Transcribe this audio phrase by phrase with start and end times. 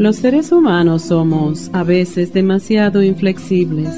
[0.00, 3.94] Los seres humanos somos a veces demasiado inflexibles.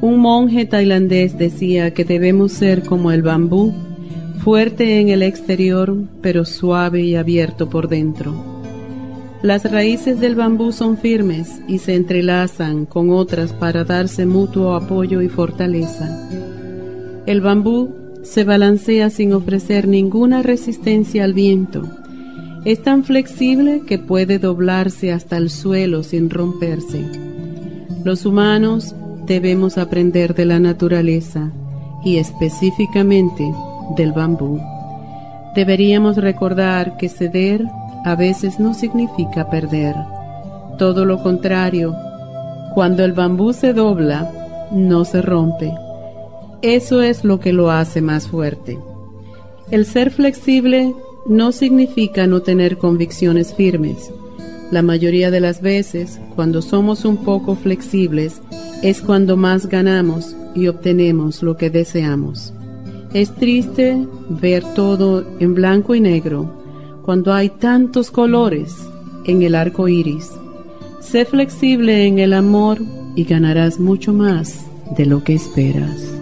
[0.00, 3.72] Un monje tailandés decía que debemos ser como el bambú,
[4.42, 8.34] fuerte en el exterior, pero suave y abierto por dentro.
[9.42, 15.22] Las raíces del bambú son firmes y se entrelazan con otras para darse mutuo apoyo
[15.22, 16.28] y fortaleza.
[17.26, 17.94] El bambú
[18.24, 22.01] se balancea sin ofrecer ninguna resistencia al viento
[22.64, 27.04] es tan flexible que puede doblarse hasta el suelo sin romperse.
[28.04, 28.94] Los humanos
[29.26, 31.50] debemos aprender de la naturaleza
[32.04, 33.52] y específicamente
[33.96, 34.60] del bambú.
[35.54, 37.64] Deberíamos recordar que ceder
[38.04, 39.94] a veces no significa perder.
[40.78, 41.94] Todo lo contrario,
[42.74, 44.30] cuando el bambú se dobla,
[44.72, 45.72] no se rompe.
[46.62, 48.78] Eso es lo que lo hace más fuerte.
[49.70, 50.94] El ser flexible
[51.26, 54.10] no significa no tener convicciones firmes.
[54.70, 58.40] La mayoría de las veces, cuando somos un poco flexibles,
[58.82, 62.52] es cuando más ganamos y obtenemos lo que deseamos.
[63.14, 66.50] Es triste ver todo en blanco y negro
[67.02, 68.74] cuando hay tantos colores
[69.24, 70.30] en el arco iris.
[71.00, 72.78] Sé flexible en el amor
[73.14, 74.64] y ganarás mucho más
[74.96, 76.21] de lo que esperas.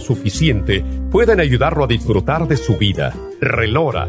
[0.00, 3.14] suficiente pueden ayudarlo a disfrutar de su vida.
[3.40, 4.08] Relora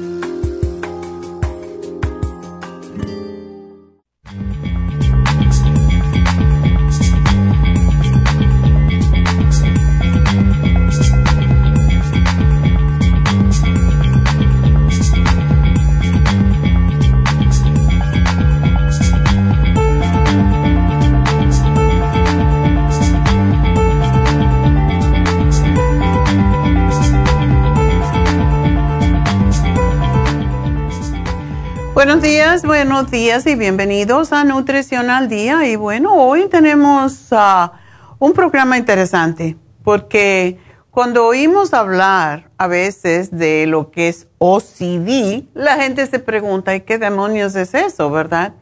[32.59, 35.65] Buenos días y bienvenidos a Nutrición al Día.
[35.67, 37.79] Y bueno, hoy tenemos ah,
[38.19, 39.55] un programa interesante
[39.85, 40.59] porque
[40.91, 46.81] cuando oímos hablar a veces de lo que es OCD, la gente se pregunta, ¿y
[46.81, 48.53] qué demonios es eso, verdad?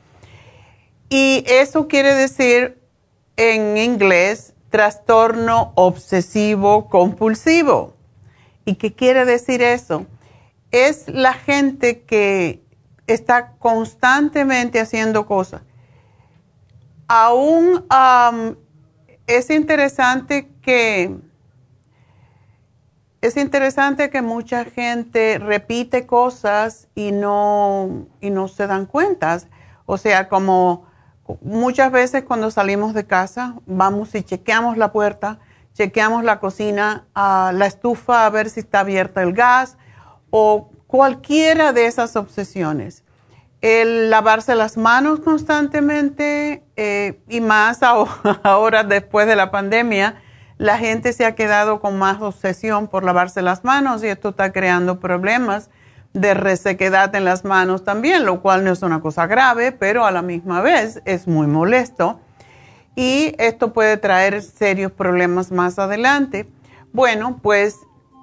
[1.10, 2.80] Y eso quiere decir
[3.38, 7.96] en inglés trastorno obsesivo compulsivo.
[8.66, 10.06] ¿Y qué quiere decir eso?
[10.70, 12.69] Es la gente que
[13.14, 15.62] está constantemente haciendo cosas.
[17.08, 17.86] Aún
[19.28, 21.18] es interesante que
[23.22, 29.40] es interesante que mucha gente repite cosas y no, y no se dan cuenta.
[29.86, 30.88] O sea, como
[31.42, 35.40] muchas veces cuando salimos de casa, vamos y chequeamos la puerta,
[35.74, 39.78] chequeamos la cocina, la estufa a ver si está abierta el gas
[40.30, 43.04] o cualquiera de esas obsesiones
[43.62, 47.84] el lavarse las manos constantemente eh, y más
[48.44, 50.16] ahora, después de la pandemia,
[50.58, 54.52] la gente se ha quedado con más obsesión por lavarse las manos y esto está
[54.52, 55.70] creando problemas
[56.14, 60.12] de resequedad en las manos también, lo cual no es una cosa grave, pero a
[60.12, 62.20] la misma vez es muy molesto
[62.96, 66.50] y esto puede traer serios problemas más adelante.
[66.94, 67.78] Bueno, pues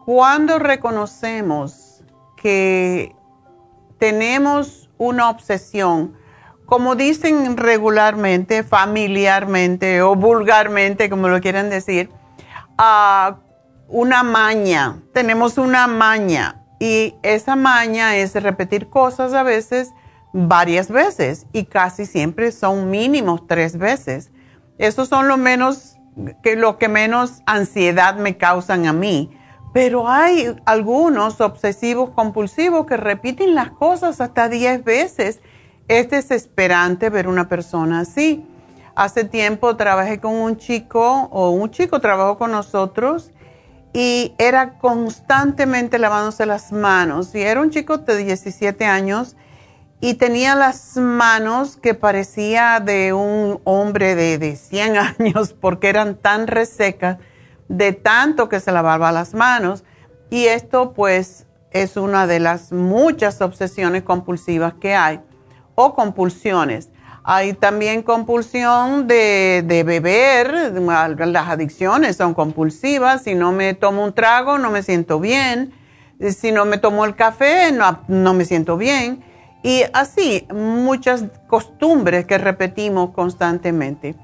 [0.04, 1.85] cuando reconocemos
[2.46, 3.12] que
[3.98, 6.16] tenemos una obsesión,
[6.64, 12.08] como dicen regularmente, familiarmente o vulgarmente, como lo quieran decir,
[12.78, 13.38] a
[13.88, 15.02] una maña.
[15.12, 19.92] Tenemos una maña y esa maña es repetir cosas a veces
[20.32, 24.30] varias veces y casi siempre son mínimos tres veces.
[24.78, 25.96] Esos son lo menos
[26.44, 29.36] que lo que menos ansiedad me causan a mí
[29.76, 35.40] pero hay algunos obsesivos compulsivos que repiten las cosas hasta 10 veces.
[35.86, 38.46] Es desesperante ver una persona así.
[38.94, 43.32] Hace tiempo trabajé con un chico, o un chico trabajó con nosotros,
[43.92, 47.34] y era constantemente lavándose las manos.
[47.34, 49.36] Y era un chico de 17 años
[50.00, 56.14] y tenía las manos que parecía de un hombre de, de 100 años porque eran
[56.14, 57.18] tan resecas
[57.68, 59.84] de tanto que se lavaba las manos.
[60.30, 65.20] Y esto pues es una de las muchas obsesiones compulsivas que hay
[65.74, 66.90] o compulsiones.
[67.28, 70.72] Hay también compulsión de, beber,
[71.26, 73.22] las adicciones son compulsivas.
[73.22, 75.72] Si no me tomo un trago, no me siento bien.
[76.30, 79.24] Si no me tomo el café, no, no me siento bien.
[79.64, 84.14] Y así, muchas costumbres que repetimos constantemente.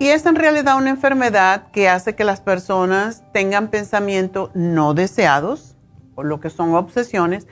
[0.00, 5.76] Y es en realidad una enfermedad que hace que las personas tengan pensamientos no deseados,
[6.14, 7.46] o lo que son obsesiones,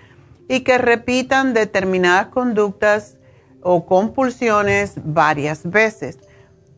[0.49, 3.19] y que repitan determinadas conductas
[3.63, 6.21] o compulsiones varias veces.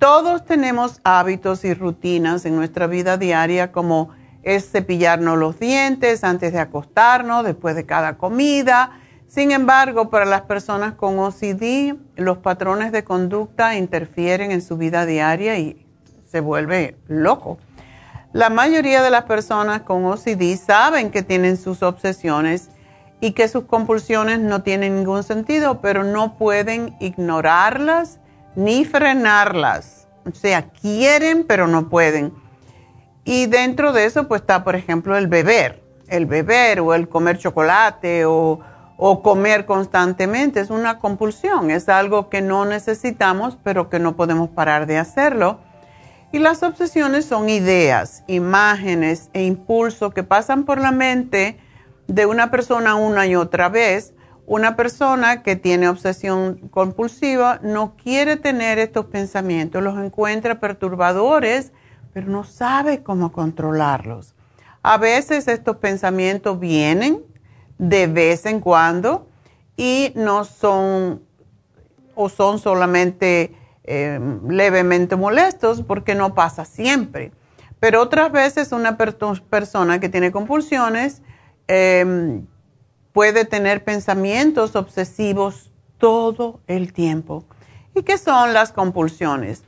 [0.00, 4.10] Todos tenemos hábitos y rutinas en nuestra vida diaria como
[4.42, 8.99] es cepillarnos los dientes antes de acostarnos, después de cada comida,
[9.30, 15.06] sin embargo, para las personas con OCD, los patrones de conducta interfieren en su vida
[15.06, 15.86] diaria y
[16.26, 17.58] se vuelve loco.
[18.32, 22.70] La mayoría de las personas con OCD saben que tienen sus obsesiones
[23.20, 28.18] y que sus compulsiones no tienen ningún sentido, pero no pueden ignorarlas
[28.56, 30.08] ni frenarlas.
[30.26, 32.34] O sea, quieren, pero no pueden.
[33.24, 35.84] Y dentro de eso, pues está, por ejemplo, el beber.
[36.08, 38.58] El beber o el comer chocolate o
[39.02, 40.60] o comer constantemente.
[40.60, 45.58] Es una compulsión, es algo que no necesitamos, pero que no podemos parar de hacerlo.
[46.32, 51.58] Y las obsesiones son ideas, imágenes e impulsos que pasan por la mente
[52.08, 54.12] de una persona una y otra vez.
[54.46, 61.72] Una persona que tiene obsesión compulsiva no quiere tener estos pensamientos, los encuentra perturbadores,
[62.12, 64.34] pero no sabe cómo controlarlos.
[64.82, 67.29] A veces estos pensamientos vienen
[67.80, 69.26] de vez en cuando
[69.74, 71.22] y no son
[72.14, 77.32] o son solamente em, levemente molestos porque no pasa siempre.
[77.80, 81.22] Pero otras veces una persona que tiene compulsiones
[81.68, 82.46] em,
[83.12, 87.44] puede tener pensamientos obsesivos todo el tiempo.
[87.94, 89.62] ¿Y qué son las compulsiones?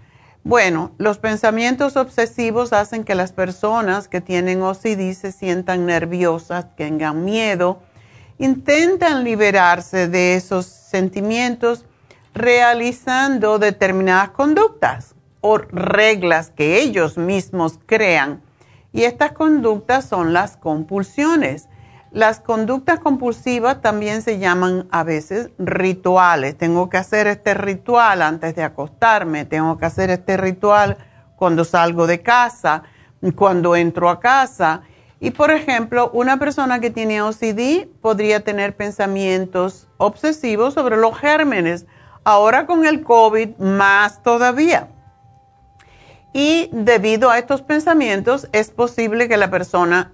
[0.44, 7.24] Bueno, los pensamientos obsesivos hacen que las personas que tienen OCD se sientan nerviosas, tengan
[7.24, 7.80] miedo,
[8.42, 11.84] intentan liberarse de esos sentimientos
[12.34, 18.42] realizando determinadas conductas o reglas que ellos mismos crean.
[18.92, 21.68] Y estas conductas son las compulsiones.
[22.10, 26.58] Las conductas compulsivas también se llaman a veces rituales.
[26.58, 30.98] Tengo que hacer este ritual antes de acostarme, tengo que hacer este ritual
[31.36, 32.82] cuando salgo de casa,
[33.36, 34.82] cuando entro a casa.
[35.24, 41.86] Y por ejemplo, una persona que tiene OCD podría tener pensamientos obsesivos sobre los gérmenes.
[42.24, 44.88] Ahora con el COVID, más todavía.
[46.32, 50.12] Y debido a estos pensamientos, es posible que la persona,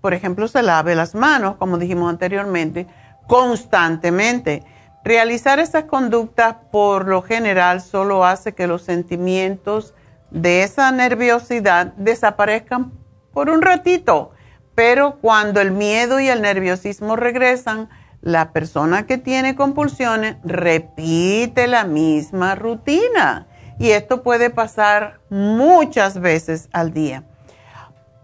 [0.00, 2.86] por ejemplo, se lave las manos, como dijimos anteriormente,
[3.26, 4.62] constantemente.
[5.04, 9.92] Realizar esas conductas por lo general solo hace que los sentimientos
[10.30, 12.90] de esa nerviosidad desaparezcan
[13.34, 14.32] por un ratito,
[14.76, 17.88] pero cuando el miedo y el nerviosismo regresan,
[18.20, 23.46] la persona que tiene compulsiones repite la misma rutina
[23.78, 27.24] y esto puede pasar muchas veces al día.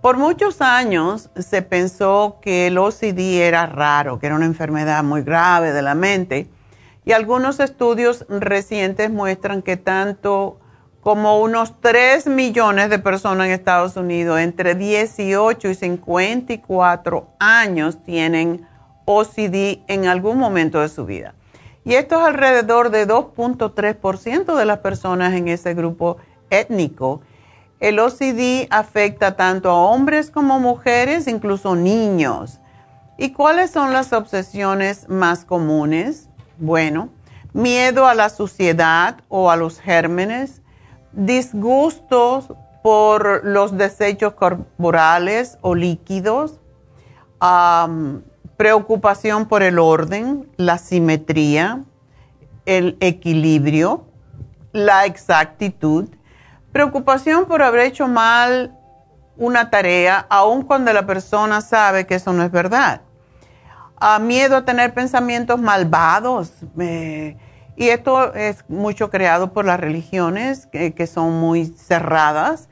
[0.02, 5.23] Por muchos años se pensó que el OCD era raro, que era una enfermedad muy
[5.23, 6.50] grave de la mente
[7.04, 10.61] y algunos estudios recientes muestran que tanto
[11.02, 18.68] como unos 3 millones de personas en Estados Unidos entre 18 y 54 años tienen
[19.04, 21.35] OCD en algún momento de su vida.
[21.85, 26.18] Y esto es alrededor de 2.3% de las personas en ese grupo
[26.50, 27.23] étnico.
[27.80, 32.61] El OCD afecta tanto a hombres como mujeres, incluso niños.
[33.18, 36.28] ¿Y cuáles son las obsesiones más comunes?
[36.59, 37.09] Bueno,
[37.52, 40.62] miedo a la suciedad o a los gérmenes,
[41.12, 42.52] disgustos
[42.83, 46.61] por los desechos corporales o líquidos,
[48.57, 51.85] preocupación por el orden, la simetría,
[52.66, 54.07] el equilibrio,
[54.73, 56.09] la exactitud,
[56.73, 58.76] preocupación por haber hecho mal
[59.37, 63.02] una tarea, aun cuando la persona sabe que eso no es verdad.
[64.21, 66.52] miedo a tener pensamientos malvados.
[67.76, 72.69] Y esto es mucho creado por las religiones que, son muy cerradas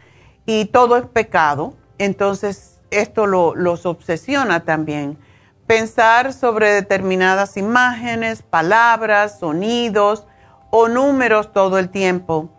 [0.46, 1.74] y todo es pecado.
[1.98, 5.18] Entonces, esto los obsesiona también
[5.66, 10.26] pensar sobre determinadas imágenes, palabras, sonidos
[10.70, 12.50] o números todo el tiempo,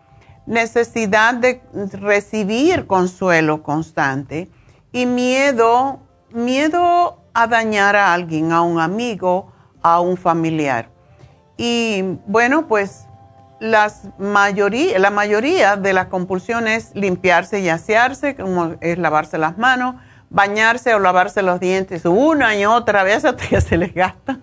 [0.45, 4.49] necesidad de recibir consuelo constante
[4.93, 5.99] y miedo,
[6.31, 10.90] miedo a dañar a alguien, a un amigo, a un familiar.
[11.63, 13.05] Y bueno, pues
[13.59, 19.59] las mayoría, la mayoría de las compulsiones es limpiarse y asearse, como es lavarse las
[19.59, 19.93] manos,
[20.31, 24.41] bañarse o lavarse los dientes una y otra vez hasta que se les gastan.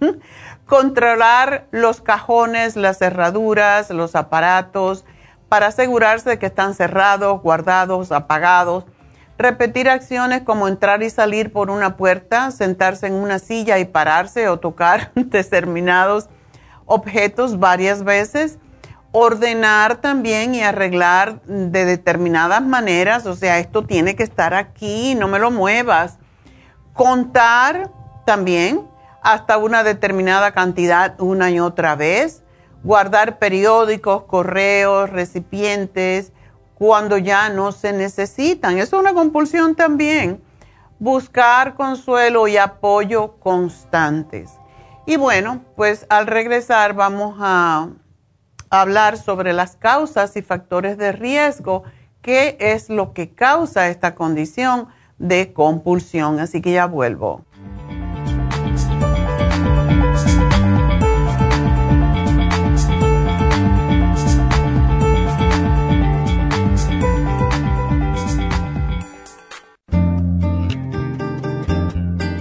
[0.65, 5.05] Controlar los cajones, las cerraduras, los aparatos
[5.49, 8.85] para asegurarse de que están cerrados, guardados, apagados.
[9.39, 14.49] Repetir acciones como entrar y salir por una puerta, sentarse en una silla y pararse
[14.49, 16.29] o tocar determinados
[16.89, 18.59] objetos varias veces
[19.13, 25.29] ordenar también y arreglar de determinadas maneras, o sea, esto tiene que estar aquí, no
[25.29, 26.19] me lo muevas.
[26.93, 27.91] Contar
[28.27, 28.83] también
[29.23, 32.43] hasta una determinada cantidad una y otra vez.
[32.83, 36.33] Guardar periódicos, correos, recipientes,
[36.75, 38.79] cuando ya no se necesitan.
[38.79, 40.41] Es una compulsión también.
[41.01, 44.58] Buscar consuelo y apoyo constantes.
[45.09, 47.89] Y bueno, pues al regresar vamos a
[48.69, 51.83] hablar sobre las causas y factores de riesgo,
[52.21, 56.41] qué es lo que causa esta condición de compulsión.
[56.41, 57.47] Así que ya vuelvo.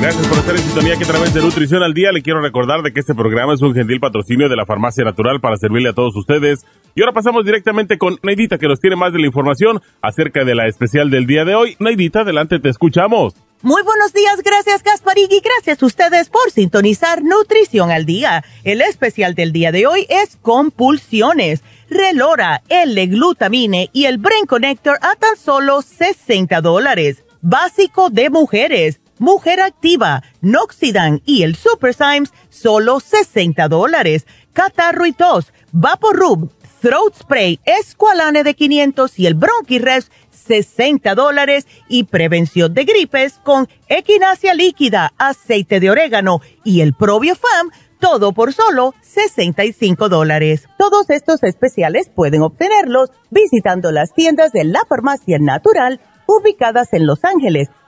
[0.00, 2.80] Gracias por estar en sintonía que a través de Nutrición al Día le quiero recordar
[2.80, 5.92] de que este programa es un gentil patrocinio de la Farmacia Natural para servirle a
[5.92, 6.64] todos ustedes.
[6.94, 10.54] Y ahora pasamos directamente con Neidita que nos tiene más de la información acerca de
[10.54, 11.76] la especial del día de hoy.
[11.80, 13.34] Neidita, adelante, te escuchamos.
[13.60, 18.42] Muy buenos días, gracias Gasparig y gracias a ustedes por sintonizar Nutrición al Día.
[18.64, 21.62] El especial del día de hoy es compulsiones.
[21.90, 27.22] Relora, L-glutamine y el Brain Connector a tan solo 60 dólares.
[27.42, 34.26] Básico de mujeres Mujer Activa, Noxidan y el Super Symes, solo 60 dólares.
[34.54, 36.50] Catarro y tos, Vaporub,
[36.80, 41.66] Throat Spray, Esqualane de 500 y el Bronchirex, 60 dólares.
[41.86, 48.54] Y prevención de gripes con equinacia líquida, aceite de orégano y el Fam, todo por
[48.54, 50.66] solo 65 dólares.
[50.78, 57.24] Todos estos especiales pueden obtenerlos visitando las tiendas de la farmacia natural ubicadas en Los
[57.24, 57.68] Ángeles,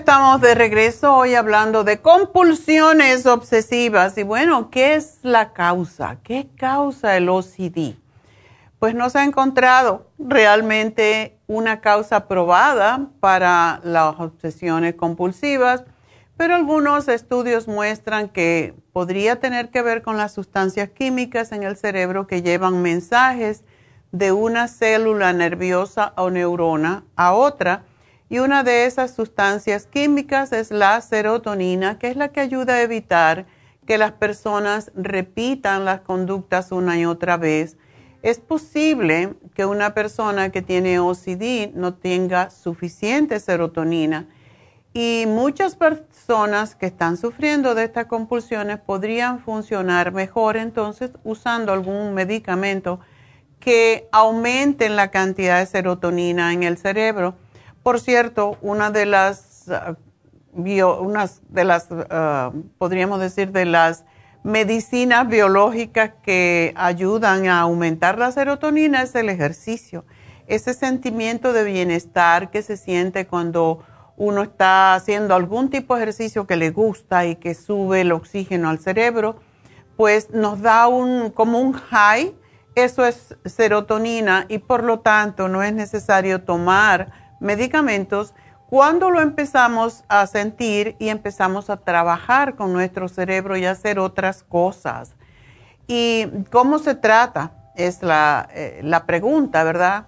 [0.00, 6.16] Estamos de regreso hoy hablando de compulsiones obsesivas y bueno, ¿qué es la causa?
[6.24, 7.96] ¿Qué causa el OCD?
[8.78, 15.84] Pues no se ha encontrado realmente una causa probada para las obsesiones compulsivas,
[16.38, 21.76] pero algunos estudios muestran que podría tener que ver con las sustancias químicas en el
[21.76, 23.64] cerebro que llevan mensajes
[24.12, 27.84] de una célula nerviosa o neurona a otra
[28.30, 32.82] y una de esas sustancias químicas es la serotonina, que es la que ayuda a
[32.82, 33.46] evitar
[33.86, 37.76] que las personas repitan las conductas una y otra vez.
[38.22, 44.28] Es posible que una persona que tiene OCD no tenga suficiente serotonina
[44.92, 52.14] y muchas personas que están sufriendo de estas compulsiones podrían funcionar mejor entonces usando algún
[52.14, 53.00] medicamento
[53.58, 57.34] que aumente la cantidad de serotonina en el cerebro
[57.82, 59.96] por cierto, una de las, uh,
[61.48, 64.04] de las, uh, podríamos decir, de las
[64.42, 70.04] medicinas biológicas que ayudan a aumentar la serotonina es el ejercicio.
[70.46, 73.84] Ese sentimiento de bienestar que se siente cuando
[74.16, 78.68] uno está haciendo algún tipo de ejercicio que le gusta y que sube el oxígeno
[78.68, 79.36] al cerebro,
[79.96, 82.34] pues nos da un, como un high.
[82.74, 88.34] Eso es serotonina y por lo tanto no es necesario tomar medicamentos
[88.68, 94.44] cuando lo empezamos a sentir y empezamos a trabajar con nuestro cerebro y hacer otras
[94.44, 95.16] cosas.
[95.88, 97.50] ¿Y cómo se trata?
[97.74, 100.06] Es la, eh, pregunta, ¿verdad?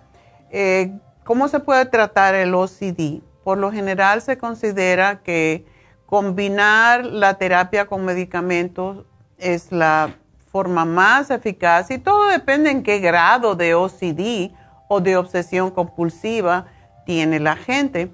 [0.50, 3.20] Eh, ¿Cómo se puede tratar el OCD?
[3.42, 5.66] Por lo general se considera que
[6.06, 9.04] combinar la terapia con medicamentos
[9.38, 10.14] es la
[10.52, 14.52] forma más eficaz y todo depende en qué grado de OCD
[14.88, 16.66] o de obsesión compulsiva
[17.04, 18.10] tiene la gente.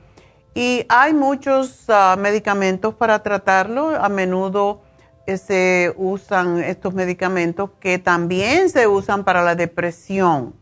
[0.54, 3.90] Y hay muchos ah, medicamentos para tratarlo.
[3.90, 4.82] A menudo
[5.26, 10.54] eh, se usan estos medicamentos que también se usan para la depresión,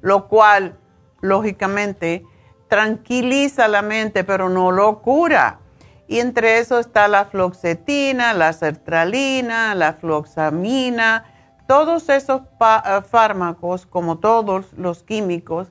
[0.00, 0.76] lo cual,
[1.20, 2.24] lógicamente,
[2.68, 5.60] tranquiliza la mente, pero no lo cura.
[6.08, 11.24] Y entre eso está la floxetina, la sertralina, la floxamina,
[11.66, 15.68] todos esos ah, fármacos, como todos los químicos,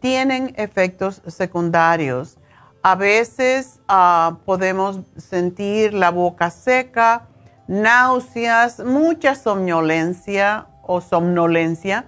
[0.00, 2.38] tienen efectos secundarios.
[2.82, 7.26] A veces ah, podemos sentir la boca seca,
[7.66, 12.06] náuseas, mucha somnolencia o somnolencia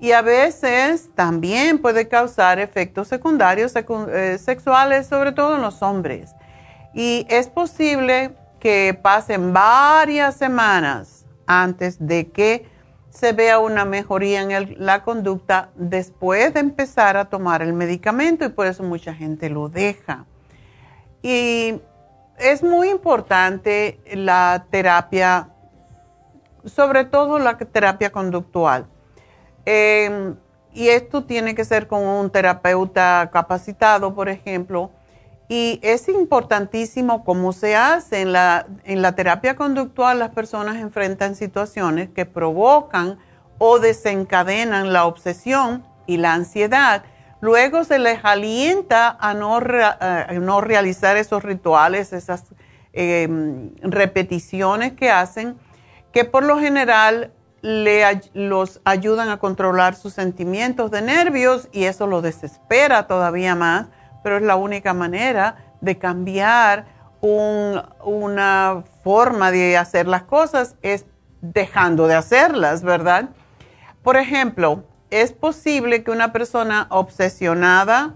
[0.00, 6.34] y a veces también puede causar efectos secundarios eh, sexuales, sobre todo en los hombres.
[6.94, 12.69] Y es posible que pasen varias semanas antes de que
[13.10, 18.48] se vea una mejoría en la conducta después de empezar a tomar el medicamento y
[18.50, 20.26] por eso mucha gente lo deja.
[21.22, 21.80] Y
[22.38, 25.50] es muy importante la terapia,
[26.64, 28.86] sobre todo la terapia conductual.
[29.66, 30.36] Em,
[30.72, 34.90] y esto tiene que ser con un terapeuta capacitado, por ejemplo.
[35.50, 38.20] Y es importantísimo cómo se hace.
[38.20, 43.18] En la, en la terapia conductual las personas enfrentan situaciones que provocan
[43.58, 47.02] o desencadenan la obsesión y la ansiedad.
[47.40, 52.44] Luego se les alienta a no, eh, no realizar esos rituales, esas
[52.92, 55.56] em, repeticiones que hacen,
[56.12, 57.32] que por lo general
[57.62, 63.88] le, los ayudan a controlar sus sentimientos de nervios y eso lo desespera todavía más,
[64.22, 66.86] pero es la única manera de cambiar
[67.22, 71.04] una forma de hacer las cosas, es
[71.42, 73.30] dejando de hacerlas, ¿verdad?
[74.02, 78.14] Por ejemplo, es posible que una persona obsesionada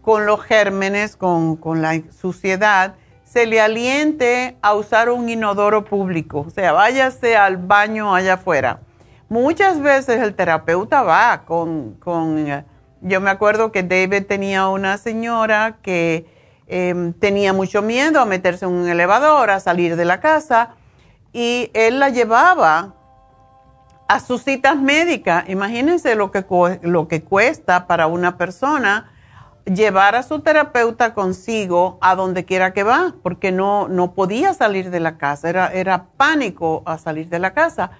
[0.00, 6.44] con los gérmenes, con, con la suciedad, se le aliente a usar un inodoro público,
[6.46, 8.80] o sea, váyase al baño allá afuera
[9.28, 11.96] Muchas veces el terapeuta va con,
[13.00, 16.26] yo me acuerdo que David tenía una señora que
[16.66, 20.74] em, tenía mucho miedo a meterse en un elevador, a salir de la casa,
[21.32, 22.94] y él la llevaba
[24.08, 25.48] a sus citas médicas.
[25.48, 26.44] Imagínense lo que,
[26.82, 29.12] lo que cuesta para una persona
[29.64, 34.90] llevar a su terapeuta consigo a donde quiera que va, porque no, no podía salir
[34.90, 37.90] de la casa, era, era pánico a salir de la casa.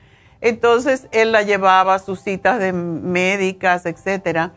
[0.40, 4.52] Entonces él la llevaba a sus citas de médicas, etcétera.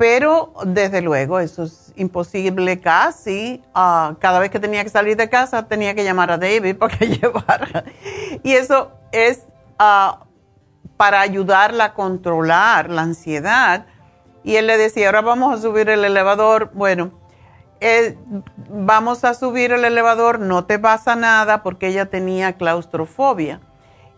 [0.00, 3.62] Pero desde luego eso es imposible casi.
[3.74, 6.96] Ah, cada vez que tenía que salir de casa tenía que llamar a David para
[6.96, 7.84] que llevara.
[8.42, 9.44] Y eso es
[9.78, 10.20] ah,
[10.96, 13.84] para ayudarla a controlar la ansiedad.
[14.42, 16.70] Y él le decía, ahora vamos a subir el elevador.
[16.72, 17.12] Bueno,
[17.80, 18.16] eh,
[18.70, 23.60] vamos a subir el elevador, no te pasa nada porque ella tenía claustrofobia.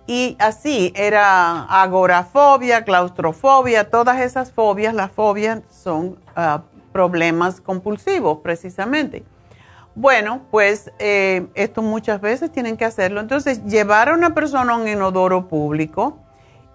[0.06, 6.62] Y así era agorafobia, claustrofobia, todas esas fobias, las fobias son ah,
[6.92, 9.24] problemas compulsivos precisamente.
[9.94, 13.20] Bueno, pues eh, esto muchas veces tienen que hacerlo.
[13.20, 16.18] Entonces, llevar a una persona a un inodoro público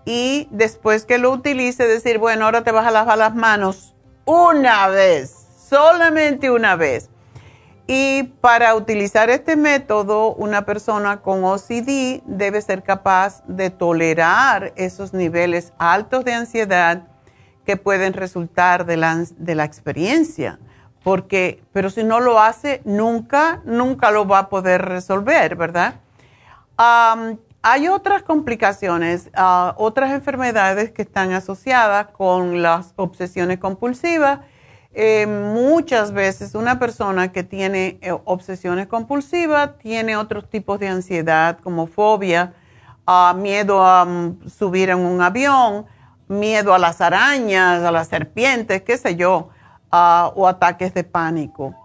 [0.05, 4.87] y después que lo utilice, decir, bueno, ahora te vas a lavar las manos una
[4.87, 7.09] vez, solamente una vez.
[7.87, 15.13] Y para utilizar este método, una persona con OCD debe ser capaz de tolerar esos
[15.13, 17.07] niveles altos de ansiedad
[17.65, 20.59] que pueden resultar de la, de la experiencia.
[21.01, 25.95] Porque, pero si no lo hace, nunca, nunca lo va a poder resolver, ¿verdad?
[27.63, 34.41] hay otras complicaciones, ah, otras enfermedades que están asociadas con las obsesiones compulsivas
[34.99, 41.59] eh, muchas veces una persona que tiene eh, obsesiones compulsivas tiene otros tipos de ansiedad
[41.59, 42.55] como fobia,
[43.05, 45.85] ah, miedo a mm, subir en un avión,
[46.27, 49.49] miedo a las arañas, a las serpientes, qué sé yo,
[49.91, 51.75] ah, o ataques de pánico.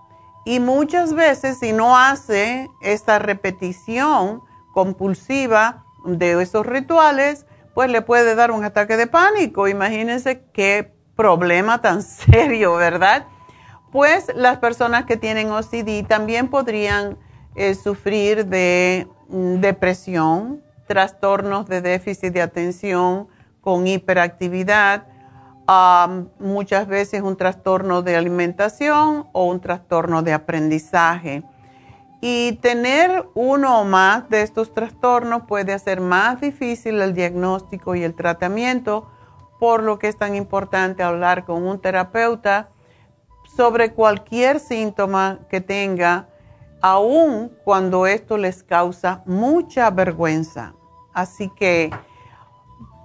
[0.47, 4.41] Y muchas veces si no hace esta repetición
[4.73, 7.45] compulsiva de esos rituales,
[7.75, 9.69] pues le puede dar un ataque de pánico.
[9.69, 13.27] Imagínense qué problema tan serio, ¿verdad?
[13.93, 17.17] Pues las personas que tienen OCD también podrían
[17.55, 23.29] eh, sufrir de mm, depresión, trastornos de déficit de atención
[23.61, 25.07] con hiperactividad,
[26.41, 31.45] muchas veces un trastorno de alimentación o un trastorno de aprendizaje.
[32.21, 38.03] Y tener uno o más de estos trastornos puede hacer más difícil el diagnóstico y
[38.03, 39.09] el tratamiento
[39.63, 42.71] por lo que es tan importante hablar con un terapeuta
[43.57, 46.27] sobre cualquier síntoma que tenga,
[46.81, 50.75] aun cuando esto les causa mucha vergüenza.
[51.15, 51.93] Así que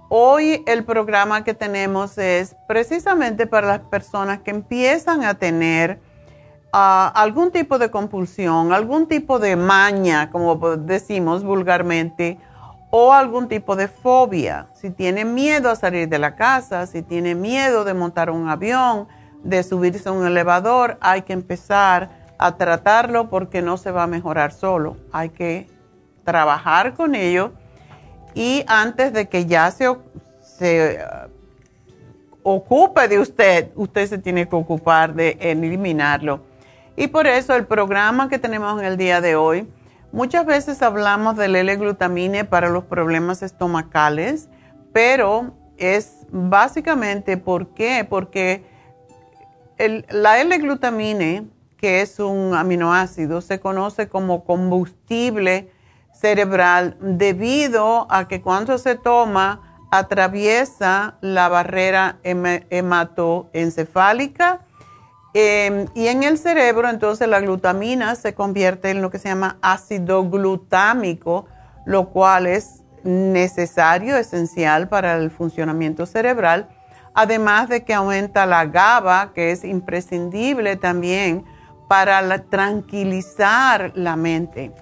[0.08, 6.00] hoy el programa que tenemos es precisamente para las personas que empiezan a tener
[6.72, 12.36] ah, algún tipo de compulsión, algún tipo de maña, como decimos vulgarmente,
[12.90, 14.68] o algún tipo de fobia.
[14.74, 19.08] Si tiene miedo a salir de la casa, si tiene miedo de montar un avión,
[19.42, 24.06] de subirse a un elevador, hay que empezar a tratarlo porque no se va a
[24.06, 24.96] mejorar solo.
[25.12, 25.68] Hay que
[26.24, 27.52] trabajar con ello
[28.34, 29.86] y antes de que ya se,
[30.40, 31.28] se uh,
[32.42, 36.40] ocupe de usted, usted se tiene que ocupar de eliminarlo.
[36.96, 39.68] Y por eso el programa que tenemos en el día de hoy,
[40.10, 44.48] Muchas veces hablamos del L-glutamine para los problemas estomacales,
[44.92, 48.06] pero es básicamente ¿por qué?
[48.08, 48.64] Porque
[50.08, 55.70] la L-glutamine, que es un aminoácido, se conoce como combustible
[56.12, 64.60] cerebral debido a que cuando se toma atraviesa la barrera hematoencefálica
[65.38, 69.58] em, y en el cerebro entonces la glutamina se convierte en lo que se llama
[69.62, 71.46] ácido glutámico,
[71.84, 76.68] lo cual es necesario, esencial para el funcionamiento cerebral,
[77.14, 81.44] además de que aumenta la GABA, que es imprescindible también
[81.88, 84.72] para tranquilizar la mente.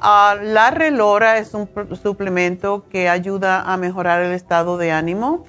[0.00, 1.68] Ah, la relora es un
[2.02, 5.44] suplemento que ayuda a mejorar el estado de ánimo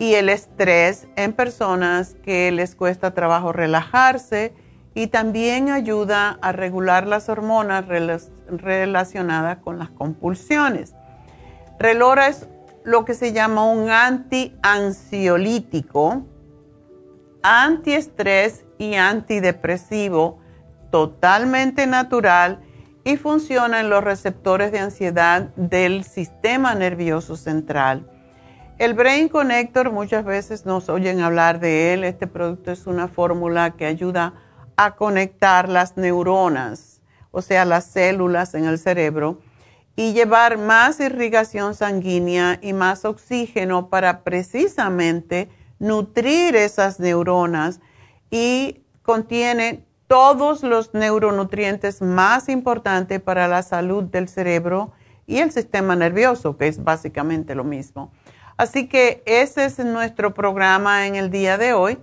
[0.00, 4.54] y el estrés en personas que les cuesta trabajo relajarse
[4.94, 7.84] y también ayuda a regular las hormonas
[8.48, 10.94] relacionadas con las compulsiones.
[11.78, 12.48] Relora es
[12.82, 16.24] lo que se llama un anti-ansiolítico,
[17.42, 20.38] antiestrés y antidepresivo
[20.90, 22.62] totalmente natural
[23.04, 28.10] y funciona en los receptores de ansiedad del sistema nervioso central.
[28.80, 32.02] El Brain Connector muchas veces nos oyen hablar de él.
[32.02, 34.32] Este producto es una fórmula que ayuda
[34.74, 39.38] a conectar las neuronas, o sea, las células en el cerebro,
[39.96, 47.80] y llevar más irrigación sanguínea y más oxígeno para precisamente nutrir esas neuronas
[48.30, 54.92] y contiene todos los neuronutrientes más importantes para la salud del cerebro
[55.26, 58.10] y el sistema nervioso, que es básicamente lo mismo.
[58.60, 61.96] Así que ese es nuestro programa en el día de hoy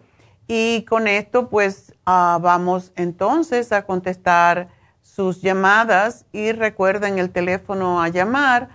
[0.48, 4.68] y con esto pues ah, vamos entonces a contestar
[5.04, 8.70] sus llamadas y recuerden el teléfono a llamar.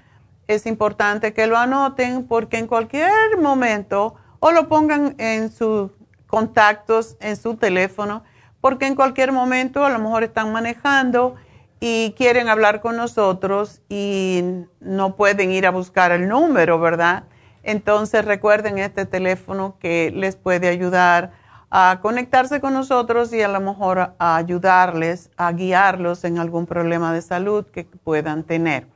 [0.47, 5.91] Es importante que lo anoten porque en cualquier momento o lo pongan en sus
[6.29, 8.23] contactos en su teléfono
[8.61, 11.35] porque en cualquier momento a lo mejor están manejando
[11.81, 14.45] y quieren hablar con nosotros y
[14.79, 17.25] no pueden ir a buscar el número, ¿verdad?
[17.63, 21.33] Entonces recuerden este teléfono que les puede ayudar
[21.71, 27.15] a conectarse con nosotros y a lo mejor a ayudarles, a guiarlos en algún problema
[27.15, 28.89] de salud que puedan tener.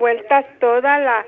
[0.00, 1.24] vueltas toda la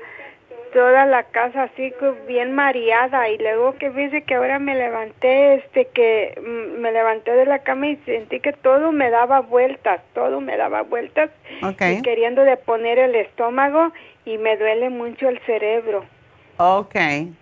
[0.73, 1.93] toda la casa así
[2.27, 7.31] bien mareada y luego que fíjese que ahora me levanté este que mm, me levanté
[7.31, 11.29] de la cama y sentí que todo me daba vueltas todo me daba vueltas
[11.61, 11.97] okay.
[11.97, 13.93] y queriendo de poner el estómago
[14.25, 16.03] y me duele mucho el cerebro
[16.57, 17.33] okay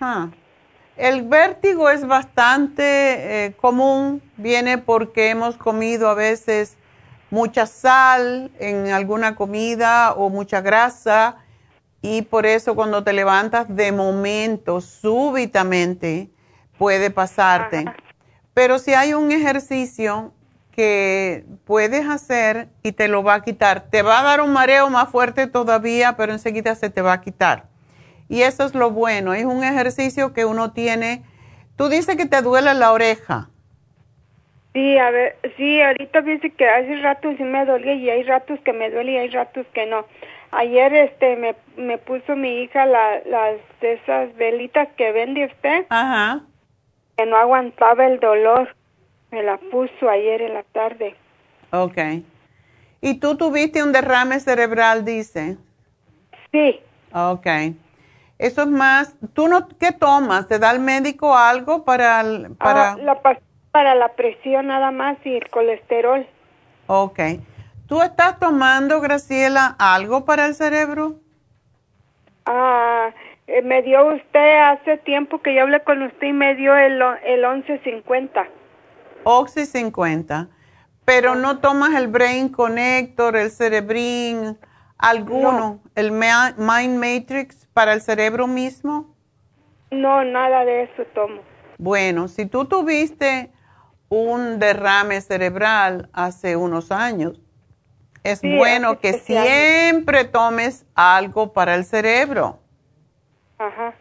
[0.00, 0.28] ah.
[0.96, 2.82] El vértigo es bastante
[3.44, 6.76] eh, común, viene porque hemos comido a veces
[7.30, 11.36] mucha sal en alguna comida o mucha grasa
[12.10, 16.30] y por eso cuando te levantas de momento, súbitamente,
[16.78, 17.84] puede pasarte.
[18.54, 20.32] Pero si hay un ejercicio
[20.72, 24.88] que puedes hacer y te lo va a quitar, te va a dar un mareo
[24.88, 27.64] más fuerte todavía, pero enseguida se te va a quitar.
[28.28, 31.22] Y eso es lo bueno, es un ejercicio que uno tiene.
[31.76, 33.50] Tú dices que te duele la oreja.
[34.72, 38.60] Sí, a ver, sí, ahorita dice que hace ratos sí me dolía y hay ratos
[38.64, 40.06] que me duele y hay ratos que no.
[40.50, 45.86] Ayer este me, me puso mi hija la, las de esas velitas que vende usted.
[45.90, 46.42] Ajá.
[47.16, 48.74] Que no aguantaba el dolor.
[49.30, 51.14] Me la puso ayer en la tarde.
[51.70, 51.98] Ok.
[53.00, 55.58] ¿Y tú tuviste un derrame cerebral, dice?
[56.50, 56.80] Sí.
[57.12, 57.46] Ok.
[58.38, 60.46] Eso es más, ¿tú no qué tomas?
[60.46, 62.22] ¿Te da el médico algo para
[62.58, 63.20] para ah, la
[63.72, 66.26] para la presión nada más y el colesterol?
[66.86, 67.18] Ok.
[67.88, 71.20] ¿Tú estás tomando, Graciela, algo para el cerebro?
[72.44, 73.14] Ah,
[73.46, 77.00] eh, me dio usted hace tiempo que yo hablé con usted y me dio el,
[77.24, 78.46] el 1150.
[79.24, 80.48] Oxy 50.
[81.06, 84.58] Pero no tomas el Brain Connector, el Cerebrin,
[84.98, 89.16] alguno, el Mind Matrix para el cerebro mismo?
[89.90, 91.40] No, nada de eso tomo.
[91.78, 93.50] Bueno, si tú tuviste
[94.10, 97.40] un derrame cerebral hace unos años,
[98.30, 102.58] es bueno que siempre tomes algo para el cerebro.
[103.58, 103.94] Ajá.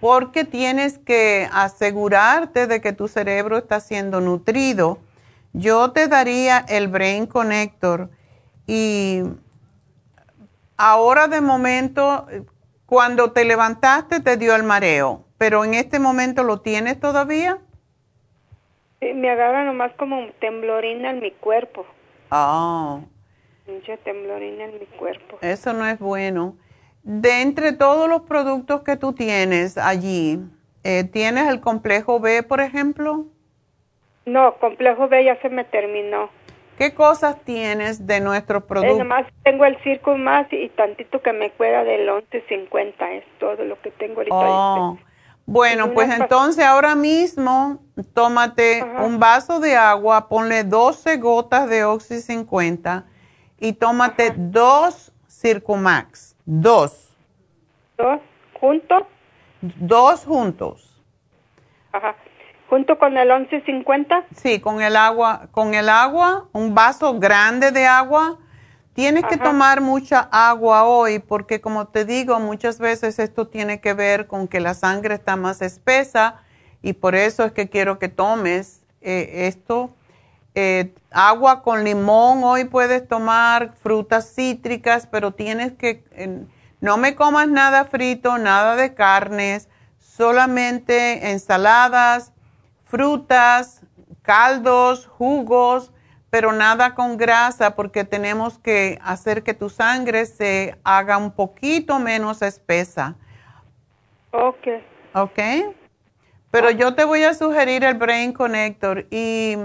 [0.00, 4.98] Porque tienes que asegurarte de que tu cerebro está siendo nutrido.
[5.52, 8.10] Yo te daría el Brain Connector
[8.66, 9.22] y
[10.76, 12.26] ahora de momento,
[12.86, 17.58] cuando te levantaste te dio el mareo, pero en este momento lo tienes todavía.
[19.00, 21.84] Sí, me agarra nomás como temblorina en mi cuerpo.
[22.30, 23.00] Ah.
[23.72, 25.38] Mucha temblorina en mi cuerpo.
[25.42, 26.56] Eso no es bueno.
[27.02, 30.40] De entre todos los productos que tú tienes allí,
[30.84, 33.26] eh, ¿tienes el complejo B, por ejemplo?
[34.26, 36.28] No, complejo B ya se me terminó.
[36.76, 38.98] ¿Qué cosas tienes de nuestros Eh, productos?
[38.98, 43.80] nomás tengo el circo más y tantito que me cuida del 1150, es todo lo
[43.80, 44.36] que tengo ahorita.
[44.36, 44.98] Oh,
[45.46, 47.82] bueno, pues entonces ahora mismo
[48.14, 49.04] tómate Ajá.
[49.04, 53.04] un vaso de agua, ponle 12 gotas de Oxy 50
[53.60, 57.06] y tómate dos Circumax, dos,
[57.96, 58.20] ¿Dos?
[58.58, 59.06] ¿Junto?
[59.60, 61.02] dos juntos.
[61.92, 62.16] Ajá.
[62.68, 64.26] ¿Junto con el 1150?
[64.34, 68.38] Sí, con el agua, con el agua, un vaso grande de agua.
[68.92, 73.92] Tienes que tomar mucha agua hoy porque como te digo, muchas veces esto tiene que
[73.94, 76.42] ver con que la sangre está más espesa
[76.82, 79.90] y por eso es que quiero que tomes eh, esto.
[80.54, 86.44] Eh, agua con limón hoy puedes tomar, frutas cítricas, pero tienes que, eh,
[86.80, 92.32] no me comas nada frito, nada de carnes, solamente ensaladas,
[92.84, 93.82] frutas,
[94.22, 95.92] caldos, jugos,
[96.30, 101.98] pero nada con grasa porque tenemos que hacer que tu sangre se haga un poquito
[101.98, 103.16] menos espesa,
[104.32, 104.66] Ok.
[105.14, 105.38] ¿ok?
[106.50, 109.56] Pero yo te voy a sugerir el Brain Connector y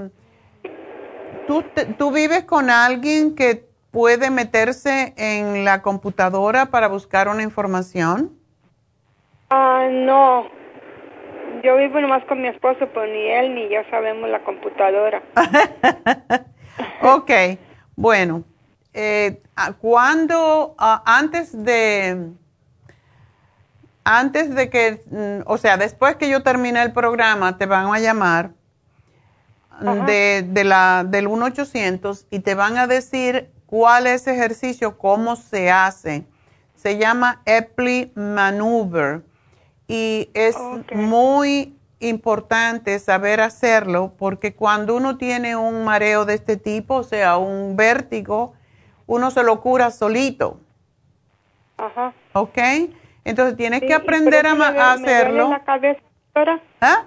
[1.47, 7.43] ¿tú, te- tú vives con alguien que puede meterse en la computadora para buscar una
[7.43, 8.33] información.
[9.49, 10.49] Ah, no.
[11.63, 15.23] Yo vivo nomás con mi esposo, pero ni él ni yo sabemos la computadora.
[17.01, 17.31] Ok,
[17.95, 18.43] bueno,
[18.93, 19.41] eh,
[19.79, 22.31] cuando, antes de,
[24.03, 27.99] antes de que, mm, o sea, después que yo termine el programa, te van a
[27.99, 28.51] llamar
[29.81, 35.71] de, de la, del 1-800 y te van a decir cuál es ejercicio, cómo se
[35.71, 36.25] hace.
[36.75, 39.23] Se llama Epley Maneuver
[39.87, 40.55] y es
[40.93, 47.37] muy importante saber hacerlo porque cuando uno tiene un mareo de este tipo, o sea,
[47.37, 48.53] un vértigo,
[49.07, 50.59] uno se lo cura solito,
[51.77, 52.13] Ajá.
[52.33, 52.57] ¿ok?
[53.23, 55.49] Entonces tienes Sí, que aprender a, me me hacerlo.
[55.49, 56.01] la cabeza.
[56.81, 57.05] ¿Ah?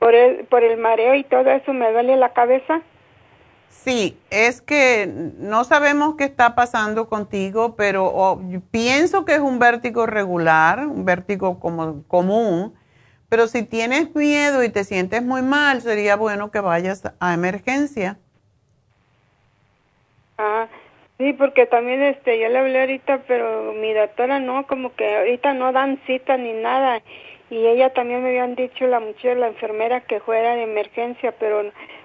[0.00, 2.82] Por el, por el mareo y todo eso me duele la cabeza.
[3.68, 5.08] Sí, es que
[5.38, 8.40] no sabemos qué está pasando contigo, pero oh,
[8.72, 12.74] pienso que es un vértigo regular, un vértigo como común,
[13.28, 18.18] pero si tienes miedo y te sientes muy mal, sería bueno que vayas a emergencia.
[20.36, 20.66] Ah,
[21.16, 25.54] sí, porque también este, yo le hablé ahorita, pero mi doctora no, como que ahorita
[25.54, 27.02] no dan cita ni nada.
[27.50, 31.62] Y ella también me habían dicho, la muchacha, la enfermera, que fuera de emergencia, pero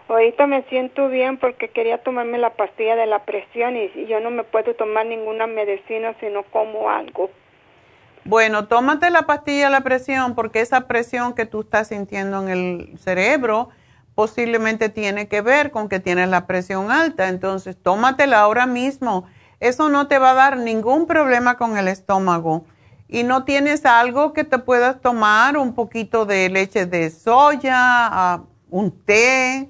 [0.07, 4.31] ahorita me siento bien porque quería tomarme la pastilla de la presión y, yo no
[4.31, 7.29] me puedo tomar ninguna medicina si no como algo.
[8.23, 12.49] Bueno, tómate la pastilla de la presión porque esa presión que tú estás sintiendo en
[12.49, 13.69] el cerebro
[14.15, 17.29] posiblemente tiene que ver con que tienes la presión alta.
[17.29, 19.25] Entonces, tómatela ahora mismo.
[19.59, 22.65] Eso no te va a dar ningún problema con el estómago.
[23.07, 28.43] Y no tienes algo que te puedas tomar, un poquito de leche de soya, ah,
[28.69, 29.69] un té.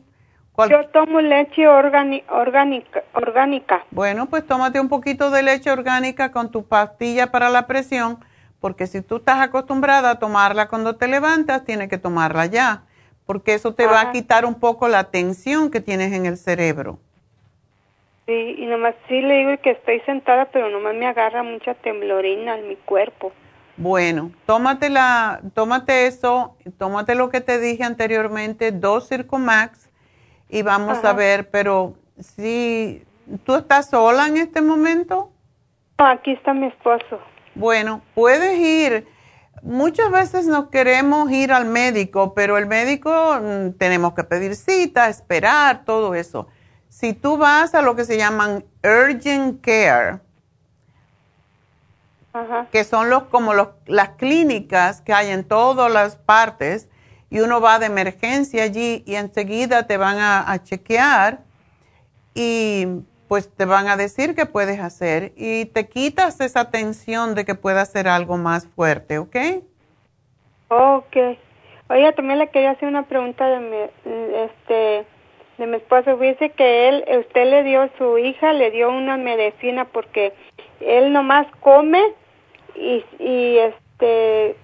[0.69, 3.83] Yo tomo leche orgánica, orgánica.
[3.91, 8.19] Bueno, pues tómate un poquito de leche orgánica con tu pastilla para la presión,
[8.61, 12.83] porque si tú estás acostumbrada a tomarla cuando te levantas, tienes que tomarla ya,
[13.25, 16.99] porque eso te va a quitar un poco la tensión que tienes en el cerebro.
[18.25, 22.57] Sí, y nomás sí le digo que estoy sentada, pero nomás me agarra mucha temblorina
[22.57, 23.31] en mi cuerpo.
[23.77, 29.89] Bueno, tómate, la, tómate eso, tómate lo que te dije anteriormente, dos Circumax,
[30.49, 33.03] y vamos a ver, pero si
[33.43, 35.31] tú estás sola en este momento,
[35.97, 37.19] aquí está mi esposo.
[37.53, 39.07] Bueno, puedes ir.
[39.61, 45.09] Muchas veces nos queremos ir al médico, pero el médico mm, tenemos que pedir cita,
[45.09, 46.47] esperar, todo eso.
[46.95, 50.19] Si tú vas a lo que se llaman urgent care,
[52.71, 56.87] que son los como los, las clínicas que hay en todas las partes,
[57.29, 61.39] y uno va de emergencia allí y enseguida te van a, a chequear
[62.33, 62.87] y
[63.27, 67.55] pues te van a decir qué puedes hacer y te quitas esa tensión de que
[67.55, 69.35] pueda hacer algo más fuerte, ¿ok?
[70.69, 71.17] Ok.
[71.89, 73.77] Oye, también le quería hacer una pregunta de mi,
[74.37, 75.14] este,
[75.57, 76.17] de mi esposo.
[76.17, 80.33] Dice que él, usted le dio, su hija le dio una medicina porque
[80.79, 82.01] él nomás come
[82.75, 84.55] y, y este,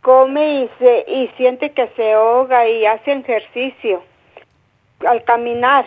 [0.00, 4.02] come y se y siente que se ahoga y hace ejercicio
[5.06, 5.86] al caminar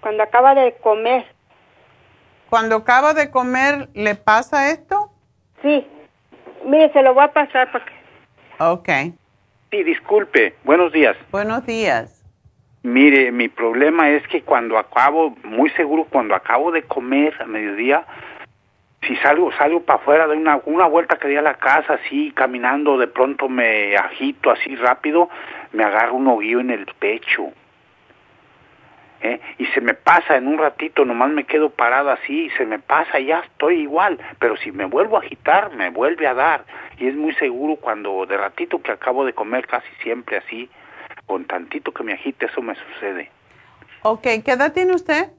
[0.00, 1.24] cuando acaba de comer.
[2.50, 5.10] Cuando acaba de comer, ¿le pasa esto?
[5.62, 5.86] Sí.
[6.64, 7.92] Mire, se lo voy a pasar porque.
[8.58, 8.88] Ok.
[9.74, 10.54] Sí, disculpe.
[10.62, 11.16] Buenos días.
[11.32, 12.22] Buenos días.
[12.84, 18.06] Mire, mi problema es que cuando acabo, muy seguro, cuando acabo de comer a mediodía,
[19.04, 22.30] si salgo, salgo para afuera de una, una vuelta que di a la casa, así,
[22.36, 25.28] caminando, de pronto me agito así rápido,
[25.72, 27.48] me agarro un hoguillo en el pecho.
[29.24, 29.40] ¿Eh?
[29.58, 32.78] Y se me pasa en un ratito, nomás me quedo parado así, y se me
[32.78, 34.18] pasa, y ya estoy igual.
[34.38, 36.64] Pero si me vuelvo a agitar, me vuelve a dar.
[36.98, 40.68] Y es muy seguro cuando de ratito que acabo de comer, casi siempre así,
[41.26, 43.30] con tantito que me agite, eso me sucede.
[44.02, 45.32] Ok, ¿qué edad tiene usted?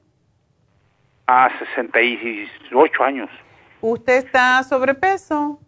[1.28, 3.30] A 68 años.
[3.80, 5.60] ¿Usted está sobrepeso?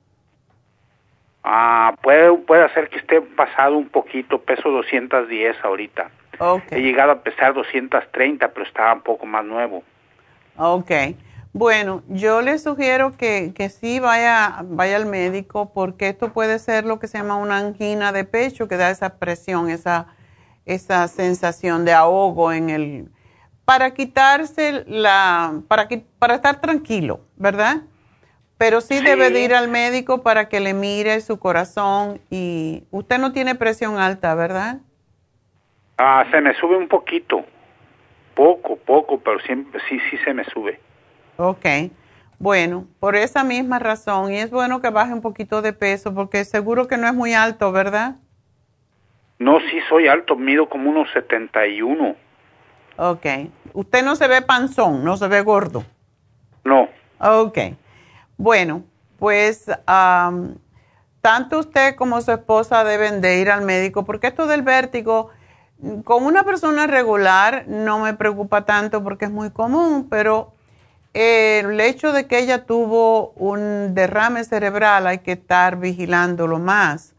[1.45, 6.11] Ah, puede, puede ser que esté pasado un poquito, peso 210 ahorita.
[6.39, 6.79] Okay.
[6.79, 9.83] He llegado a pesar 230, pero estaba un poco más nuevo.
[10.57, 10.91] Ok.
[11.53, 16.85] Bueno, yo le sugiero que, que sí vaya, vaya al médico porque esto puede ser
[16.85, 20.07] lo que se llama una angina de pecho que da esa presión, esa,
[20.67, 23.11] esa sensación de ahogo en el...
[23.65, 25.63] Para quitarse la...
[25.69, 27.83] Para, para estar tranquilo, ¿verdad?
[28.59, 33.19] Pero sí, debe de ir al médico para que le mire su corazón y usted
[33.19, 34.81] no tiene presión alta, ¿verdad?
[35.99, 37.45] Ah, se me sube un poquito,
[38.35, 40.81] poco, poco, pero siempre sí, sí se me sube.
[41.37, 41.67] Ok,
[42.39, 46.45] bueno, por esa misma razón, y es bueno que baje un poquito de peso, porque
[46.45, 48.17] seguro que no es muy alto, ¿verdad?
[49.41, 52.15] No, sí soy alto, mido como unos 71.
[52.97, 53.27] Ok,
[53.73, 55.85] usted no se ve panzón, no se ve gordo.
[56.65, 56.89] No.
[57.21, 57.59] Ok.
[58.37, 58.85] Bueno,
[59.19, 59.67] pues
[61.21, 65.31] tanto usted como su esposa deben de ir al médico porque esto del vértigo,
[66.05, 70.53] con una persona regular no me preocupa tanto porque es muy común, pero
[71.15, 77.15] el hecho de que ella tuvo un derrame cerebral hay que estar vigilándolo más.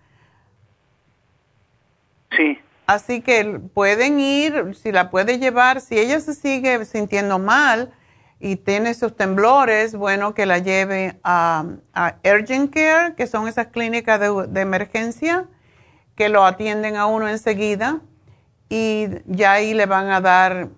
[2.35, 2.59] Sí.
[2.85, 7.93] Así que pueden ir, si la puede llevar, si ella se sigue sintiendo mal,
[8.39, 11.65] y tiene sus temblores, bueno, que la lleve a,
[12.23, 15.45] Urgent Care, que son esas clínicas de, emergencia
[16.15, 18.01] que lo atienden a uno enseguida
[18.69, 20.69] y ya ahí le van a dar,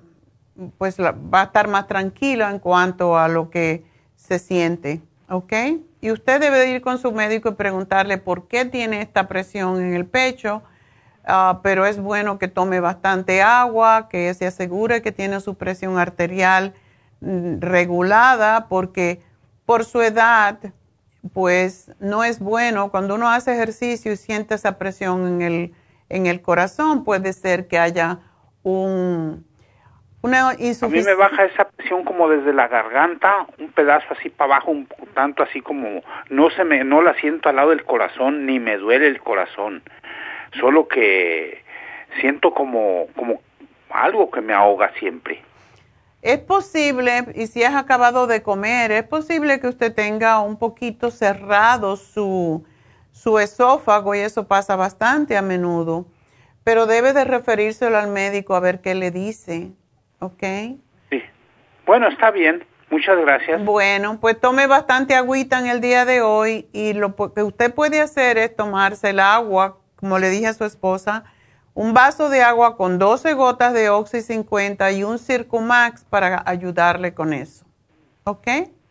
[0.78, 3.86] pues va a estar más tranquilo en cuanto a lo que
[4.16, 5.54] se siente, ¿ok?
[6.00, 9.94] Y usted debe ir con su médico y preguntarle por qué tiene esta presión en
[9.94, 10.64] el pecho,
[11.26, 16.00] ah, pero es bueno que tome bastante agua, que se asegure que tiene su presión
[16.00, 16.74] arterial
[17.22, 19.22] regulada porque
[19.66, 20.58] por su edad,
[21.34, 22.90] pues no es bueno.
[22.90, 25.74] Cuando uno hace ejercicio y siente esa presión en el,
[26.12, 28.20] en el corazón, puede ser que haya
[28.64, 29.46] un,
[30.22, 31.14] una insuficiencia.
[31.14, 34.72] A mí me baja esa presión como desde la garganta, un pedazo así para abajo,
[34.72, 38.60] un tanto así como no se me no la siento al lado del corazón ni
[38.60, 39.82] me duele el corazón.
[40.60, 41.64] Solo que
[42.20, 43.42] siento como como
[43.90, 45.42] algo que me ahoga siempre.
[46.22, 51.10] Es posible, y si has acabado de comer, es posible que usted tenga un poquito
[51.10, 52.64] cerrado su,
[53.12, 56.06] su esófago y eso pasa bastante a menudo,
[56.64, 59.72] pero debe de referírselo al médico a ver qué le dice,
[60.20, 60.44] ¿ok?
[61.10, 61.22] Sí.
[61.86, 62.66] Bueno, está bien.
[62.90, 63.64] Muchas gracias.
[63.64, 68.02] Bueno, pues tome bastante agüita en el día de hoy y lo que usted puede
[68.02, 71.24] hacer es tomarse el agua, como le dije a su esposa,
[71.74, 77.14] un vaso de agua con 12 gotas de Oxy 50 y un Circumax para ayudarle
[77.14, 77.66] con eso.
[78.26, 78.48] ¿Ok?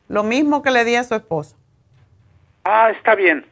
[0.08, 1.56] Lo mismo que le di a su esposo.
[2.64, 3.44] Ah, está bien.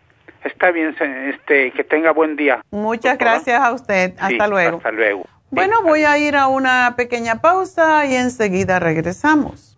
[0.45, 2.63] Está bien, este, que tenga buen día.
[2.71, 4.15] Muchas gracias a usted.
[4.19, 4.77] Hasta luego.
[4.79, 5.25] Hasta luego.
[5.51, 9.78] Bueno, voy a ir a una pequeña pausa y enseguida regresamos.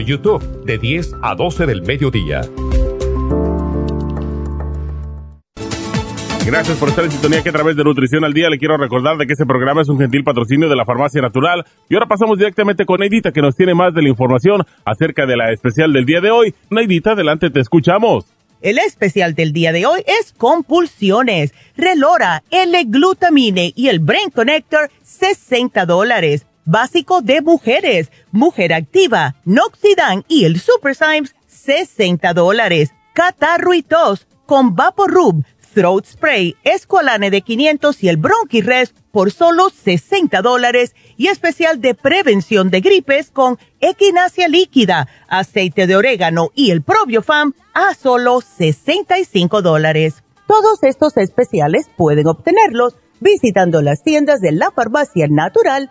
[0.00, 2.42] YouTube de 10 a 12 del mediodía.
[6.48, 9.18] Gracias por estar en sintonía que a través de Nutrición al Día le quiero recordar
[9.18, 11.62] de que este programa es un gentil patrocinio de la Farmacia Natural.
[11.90, 15.36] Y ahora pasamos directamente con Neidita que nos tiene más de la información acerca de
[15.36, 16.54] la especial del día de hoy.
[16.70, 18.24] Neidita, adelante, te escuchamos.
[18.62, 25.84] El especial del día de hoy es compulsiones, relora, L-glutamine y el Brain Connector, 60
[25.84, 32.90] dólares básico de mujeres, mujer activa, Noxidan y el Super Symes, 60 dólares.
[33.14, 35.44] Catarro y tos con Vaporub,
[35.74, 41.94] Throat Spray, Esqualane de 500 y el Bronchi-Rest por solo 60 dólares y especial de
[41.94, 49.62] prevención de gripes con equinacia líquida, aceite de orégano y el Probiofam a solo 65
[49.62, 50.22] dólares.
[50.46, 55.90] Todos estos especiales pueden obtenerlos visitando las tiendas de la farmacia natural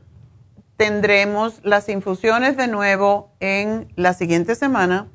[0.77, 5.09] tendremos las infusiones de nuevo en la siguiente semana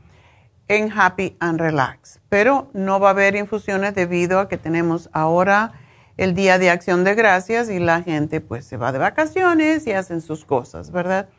[0.68, 2.20] en Happy and Relax.
[2.30, 5.74] Pero no va a haber infusiones debido a que tenemos ahora
[6.18, 9.94] el Día de Acción de Gracias y la gente pues se va de vacaciones y
[9.94, 11.30] hacen sus cosas, ¿verdad?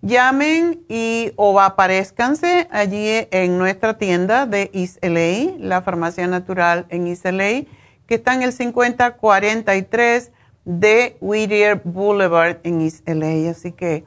[0.00, 7.64] Llamen y o aparezcanse allí en nuestra tienda de East LA, farmacia natural en LA,
[8.06, 10.30] que está en el 5043
[10.64, 13.50] de Whittier Boulevard en LA.
[13.50, 14.04] Así que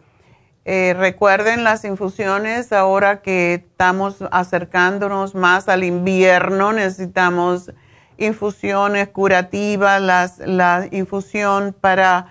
[0.64, 7.74] eh, recuerden las infusiones ahora que estamos acercándonos más al invierno, necesitamos
[8.18, 12.28] infusiones curativas, las, la infusión para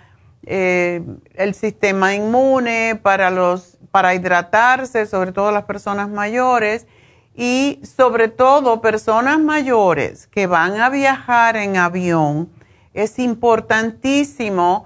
[0.47, 1.03] eh,
[1.34, 6.86] el sistema inmune, para, los, para hidratarse, sobre todo las personas mayores
[7.34, 12.51] y sobre todo personas mayores que van a viajar en avión.
[12.93, 14.84] Es importantísimo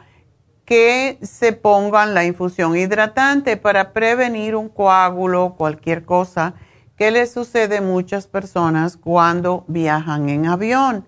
[0.65, 6.55] que se pongan la infusión hidratante para prevenir un coágulo, cualquier cosa
[6.97, 11.07] que le sucede a muchas personas cuando viajan en avión.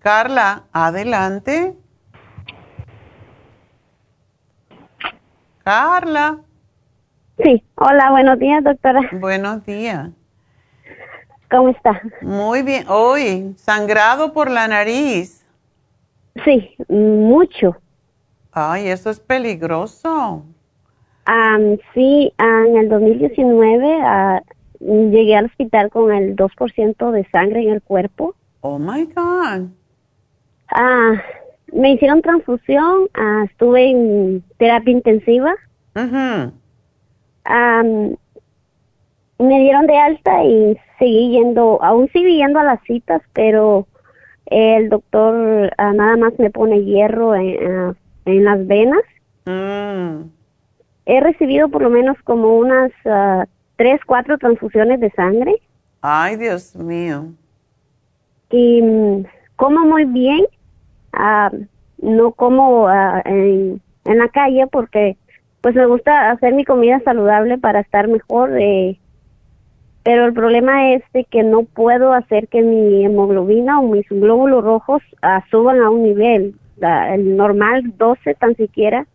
[0.00, 1.76] Carla, adelante.
[5.62, 6.40] Carla.
[7.44, 9.08] Sí, hola, buenos días, doctora.
[9.12, 10.10] Buenos días.
[11.50, 12.00] ¿Cómo está?
[12.22, 12.84] Muy bien.
[12.88, 15.44] Hoy, sangrado por la nariz.
[16.44, 17.76] Sí, mucho.
[18.52, 20.44] Ay, eso es peligroso.
[21.94, 23.98] sí, en el 2019
[24.80, 28.34] uh, llegué al hospital con el 2% de sangre en el cuerpo.
[28.60, 29.68] Oh, my God.
[30.72, 31.12] Ah,
[31.72, 35.54] me hicieron transfusión, ah, estuve en terapia intensiva.
[39.40, 43.86] Me dieron de alta y seguí yendo, aún sigo yendo a las citas, pero
[44.46, 49.02] el doctor ah, nada más me pone hierro en, en las venas.
[49.46, 50.28] Mm.
[51.06, 52.92] He recibido por lo menos como unas
[53.76, 55.56] tres, cuatro transfusiones de sangre.
[56.02, 57.26] Ay, Dios mío.
[58.50, 59.24] Y mm,
[59.56, 60.44] como muy bien,
[61.98, 62.90] no como
[63.24, 65.16] en, en, la calle porque
[65.60, 68.98] pues me gusta hacer mi comida saludable para estar mejor eh,
[70.02, 74.64] pero el problema es de que no puedo hacer que mi hemoglobina o mis glóbulos
[74.64, 79.06] rojos ah, suban a un nivel el normal 12 tan siquiera.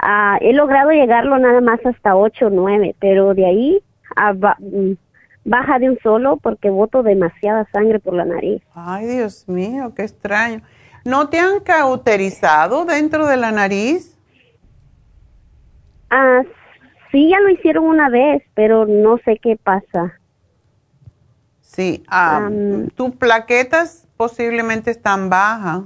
[0.00, 3.82] Ah, he logrado llegarlo nada más hasta 8 o 9 pero de ahí
[4.60, 4.92] mm,
[5.44, 8.62] baja de un solo porque boto demasiada sangre por la nariz.
[8.74, 10.62] Ay Dios mío qué extraño.
[11.04, 14.16] ¿No te han cauterizado dentro de la nariz?
[16.10, 16.42] Ah,
[17.14, 20.18] sí, ya lo hicieron una vez, pero no sé qué pasa.
[21.60, 22.50] Sí, ah,
[22.96, 25.82] tus plaquetas posiblemente están bajas.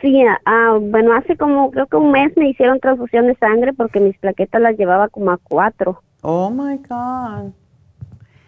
[0.00, 4.00] Sí, ah, bueno, hace como creo que un mes me hicieron transfusión de sangre porque
[4.00, 6.02] mis plaquetas las llevaba como a cuatro.
[6.22, 7.52] Oh my God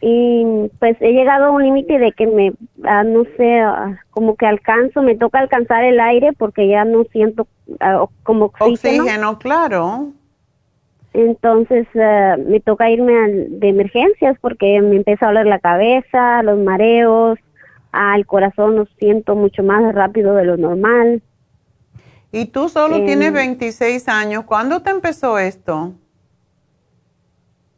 [0.07, 2.52] y pues he llegado a un límite de que me,
[2.82, 7.05] ah, no sé, ah, como que alcanzo, me toca alcanzar el aire porque ya no
[7.05, 7.46] siento
[7.80, 9.02] ah, como oxígeno.
[9.02, 10.09] Oxígeno, claro.
[11.14, 13.14] Entonces me toca irme
[13.48, 17.38] de emergencias porque me empieza a doler la cabeza, los mareos,
[17.92, 21.22] al corazón lo siento mucho más rápido de lo normal.
[22.30, 24.44] ¿Y tú solo tienes 26 años?
[24.44, 25.94] ¿Cuándo te empezó esto?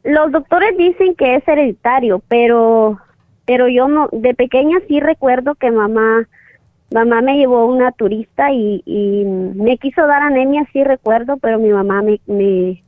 [0.07, 2.99] Los doctores dicen que es hereditario, pero
[3.45, 6.29] pero yo no de pequeña sí recuerdo que mamá
[6.93, 11.71] mamá me llevó una turista y, y me quiso dar anemia, sí recuerdo, pero mi
[11.71, 12.83] mamá me, me,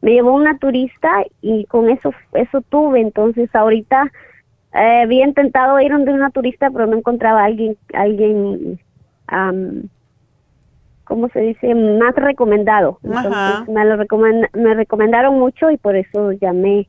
[0.00, 3.00] me llevó una turista y con eso eso tuve.
[3.00, 4.10] Entonces ahorita
[4.74, 8.80] eh, había intentado ir donde una turista, pero no encontraba a alguien alguien
[11.04, 11.74] ¿cómo se dice?
[11.74, 12.98] Más recomendado.
[13.02, 14.18] me lo
[14.52, 16.88] me recomendaron mucho y por eso llamé.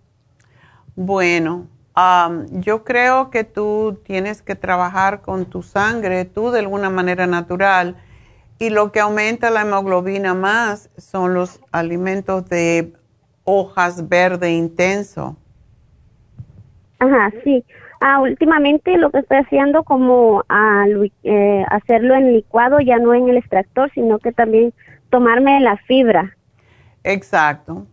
[0.95, 1.67] Bueno,
[2.51, 7.95] yo creo que tú tienes que trabajar con tu sangre, tú de alguna manera natural,
[8.59, 12.93] y lo que aumenta la hemoglobina más son los alimentos de
[13.43, 15.35] hojas verde intenso.
[16.99, 17.63] Ajá, sí.
[18.05, 20.83] Ah, últimamente lo que estoy haciendo como ah,
[21.23, 24.73] eh, hacerlo en licuado, ya no en el extractor, sino que también
[25.09, 26.35] tomarme la fibra.
[27.05, 27.87] Exacto.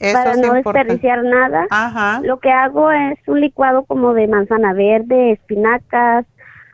[0.00, 1.66] para no desperdiciar nada.
[1.68, 2.20] Ajá.
[2.24, 6.24] Lo que hago es un licuado como de manzana verde, espinacas,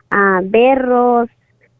[0.09, 1.29] ah, berros,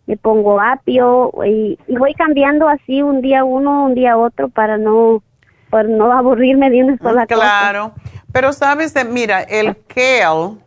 [0.05, 5.23] le pongo apio y, voy cambiando así un día uno, un día otro para no,
[5.69, 7.39] para no aburrirme de una sola cosa.
[7.39, 7.93] Claro.
[8.33, 10.57] Pero sabes, mira, el kale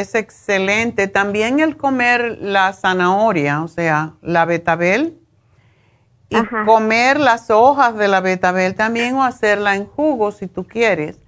[0.00, 1.06] Es excelente.
[1.06, 5.20] También el comer la zanahoria, o sea, la betabel.
[6.28, 6.36] Y
[6.66, 11.20] comer las hojas de la betabel también o hacerla en jugo si tú quieres.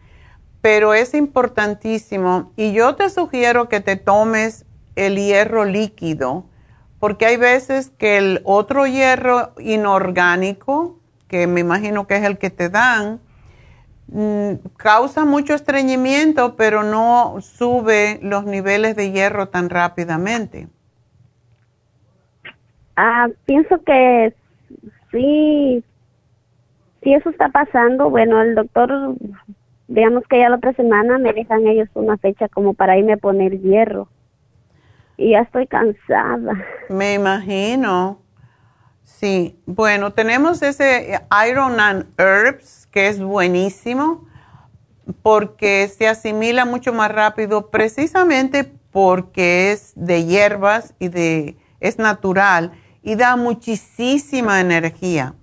[0.62, 2.50] Pero es importantísimo.
[2.56, 4.64] Y yo te sugiero que te tomes
[4.96, 6.46] el hierro líquido,
[6.98, 10.98] porque hay veces que el otro hierro inorgánico,
[11.28, 13.20] que me imagino que es el que te dan,
[14.76, 20.68] causa mucho estreñimiento, pero no sube los niveles de hierro tan rápidamente.
[22.96, 24.34] Ah, pienso que
[25.10, 25.84] sí,
[27.02, 29.16] si eso está pasando, bueno, el doctor,
[29.88, 33.18] digamos que ya la otra semana me dejan ellos una fecha como para irme a
[33.18, 34.08] poner hierro
[35.16, 36.54] y ya estoy cansada.
[36.88, 38.20] Me imagino.
[39.02, 44.26] Sí, bueno, tenemos ese Iron and Herbs que es buenísimo
[45.20, 52.72] porque se asimila mucho más rápido precisamente porque es de hierbas y de es natural
[53.02, 55.34] y da muchísima energía.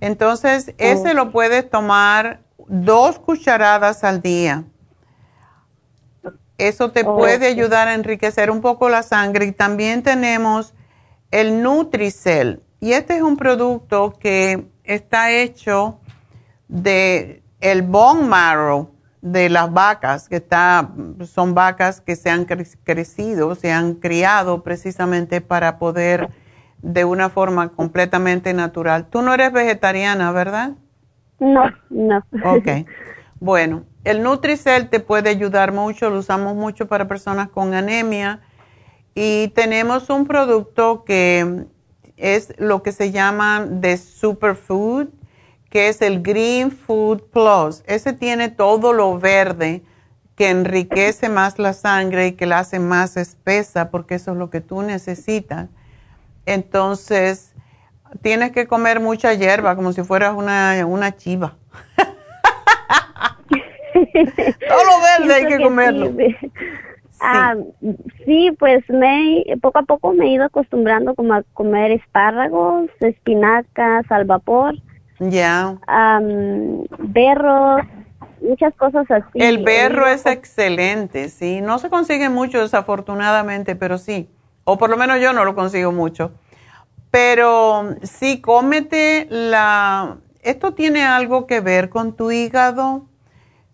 [0.00, 4.64] Entonces, ese lo puedes tomar dos cucharadas al día
[6.56, 10.72] eso te puede ayudar a enriquecer un poco la sangre y también tenemos
[11.30, 12.62] el Nutricel.
[12.80, 16.00] Y este es un producto que está hecho
[16.68, 18.90] de el bone marrow
[19.20, 20.90] de las vacas, que está,
[21.24, 26.30] son vacas que se han crecido, se han criado precisamente para poder
[26.82, 29.06] de una forma completamente natural.
[29.06, 30.72] Tú no eres vegetariana, ¿verdad?
[31.40, 32.24] No, no.
[32.44, 32.68] Ok.
[33.40, 38.40] Bueno, el Nutricel te puede ayudar mucho, lo usamos mucho para personas con anemia
[39.14, 41.66] y tenemos un producto que
[42.16, 45.06] es lo que se llama de Superfood,
[45.70, 47.82] que es el Green Food Plus.
[47.86, 49.82] Ese tiene todo lo verde
[50.36, 54.50] que enriquece más la sangre y que la hace más espesa, porque eso es lo
[54.50, 55.68] que tú necesitas.
[56.46, 57.54] Entonces,
[58.22, 61.56] tienes que comer mucha hierba, como si fueras una, una chiva.
[63.92, 66.06] Todo lo verde hay que comerlo.
[66.16, 66.36] Sí.
[67.20, 67.56] Ah,
[68.24, 74.06] sí, pues me poco a poco me he ido acostumbrando como a comer espárragos, espinacas
[74.10, 74.76] al vapor.
[75.20, 75.76] Ya.
[76.98, 77.82] berros,
[78.40, 79.38] muchas cosas así.
[79.40, 81.60] El berro es excelente, sí.
[81.60, 84.30] No se consigue mucho desafortunadamente, pero sí.
[84.64, 86.32] O por lo menos yo no lo consigo mucho.
[87.10, 90.18] Pero sí, cómete la...
[90.42, 93.08] Esto tiene algo que ver con tu hígado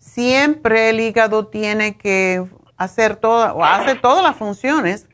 [0.05, 2.45] siempre el hígado tiene que
[2.77, 5.09] hacer todas, o hace todas las funciones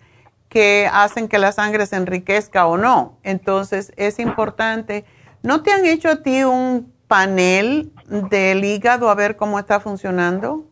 [0.50, 3.18] que hacen que la sangre se enriquezca o no.
[3.24, 5.06] Entonces es importante.
[5.44, 7.92] ¿No te han hecho a ti un panel
[8.30, 10.66] del hígado a ver cómo está funcionando?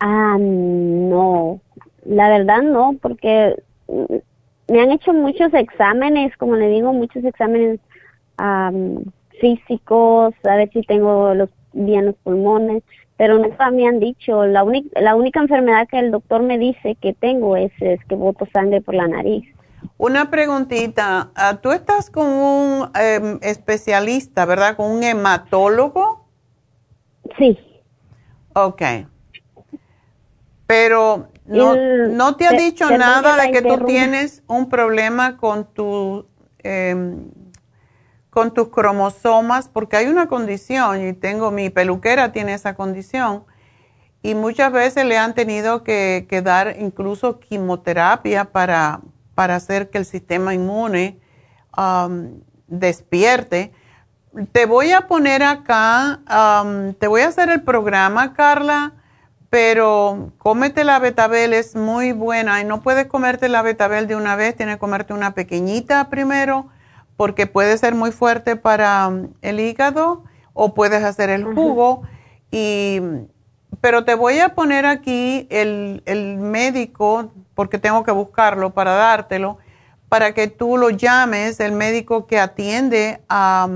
[0.00, 1.60] Ah, no.
[2.04, 3.56] La verdad no, porque
[4.68, 7.80] me han hecho muchos exámenes, como le digo, muchos exámenes
[9.40, 12.82] físicos, a ver si tengo los bien los pulmones,
[13.16, 14.64] pero nunca me han dicho, la,
[15.00, 18.80] la única enfermedad que el doctor me dice que tengo es, es que boto sangre
[18.80, 19.44] por la nariz.
[20.02, 24.74] Una preguntita, ah, ¿tú estás con un em, especialista, verdad?
[24.74, 26.26] ¿Con un hematólogo?
[27.38, 27.56] Sí.
[28.52, 28.82] Ok.
[30.66, 36.26] Pero no, no te ha dicho nada de que tú tienes un problema con tu
[36.64, 36.96] eh,
[38.28, 43.44] con tus cromosomas, porque hay una condición, y tengo mi peluquera tiene esa condición,
[44.20, 49.00] y muchas veces le han tenido que, dar incluso quimioterapia para,
[49.34, 51.18] para, hacer que el sistema inmune
[51.76, 53.72] um, despierte.
[54.52, 56.20] Te voy a poner acá,
[56.64, 58.92] um, te voy a hacer el programa, Carla,
[59.50, 64.36] pero cómete la betabel, es muy buena y no puedes comerte la betabel de una
[64.36, 66.68] vez, tienes que comerte una pequeñita primero
[67.16, 70.24] porque puede ser muy fuerte para um, el hígado
[70.54, 72.02] o puedes hacer el jugo.
[72.50, 73.00] y,
[73.80, 76.02] pero te voy a poner aquí el,
[76.38, 79.58] médico, porque tengo que buscarlo para dártelo,
[80.08, 83.68] para que tú lo llames, el médico que atiende a,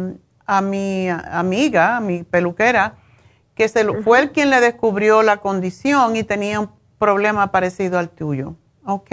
[0.47, 2.95] a mi amiga, a mi peluquera,
[3.55, 8.11] que se fue el quien le descubrió la condición y tenía un problema parecido al
[8.11, 8.55] tuyo.
[8.85, 9.11] ¿Ok?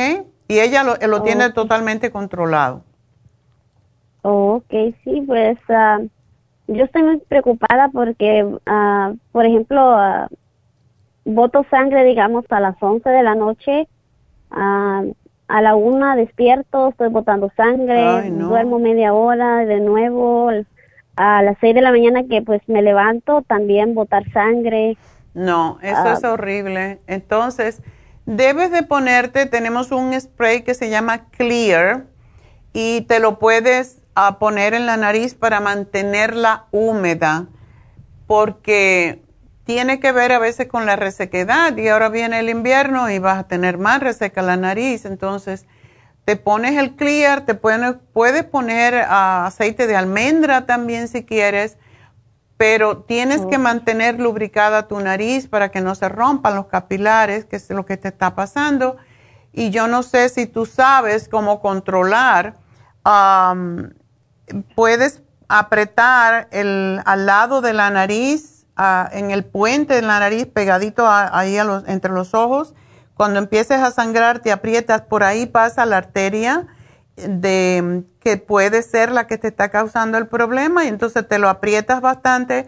[0.48, 2.84] Y ella lo, lo tiene totalmente controlado.
[4.22, 6.00] Oh, ok, sí, pues ah,
[6.68, 10.28] yo estoy muy preocupada porque, uh, por ejemplo, uh,
[11.26, 13.88] voto sangre, digamos, a las 11 de la noche,
[14.52, 20.50] a la una despierto, estoy botando sangre, duermo media hora de nuevo,
[21.16, 24.98] a las 6 de la mañana que pues me levanto, también botar sangre.
[25.34, 27.00] No, eso es horrible.
[27.08, 27.82] Entonces,
[28.26, 32.06] debes de ponerte, tenemos un spray que se llama Clear
[32.74, 37.48] y te lo puedes ah, poner en la nariz para mantenerla húmeda
[38.28, 39.23] porque
[39.66, 43.39] tiene que ver a veces con la resequedad y ahora viene el invierno y vas
[43.39, 45.66] a tener más reseca la nariz, entonces
[46.26, 51.78] te pones el clear, te puedes poner ah, aceite de almendra también si quieres,
[52.55, 57.57] pero tienes que mantener lubricada tu nariz para que no se rompan los capilares, que
[57.57, 58.95] es lo que te está pasando.
[59.51, 62.55] Y yo no sé si tú sabes cómo controlar,
[64.76, 71.06] puedes apretar el, al lado de la nariz, en el puente de la nariz, pegadito
[71.08, 71.58] ahí
[71.88, 72.74] entre los ojos,
[73.16, 76.68] cuando empieces a sangrar, te aprietas, por ahí pasa la arteria
[77.16, 81.48] de que puede ser la que te está causando el problema y entonces te lo
[81.48, 82.68] aprietas bastante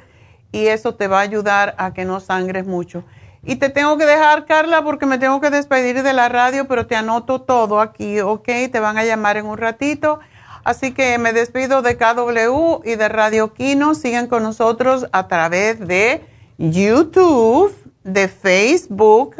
[0.51, 3.03] y eso te va a ayudar a que no sangres mucho.
[3.43, 6.88] Y te tengo que dejar, Carla, porque me tengo que despedir de la radio, pero
[6.88, 8.47] te anoto todo aquí, ¿ok?
[8.72, 10.20] Te van a llamar en un ratito.
[10.66, 13.95] Así que me despido de KW y de Radio Kino.
[13.95, 16.26] Sigan con nosotros a través de
[16.57, 17.72] YouTube,
[18.03, 19.36] de Facebook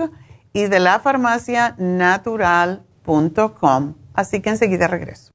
[0.54, 3.96] y de la farmacianatural.com.
[4.14, 5.35] Así que enseguida regreso.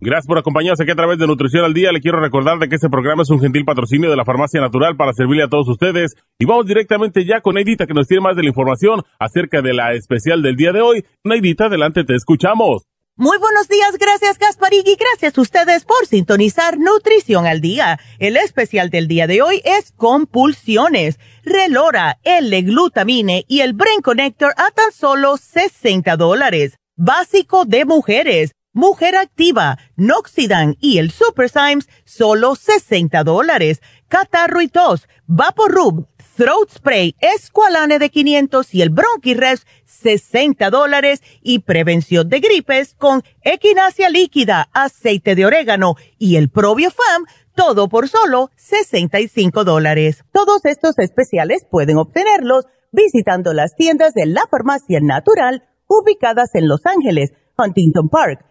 [0.00, 1.90] Gracias por acompañarnos aquí a través de Nutrición al Día.
[1.90, 4.96] Le quiero recordar de que este programa es un gentil patrocinio de la Farmacia Natural
[4.96, 6.14] para servirle a todos ustedes.
[6.38, 9.74] Y vamos directamente ya con Neidita que nos tiene más de la información acerca de
[9.74, 11.04] la especial del día de hoy.
[11.24, 12.84] Neidita, adelante, te escuchamos.
[13.16, 17.98] Muy buenos días, gracias Gasparig y gracias a ustedes por sintonizar Nutrición al Día.
[18.20, 24.70] El especial del día de hoy es Compulsiones, Relora, L-Glutamine y el Brain Connector a
[24.70, 26.78] tan solo 60 dólares.
[26.94, 33.80] Básico de mujeres, Mujer Activa, Noxidan y el Super Symes, solo 60 dólares.
[34.08, 36.06] Catarro y tos, Vaporub,
[36.36, 43.22] Throat Spray, Esqualane de 500 y el Bronchirest, 60 dólares y prevención de gripes con
[43.42, 50.24] equinacia líquida, aceite de orégano y el Fam, todo por solo 65 dólares.
[50.30, 56.86] Todos estos especiales pueden obtenerlos visitando las tiendas de la farmacia natural ubicadas en Los
[56.86, 58.44] Ángeles, Huntington Park,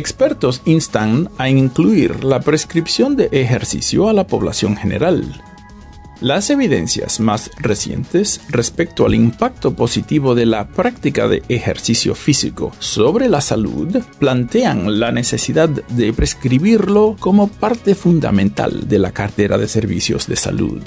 [0.00, 5.42] Expertos instan a incluir la prescripción de ejercicio a la población general.
[6.22, 13.28] Las evidencias más recientes respecto al impacto positivo de la práctica de ejercicio físico sobre
[13.28, 20.26] la salud plantean la necesidad de prescribirlo como parte fundamental de la cartera de servicios
[20.26, 20.82] de salud.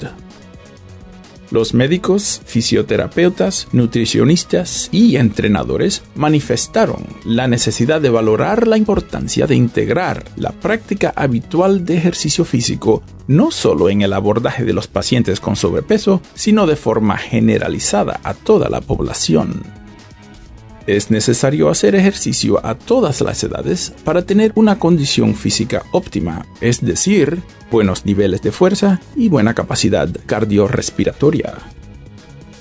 [1.54, 10.24] Los médicos, fisioterapeutas, nutricionistas y entrenadores manifestaron la necesidad de valorar la importancia de integrar
[10.34, 15.54] la práctica habitual de ejercicio físico no solo en el abordaje de los pacientes con
[15.54, 19.83] sobrepeso, sino de forma generalizada a toda la población.
[20.86, 26.84] Es necesario hacer ejercicio a todas las edades para tener una condición física óptima, es
[26.84, 31.54] decir, buenos niveles de fuerza y buena capacidad cardiorrespiratoria.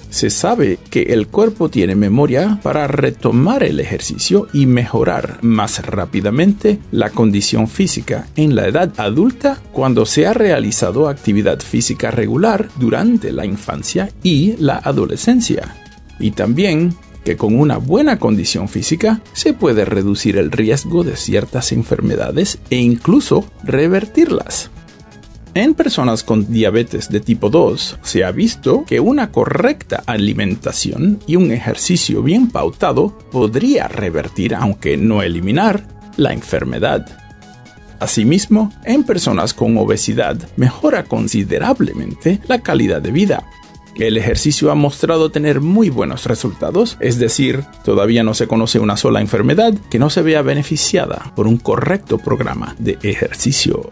[0.09, 6.77] Se sabe que el cuerpo tiene memoria para retomar el ejercicio y mejorar más rápidamente
[6.91, 13.31] la condición física en la edad adulta cuando se ha realizado actividad física regular durante
[13.31, 15.75] la infancia y la adolescencia.
[16.19, 21.71] Y también que con una buena condición física se puede reducir el riesgo de ciertas
[21.71, 24.69] enfermedades e incluso revertirlas.
[25.55, 31.35] En personas con diabetes de tipo 2 se ha visto que una correcta alimentación y
[31.35, 35.85] un ejercicio bien pautado podría revertir, aunque no eliminar,
[36.17, 37.05] la enfermedad.
[37.99, 43.43] Asimismo, en personas con obesidad mejora considerablemente la calidad de vida
[43.97, 48.97] el ejercicio ha mostrado tener muy buenos resultados, es decir, todavía no se conoce una
[48.97, 53.91] sola enfermedad que no se vea beneficiada por un correcto programa de ejercicio.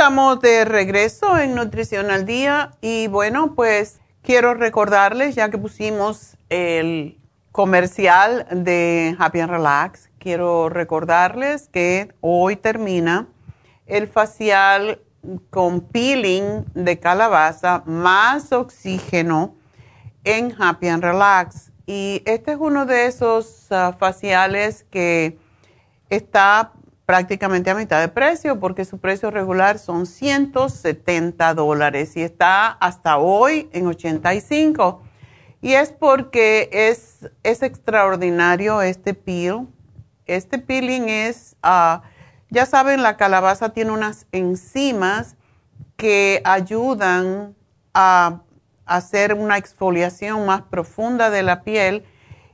[0.00, 6.38] Estamos de regreso en Nutrición al Día y bueno, pues quiero recordarles, ya que pusimos
[6.48, 7.18] el
[7.52, 13.28] comercial de Happy and Relax, quiero recordarles que hoy termina
[13.84, 15.02] el facial
[15.50, 19.54] con peeling de calabaza más oxígeno
[20.24, 21.72] en Happy and Relax.
[21.84, 25.36] Y este es uno de esos ah, faciales que
[26.08, 26.72] está
[27.10, 33.18] prácticamente a mitad de precio porque su precio regular son 170 dólares y está hasta
[33.18, 35.02] hoy en 85.
[35.60, 39.66] Y es porque es, es extraordinario este peel.
[40.24, 42.02] Este peeling es, ah,
[42.48, 45.34] ya saben, la calabaza tiene unas enzimas
[45.96, 47.56] que ayudan
[47.92, 48.42] a
[48.86, 52.04] hacer una exfoliación más profunda de la piel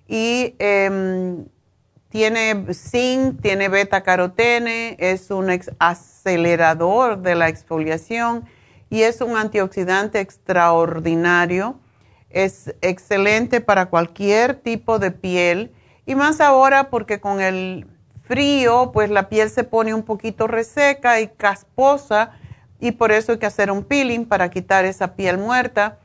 [0.08, 1.44] y em,
[2.08, 5.48] tiene zinc, tiene beta carotene, es un
[5.78, 8.44] acelerador de la exfoliación
[8.90, 11.78] y es un antioxidante extraordinario.
[12.30, 15.72] Es excelente para cualquier tipo de piel
[16.06, 17.86] y más ahora porque con el
[18.26, 22.32] frío pues la piel se pone un poquito reseca y casposa
[22.80, 25.98] y por eso hay que hacer un peeling para quitar esa piel muerta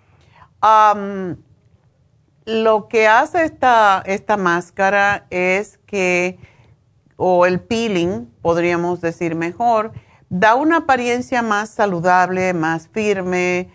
[2.46, 6.40] lo que hace esta, esta máscara es que,
[7.18, 9.92] o el peeling, podríamos decir mejor,
[10.30, 13.70] da una apariencia más saludable, más firme,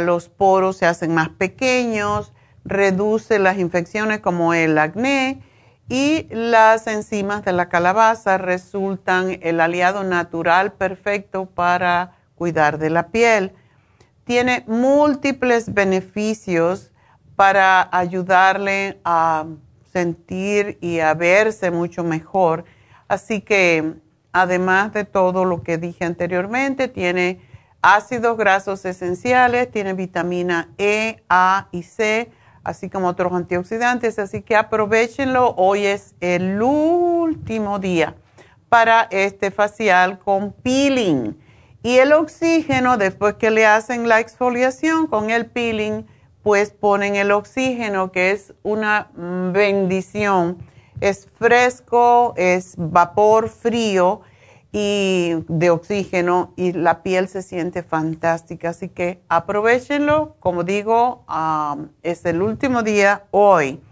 [0.00, 2.32] los poros se hacen más pequeños,
[2.64, 5.42] reduce las infecciones como el acné
[5.88, 13.08] y las enzimas de la calabaza resultan el aliado natural perfecto para cuidar de la
[13.08, 13.52] piel.
[14.24, 16.87] Tiene múltiples beneficios
[17.38, 19.46] para ayudarle a
[19.92, 22.64] sentir y a verse mucho mejor.
[23.06, 23.94] Así que
[24.32, 27.40] además de todo lo que dije anteriormente, tiene
[27.80, 32.32] ácidos grasos esenciales, tiene vitamina E, A y C,
[32.64, 35.54] así como otros antioxidantes, así que aprovechenlo.
[35.56, 38.16] Hoy es el último día
[38.68, 41.38] para este facial con peeling.
[41.84, 46.04] Y el oxígeno, después que le hacen la exfoliación con el peeling,
[46.48, 50.56] pues ponen el oxígeno, que es una bendición.
[50.98, 54.22] Es fresco, es vapor frío
[54.72, 58.70] y de oxígeno y la piel se siente fantástica.
[58.70, 60.36] Así que aprovechenlo.
[60.40, 61.26] Como digo,
[62.02, 63.82] es el último día hoy.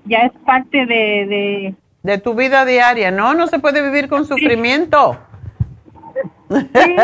[0.07, 3.35] ya es parte de, de tu vida diaria, ¿no?
[3.35, 5.19] No se puede vivir con sufrimiento.
[6.49, 6.97] Sí,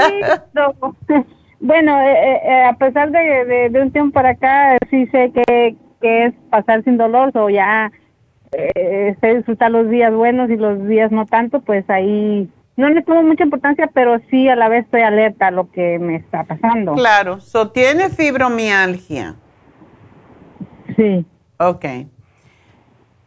[1.60, 5.76] bueno, eh, eh, eh, a pesar de, de, un tiempo para acá, sí sé que,
[6.00, 7.90] que es pasar sin dolor o ya
[8.52, 13.02] eh, sé disfrutar los días buenos y los días no tanto, pues ahí no le
[13.02, 16.44] tomo mucha importancia, pero sí a la vez estoy alerta a lo que me está
[16.44, 16.94] pasando.
[16.94, 19.34] Claro, so tiene fibromialgia.
[20.96, 21.26] Sí.
[21.58, 21.84] Ok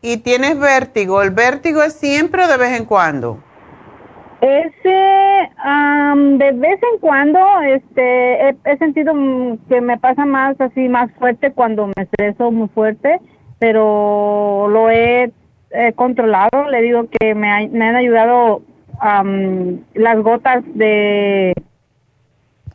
[0.02, 3.42] y tienes vértigo, ¿el vértigo es siempre o de vez en cuando?
[4.42, 9.14] Ese, de vez en cuando, este, he, sentido
[9.70, 13.22] que me pasa más así, más fuerte cuando me estreso muy fuerte,
[13.60, 15.32] pero lo he,
[15.96, 16.70] controlado.
[16.70, 18.64] Le digo que me, han ayudado
[19.94, 21.54] las gotas de...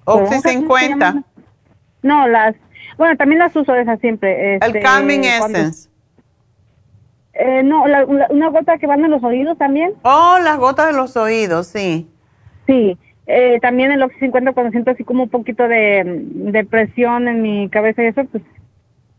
[0.05, 1.25] Oxy 50.
[2.03, 2.55] No, las,
[2.97, 4.55] bueno, también las uso esas siempre.
[4.55, 5.91] el este, Calming Essence.
[7.39, 9.93] Eh, no, la, una gota que van en los oídos también.
[10.03, 12.09] Oh, las gotas de los oídos, sí.
[12.66, 17.43] Sí, eh, también el Oxy 50 cuando siento así como un poquito de, presión en
[17.43, 18.43] mi cabeza y eso, pues,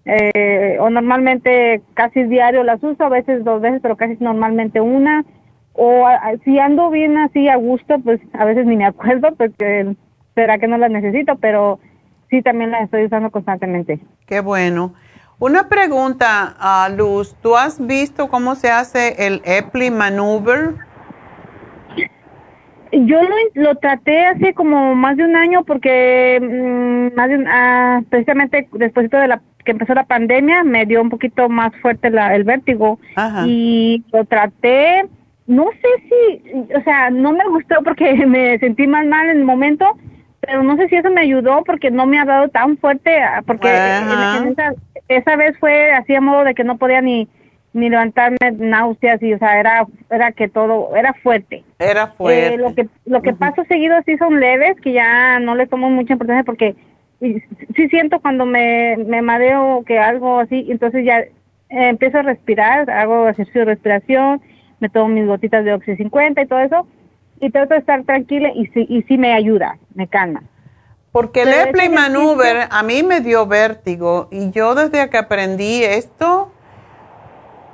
[0.05, 5.25] eh, o normalmente casi diario las uso, a veces dos veces, pero casi normalmente una.
[5.73, 6.07] O
[6.43, 9.95] si ando bien así a gusto, pues a veces ni me acuerdo porque
[10.33, 11.79] será que no las necesito, pero
[12.31, 13.99] sí también las estoy usando constantemente.
[14.25, 14.95] Qué bueno.
[15.39, 17.35] Una pregunta, a Luz.
[17.43, 20.71] ¿Tú has visto cómo se hace el Epley Maneuver?
[22.91, 23.19] Yo
[23.53, 29.27] lo, traté hace como más de un año porque mm, más ah, precisamente después de
[29.27, 32.99] la que empezó la pandemia me dio un poquito más fuerte la, el vértigo
[33.45, 35.05] y lo traté
[35.45, 39.43] no sé si o sea no me gustó porque me sentí más mal en el
[39.43, 39.97] momento
[40.39, 43.43] pero no sé si eso me ayudó porque no me ha dado tan fuerte ah,
[43.45, 44.73] porque esa
[45.07, 47.27] vez fue así a modo de que no podía ni
[47.73, 51.63] ni levantarme náuseas y o sea era era que todo era fuerte.
[51.79, 52.55] Era fuerte.
[52.55, 55.89] eh, lo que lo que pasa seguido sí son leves que ya no le tomo
[55.89, 56.75] mucha importancia porque
[57.19, 61.29] sí siento cuando me me mareo que algo así entonces ya eh,
[61.69, 64.41] empiezo a respirar hago ejercicio de respiración
[64.79, 66.87] me tomo mis gotitas de oxi 50 y todo eso
[67.39, 70.43] y trato de estar tranquila y sí y sí me ayuda me calma
[71.17, 76.51] porque el Maneuver a mí me dio vértigo y yo desde que aprendí esto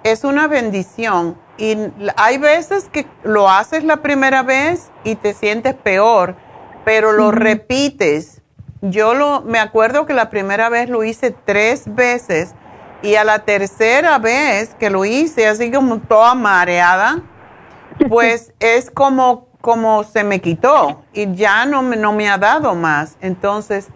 [0.06, 1.38] es una bendición.
[1.58, 1.78] Y
[2.16, 6.38] hay veces que lo haces la primera vez y te sientes peor,
[6.86, 8.42] pero lo repites.
[8.80, 12.56] Yo lo, me acuerdo que la primera vez lo hice tres veces
[13.02, 17.22] y a la tercera vez que lo hice, así como toda mareada,
[18.08, 22.76] pues es como como se me quitó y ya no me, no me ha dado
[22.76, 23.16] más.
[23.22, 23.88] Entonces,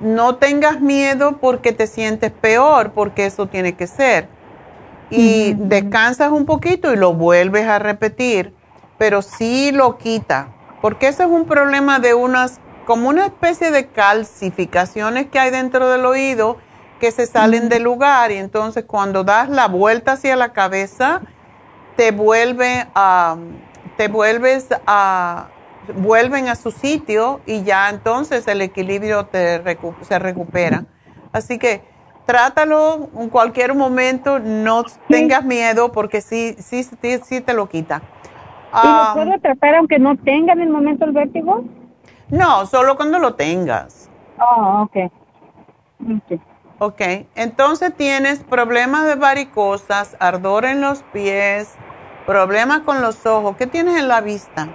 [0.00, 4.26] no tengas miedo porque te sientes peor, porque eso tiene que ser.
[5.10, 8.54] Y descansas un poquito y lo vuelves a repetir,
[8.96, 10.48] pero sí lo quita,
[10.80, 15.90] porque ese es un problema de unas, como una especie de calcificaciones que hay dentro
[15.90, 16.56] del oído
[17.00, 21.20] que se salen del lugar y entonces cuando das la vuelta hacia la cabeza,
[21.96, 23.36] te vuelve a,
[23.96, 25.48] te vuelves a,
[25.96, 29.62] vuelven a su sitio y ya entonces el equilibrio te
[30.02, 30.84] se recupera.
[31.32, 31.82] Así que
[32.26, 38.02] trátalo en cualquier momento, no tengas miedo porque sí, sí, sí, te lo quita.
[38.82, 41.64] ¿Y lo puedo tratar aunque no tenga en el momento el vértigo?
[42.30, 44.10] No, solo cuando lo tengas.
[44.38, 45.12] Oh, ok.
[46.00, 46.40] Ok.
[46.84, 47.00] Ok,
[47.36, 51.76] entonces tienes problemas de varicosas, ardor en los pies,
[52.26, 53.56] problemas con los ojos.
[53.56, 54.68] ¿Qué tienes en la vista?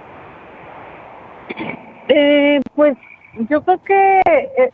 [2.08, 2.96] Eh, pues
[3.50, 4.70] yo creo que eh,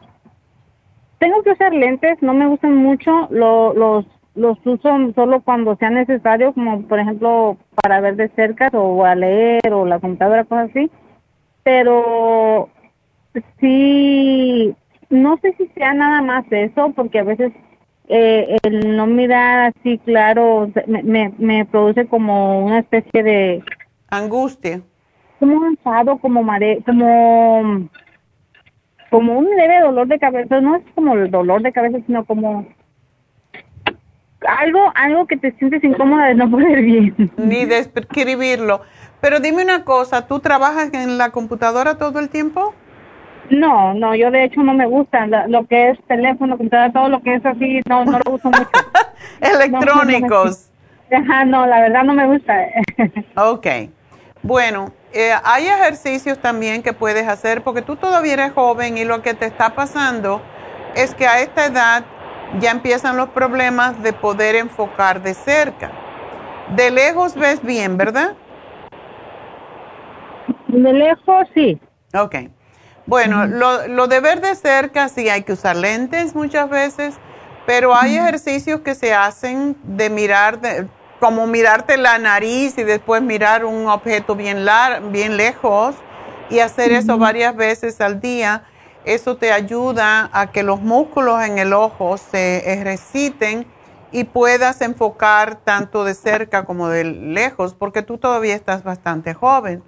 [1.18, 6.52] tengo que usar lentes, no me gustan mucho, los, los uso solo cuando sea necesario,
[6.52, 10.90] como por ejemplo para ver de cerca o a leer o la computadora, cosas así.
[11.62, 12.68] Pero
[13.60, 14.74] sí,
[15.10, 17.52] no sé si sea nada más eso, porque a veces
[18.08, 23.64] eh, el no mirar así claro me, me, me produce como una especie de
[24.10, 24.82] angustia
[25.38, 27.88] como enfado, como mare, como
[29.10, 32.66] como un leve dolor de cabeza, no es como el dolor de cabeza, sino como
[34.46, 37.30] algo algo que te sientes incómoda de no poder bien.
[37.36, 38.80] Ni de escribirlo.
[39.20, 42.74] Pero dime una cosa, ¿tú trabajas en la computadora todo el tiempo?
[43.50, 47.22] No, no, yo de hecho no me gusta lo que es teléfono, computadora, todo lo
[47.22, 48.70] que es así, no, no lo uso mucho.
[49.40, 50.70] Electrónicos.
[51.12, 52.54] Ajá, no, la verdad no me gusta.
[53.36, 53.66] ok.
[54.42, 59.22] Bueno, eh, hay ejercicios también que puedes hacer porque tú todavía eres joven y lo
[59.22, 60.42] que te está pasando
[60.94, 62.04] es que a esta edad
[62.60, 65.90] ya empiezan los problemas de poder enfocar de cerca.
[66.74, 68.34] De lejos ves bien, ¿verdad?
[70.68, 71.78] De lejos sí.
[72.14, 72.36] Ok.
[73.06, 77.14] Bueno, lo, lo de ver de cerca sí hay que usar lentes muchas veces,
[77.66, 80.86] pero hay ejercicios que se hacen de mirar, de,
[81.20, 84.66] como mirarte la nariz y después mirar un objeto bien,
[85.10, 85.94] bien lejos
[86.50, 88.64] y hacer eso varias veces al día,
[89.04, 93.66] eso te ayuda a que los músculos en el ojo se ejerciten
[94.12, 99.82] y puedas enfocar tanto de cerca como de lejos, porque tú todavía estás bastante joven.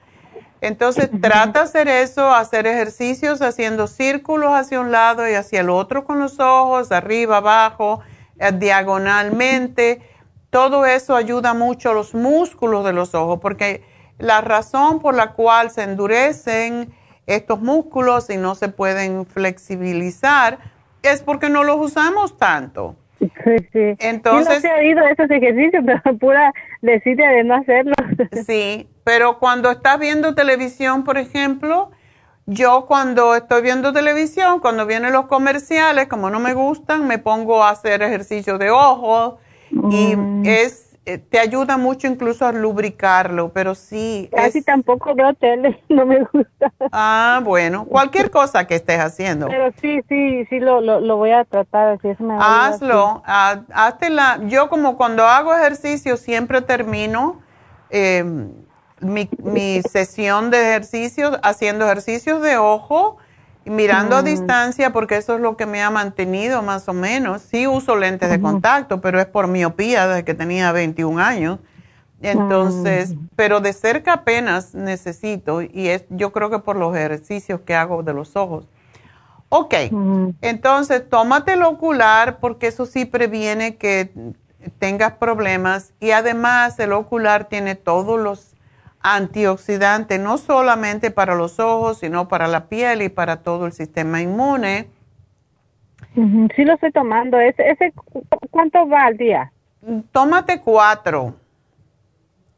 [0.61, 5.70] Entonces, trata de hacer eso, hacer ejercicios haciendo círculos hacia un lado y hacia el
[5.70, 8.01] otro con los ojos, arriba, abajo,
[8.39, 10.01] eh, diagonalmente
[10.57, 13.83] todo eso ayuda mucho a los músculos de los ojos, porque
[14.19, 16.89] la razón por la cual se endurecen
[17.27, 20.59] estos músculos y no se pueden flexibilizar
[21.03, 22.97] es porque no los usamos tanto.
[23.19, 23.97] Sí, sí.
[23.99, 27.95] Entonces, sí, no se oído esos ejercicios, pero pura desidia de no hacerlo.
[28.47, 31.93] Sí, pero cuando estás viendo televisión, por ejemplo,
[32.47, 37.62] yo cuando estoy viendo televisión, cuando vienen los comerciales, como no me gustan, me pongo
[37.62, 39.37] a hacer ejercicio de ojos,
[39.70, 40.43] y mm.
[40.45, 44.28] es eh, te ayuda mucho incluso a lubricarlo, pero sí.
[44.35, 46.73] Casi tampoco veo tele, no me gusta.
[46.91, 49.47] Ah, bueno, cualquier cosa que estés haciendo.
[49.47, 52.01] Pero sí, sí, sí, lo, lo, voy a tratar.
[52.03, 57.41] Si me Hazlo, hazte la, yo como cuando hago ejercicio siempre termino
[57.91, 58.65] em,
[59.01, 63.18] mi, mi sesión de ejercicios haciendo ejercicios de ojo
[63.66, 64.24] mirando a mm.
[64.24, 67.43] distancia porque eso es lo que me ha mantenido más o menos.
[67.43, 71.59] Sí uso lentes de contacto, pero es por miopía desde que tenía 21 años.
[72.23, 73.28] Entonces, mm.
[73.36, 78.02] pero de cerca apenas necesito y es yo creo que por los ejercicios que hago
[78.02, 78.66] de los ojos.
[79.48, 80.28] Ok, mm.
[80.40, 84.10] entonces tómate el ocular porque eso sí previene que
[84.78, 88.56] tengas problemas y además el ocular tiene todos los
[89.15, 94.20] antioxidante, no solamente para los ojos, sino para la piel y para todo el sistema
[94.20, 94.89] inmune.
[96.15, 97.39] Sí lo estoy tomando.
[97.39, 97.93] ¿Ese, ese
[98.51, 99.53] cuánto va al día?
[100.11, 101.35] Tómate cuatro.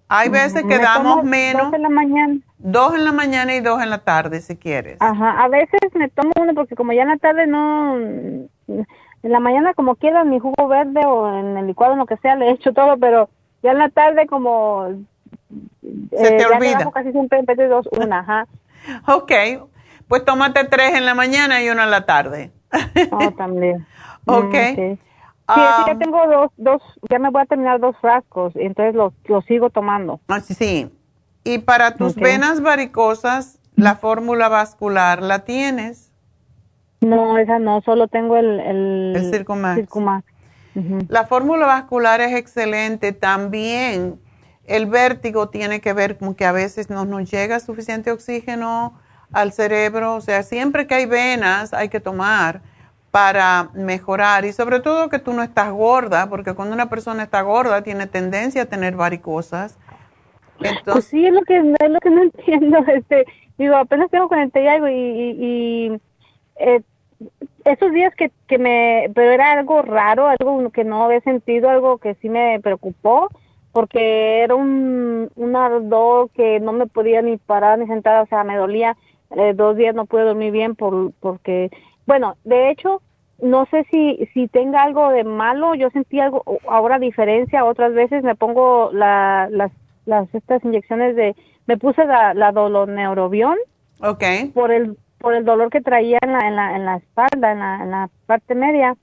[0.09, 1.65] Hay veces que damos menos.
[1.65, 2.39] Dos en la mañana.
[2.57, 4.97] Dos en la mañana y dos en la tarde, si quieres.
[5.01, 5.43] Ajá.
[5.43, 7.97] A veces me tomo uno porque como ya en la tarde no...
[7.97, 12.37] En la mañana como quiera, mi jugo verde o en el licuado, lo que sea,
[12.37, 13.29] le echo todo, pero
[13.63, 14.89] ya en la tarde como
[16.11, 16.91] se te eh, olvida.
[16.93, 18.47] Casi siempre en dos, una, ajá.
[19.07, 19.33] Ok,
[20.07, 22.51] pues tómate tres en la mañana y una en la tarde.
[23.11, 23.87] Oh, también.
[24.27, 24.55] ok.
[24.75, 24.99] Sí,
[25.57, 29.41] ya um, tengo dos, dos, ya me voy a terminar dos frascos, entonces los lo
[29.43, 30.21] sigo tomando.
[30.29, 30.91] Ah, sí.
[31.43, 36.13] Y para tus venas varicosas, la fórmula vascular, ¿la tienes?
[37.01, 38.61] No, esa no, solo tengo el...
[38.61, 40.25] El, el Circumax.
[41.09, 43.13] La fórmula vascular es excelente.
[43.13, 44.21] También
[44.69, 48.99] el vértigo tiene que ver con que a veces no nos llega suficiente oxígeno
[49.33, 50.15] al cerebro.
[50.15, 52.61] O sea, siempre que hay venas hay que tomar
[53.11, 54.45] para mejorar.
[54.45, 58.07] Y sobre todo que tú no estás gorda, porque cuando una persona está gorda tiene
[58.07, 59.79] tendencia a tener varicosas.
[60.59, 62.79] Entonces, pues sí, es lo que, es lo que no entiendo.
[62.89, 63.25] Este,
[63.57, 66.01] digo, apenas tengo 40 y algo y,
[66.61, 66.83] eh,
[67.65, 71.99] esos días que, que me, pero era algo raro, algo que no había sentido, algo
[71.99, 73.29] que sí me preocupó,
[73.79, 78.43] porque era un, un ardor que no me podía ni parar ni sentar, o sea,
[78.43, 78.97] me dolía.
[79.37, 81.71] Eh, dos días no pude dormir bien por, porque,
[82.05, 83.03] bueno, de hecho,
[83.41, 88.25] no sé si, si tenga algo de malo, yo sentí algo, ahora diferencia, otras veces
[88.25, 89.71] me pongo la, las,
[90.07, 91.37] las, estas inyecciones de,
[91.69, 93.59] me puse la, la doloneurobión.
[94.01, 94.47] Okay.
[94.47, 97.61] Por el, por el dolor que traía en la, en la, en la espalda, en
[97.61, 98.97] la, en la parte media,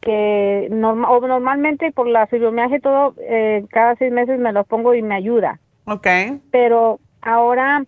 [0.00, 4.64] que normal, o normalmente por la fibromialgia y todo, eh, cada seis meses me lo
[4.64, 5.60] pongo y me ayuda.
[5.86, 6.40] Okay.
[6.50, 7.84] Pero ahora,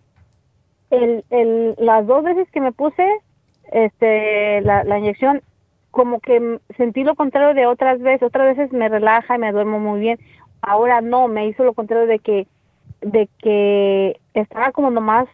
[0.89, 3.05] el, el, las dos veces que me puse
[3.71, 5.41] este, la, la inyección,
[5.91, 9.79] como que sentí lo contrario de otras veces, otras veces me relaja y me duermo
[9.79, 10.19] muy bien,
[10.61, 12.47] ahora no, me hizo lo contrario de que,
[13.01, 15.27] de que estaba como nomás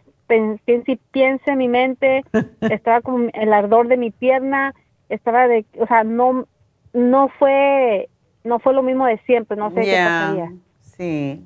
[0.65, 2.23] piense piense en mi mente,
[2.61, 4.73] estaba como el ardor de mi pierna,
[5.13, 6.47] estaba de, o sea, no,
[6.93, 8.09] no fue,
[8.43, 10.51] no fue lo mismo de siempre, no sé qué pasaría.
[10.81, 11.45] Sí,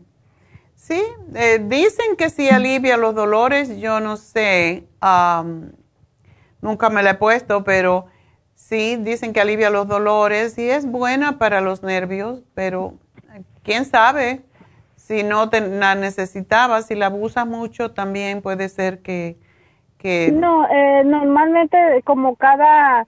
[0.76, 1.02] sí,
[1.36, 4.86] eh, dicen que sí alivia los dolores, yo no sé,
[6.62, 8.08] nunca me la he puesto, pero
[8.54, 12.94] sí, dicen que alivia los dolores y es buena para los nervios, pero
[13.64, 14.42] quién sabe
[14.96, 19.38] si no te la necesitabas, si la abusas mucho, también puede ser que...
[20.00, 20.32] que...
[20.34, 23.06] No, eh, normalmente como cada...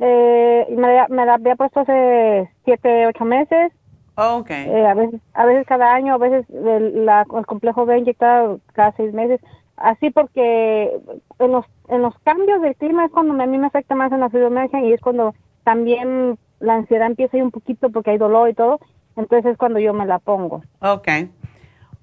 [0.00, 3.72] Eh, me, me, la había puesto hace siete, ocho meses.
[4.16, 4.50] Oh, ok.
[4.50, 8.60] Eh, a, veces, a veces cada año, a veces el, la, el complejo B inyectado
[8.72, 9.40] cada seis meses.
[9.76, 10.90] Así porque
[11.38, 14.20] en los, en los cambios del clima es cuando a mí me afecta más en
[14.20, 18.48] la fibromialgia y es cuando también la ansiedad empieza ahí un poquito porque hay dolor
[18.48, 18.80] y todo
[19.16, 20.62] entonces es cuando yo me la pongo.
[20.80, 21.08] Ok.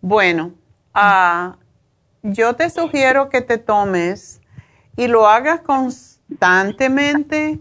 [0.02, 0.52] Bueno,
[0.96, 1.54] uh,
[2.24, 4.42] yo te sugiero que te tomes
[4.98, 7.60] y lo hagas constantemente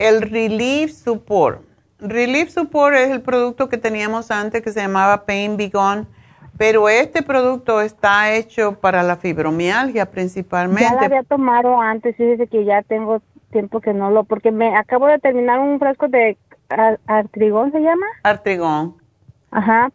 [0.00, 1.62] el Relief Support.
[1.98, 6.06] Relief Support es el producto que teníamos antes que se llamaba Pain Be Gone,
[6.56, 10.84] pero este producto está hecho para la fibromialgia principalmente.
[10.84, 13.20] Ya lo había tomado antes, dice que ya tengo
[13.52, 16.38] tiempo que no lo, porque me acabo de terminar un frasco de
[17.06, 18.06] artrigón se llama.
[18.22, 18.96] Artrigón.
[19.50, 19.90] Ajá.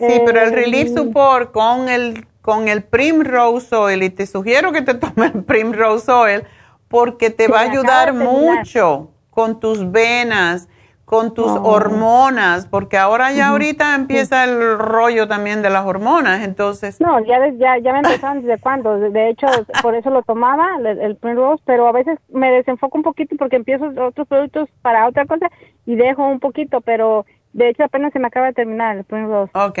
[0.00, 4.72] Sí, pero el Relief eh, Support con el, con el Primrose Oil, y te sugiero
[4.72, 6.42] que te tomes el Primrose Oil,
[6.88, 10.66] porque te va a ayudar mucho con tus venas,
[11.04, 11.62] con tus oh.
[11.62, 16.98] hormonas, porque ahora ya ahorita empieza el rollo también de las hormonas, entonces...
[17.02, 19.46] No, ya, ya, ya me empezaron desde cuándo, de hecho,
[19.82, 23.56] por eso lo tomaba, el, el Primrose, pero a veces me desenfoco un poquito porque
[23.56, 25.50] empiezo otros productos para otra cosa
[25.84, 29.52] y dejo un poquito, pero de hecho apenas se me acaba de terminar el Primrose.
[29.54, 29.78] Ok,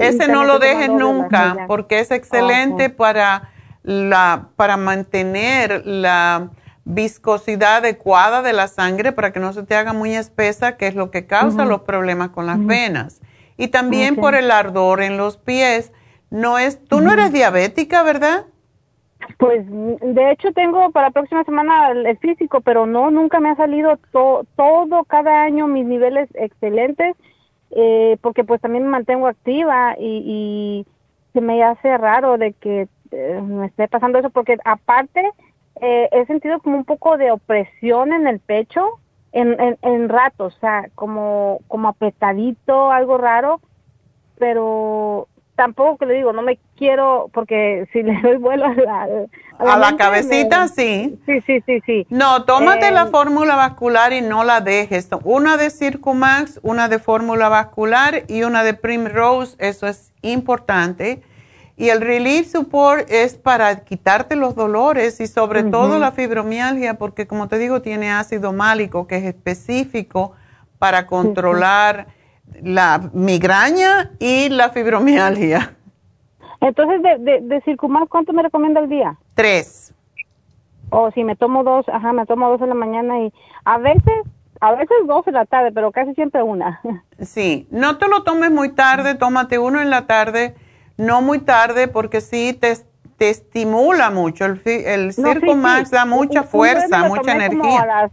[0.00, 3.50] ese no lo dejes nunca porque es excelente para,
[3.82, 6.48] la, para mantener la
[6.86, 10.94] viscosidad adecuada de la sangre para que no se te haga muy espesa, que es
[10.94, 13.20] lo que causa los problemas con las venas.
[13.56, 15.92] Y también por el ardor en los pies.
[16.30, 18.46] No es, tú no eres diabética, ¿verdad?
[19.38, 23.56] Pues de hecho tengo para la próxima semana el, físico, pero no, nunca me ha
[23.56, 27.16] salido todo, cada año mis niveles excelentes,
[27.70, 30.86] eh, porque pues también me mantengo activa y, y
[31.32, 35.32] se me hace raro de que eh, me esté pasando eso, porque aparte
[35.80, 38.98] eh, he sentido como un poco de opresión en el pecho
[39.32, 43.60] en, en, en ratos, o sea, como, como apretadito, algo raro,
[44.38, 49.08] pero tampoco que le digo, no me quiero, porque si le doy vuelo a la,
[49.58, 51.18] a la, cabecita, sí.
[51.26, 52.06] Sí, sí, sí, sí.
[52.10, 55.08] No, tómate la eh, fórmula vascular y no la dejes.
[55.24, 61.22] Una de Circumax, una de fórmula vascular y una de Primrose, eso es importante.
[61.78, 67.26] Y el Relief Support es para quitarte los dolores y sobre todo la fibromialgia, porque
[67.26, 70.32] como te digo, tiene ácido málico que es específico
[70.78, 72.06] para controlar
[72.62, 75.76] la migraña y la fibromialgia.
[76.62, 77.76] Entonces, de, de, de
[78.08, 79.18] ¿cuánto me recomienda al día?
[79.34, 79.94] Tres.
[80.88, 83.32] O si me tomo dos, ajá, me tomo dos en la mañana y
[83.66, 84.22] a veces,
[84.60, 86.80] a veces dos en la tarde, pero casi siempre una.
[87.20, 90.54] Sí, no te lo tomes muy tarde, tómate uno en la tarde
[90.96, 92.76] no muy tarde porque sí te,
[93.16, 94.44] te estimula mucho.
[94.44, 98.10] El, el Circo Max da mucha fuerza, mucha energía.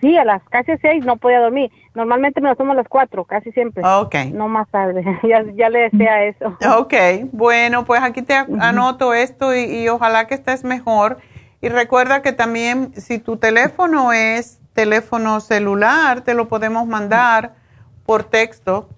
[0.00, 1.70] sí, a las casi seis no podía dormir.
[1.94, 3.84] Normalmente me lo tomo a las cuatro, casi siempre.
[3.86, 4.14] Ok.
[4.32, 6.56] No más tarde, ya, ya le desea eso.
[6.78, 6.94] Ok,
[7.32, 11.18] bueno, pues aquí te anoto esto y, ojalá que estés mejor.
[11.60, 17.54] Y recuerda que también si tu teléfono es teléfono celular, te lo podemos mandar
[18.04, 18.88] por texto,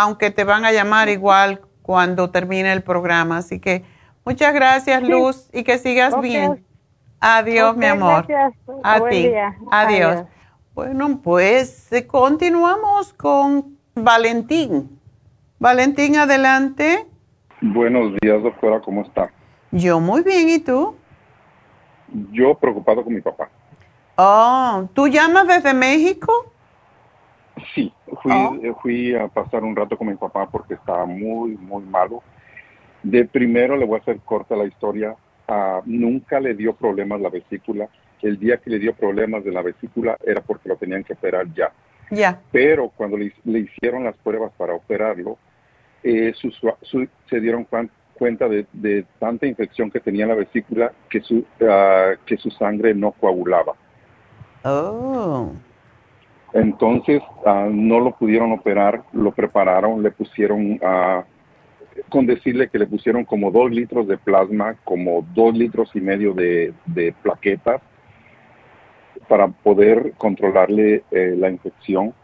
[0.00, 3.38] aunque te van a llamar igual cuando termine el programa.
[3.38, 3.84] Así que
[4.24, 6.64] muchas gracias, Luz, y que sigas bien.
[7.18, 8.24] Adiós, mi amor.
[8.28, 8.54] Gracias.
[8.84, 9.32] A ti.
[9.72, 10.24] Adiós.
[10.72, 15.00] Bueno, pues eh, continuamos con Valentín.
[15.58, 17.04] Valentín, adelante.
[17.60, 19.32] Buenos días, doctora, ¿cómo está?
[19.72, 20.94] Yo muy bien, ¿y tú?
[22.30, 23.48] Yo preocupado con mi papá.
[24.14, 26.52] Oh, ¿tú llamas desde México?
[27.74, 27.92] Sí,
[28.22, 28.58] fui, oh.
[28.62, 32.22] eh, fui a pasar un rato con mi papá porque estaba muy, muy malo.
[33.02, 35.16] De primero le voy a hacer corta la historia.
[35.48, 37.88] Uh, nunca le dio problemas la vesícula.
[38.20, 41.46] El día que le dio problemas de la vesícula era porque lo tenían que operar
[41.54, 41.72] ya.
[42.10, 42.40] Ya.
[42.50, 45.38] Pero cuando le, hicieron las pruebas para operarlo,
[46.02, 46.32] eh,
[47.28, 47.66] se dieron
[48.14, 52.94] cuenta de, de, tanta infección que tenía la vesícula que su, uh, que su sangre
[52.94, 53.74] no coagulaba.
[54.64, 55.52] Oh.
[56.52, 61.22] Entonces ah, no lo pudieron operar, lo prepararon, le pusieron, uh,
[62.08, 66.32] con decirle que le pusieron como dos litros de plasma, como dos litros y medio
[66.32, 66.72] de,
[67.22, 67.82] plaquetas
[69.28, 72.14] para poder controlarle eh, la infección.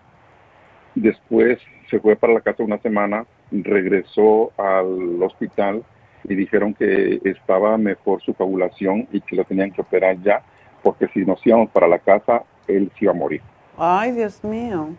[0.94, 1.58] Después
[1.90, 5.84] se fue para la casa una semana, regresó al hospital
[6.22, 10.42] y dijeron que estaba mejor su coagulación y que lo tenían que operar ya,
[10.82, 13.42] porque si nos íbamos para la casa, él se iba a morir.
[13.76, 14.90] Ay, Dios mío.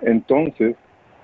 [0.00, 0.76] Entonces,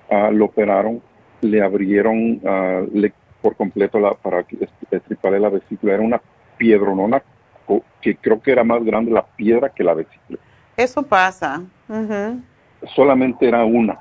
[0.09, 1.01] uh, lo operaron,
[1.41, 4.45] le abrieron uh, le, por completo la, para
[4.91, 5.93] estriparle la vesícula.
[5.93, 6.21] Era una
[6.57, 7.21] piedronona
[8.01, 10.39] que creo que era más grande la piedra que la vesícula.
[10.75, 11.61] Eso pasa.
[12.95, 13.99] Solamente era una.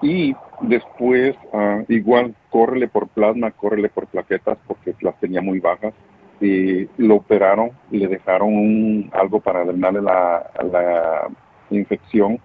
[0.00, 5.92] Y después, uh, igual, córrele por plasma, córrele por plaquetas, porque las tenía muy bajas
[6.40, 11.28] y lo operaron, le dejaron un, algo para drenarle la, la
[11.70, 12.38] infección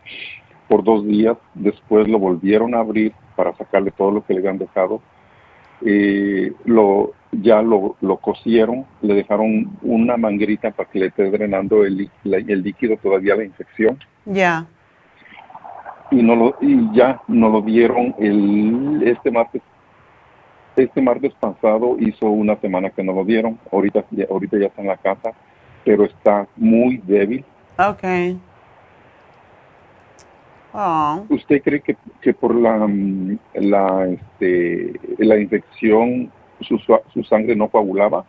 [0.68, 4.58] por dos días, después lo volvieron a abrir para sacarle todo lo que le habían
[4.58, 5.02] dejado,
[5.82, 11.84] y lo, ya lo, lo cosieron, le dejaron una manguerita para que le esté drenando
[11.84, 14.00] el, el líquido todavía la infección.
[14.26, 14.66] Ya.
[16.12, 19.62] Y, no lo, y ya no lo vieron el, este martes
[20.76, 23.60] este martes pasado hizo una semana que no lo dieron.
[23.72, 25.32] Ahorita, ahorita ya está en la casa,
[25.86, 27.46] pero está muy débil.
[27.78, 28.38] Ok.
[30.74, 31.24] Oh.
[31.30, 36.32] ¿Usted cree que, que por la, mm, la, este, la infección
[36.62, 36.80] su,
[37.14, 38.26] su sangre no coagulaba?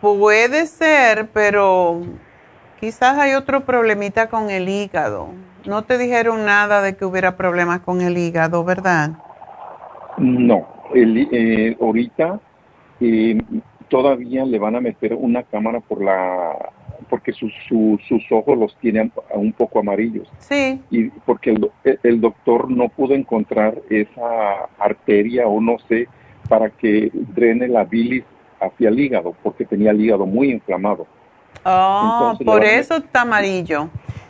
[0.00, 2.02] Puede ser, pero
[2.80, 5.28] quizás hay otro problemita con el hígado.
[5.66, 9.12] No te dijeron nada de que hubiera problemas con el hígado, ¿verdad?
[10.18, 12.40] No, el, eh, ahorita
[13.00, 13.40] eh,
[13.88, 16.70] todavía le van a meter una cámara por la
[17.10, 17.52] porque sus
[18.30, 20.28] ojos los tienen un poco amarillos.
[20.38, 20.80] Sí.
[20.90, 21.70] Y porque el,
[22.02, 26.08] el, doctor no pudo encontrar esa arteria o no sé
[26.48, 28.24] para que drene la bilis
[28.60, 31.06] hacia el hígado, porque tenía el hígado muy inflamado.
[31.64, 33.88] Oh, por eso está amarillo.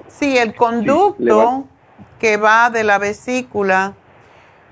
[0.09, 1.65] Sí, el conducto
[2.21, 3.95] que va de la vesícula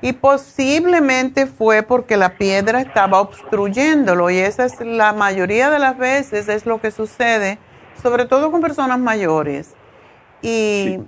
[0.03, 5.97] y posiblemente fue porque la piedra estaba obstruyéndolo y esa es la mayoría de las
[5.97, 7.59] veces es lo que sucede,
[8.03, 9.74] sobre todo con personas mayores.
[10.43, 10.99] Y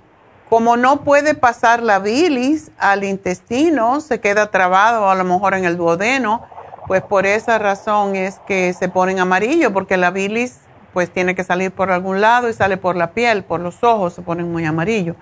[0.49, 5.65] como no puede pasar la bilis al intestino, se queda trabado a lo mejor en
[5.65, 6.45] el duodeno,
[6.87, 10.61] pues por esa razón es que se ponen amarillo, porque la bilis
[10.93, 14.13] pues tiene que salir por algún lado y sale por la piel, por los ojos
[14.13, 15.17] se ponen muy amarillo.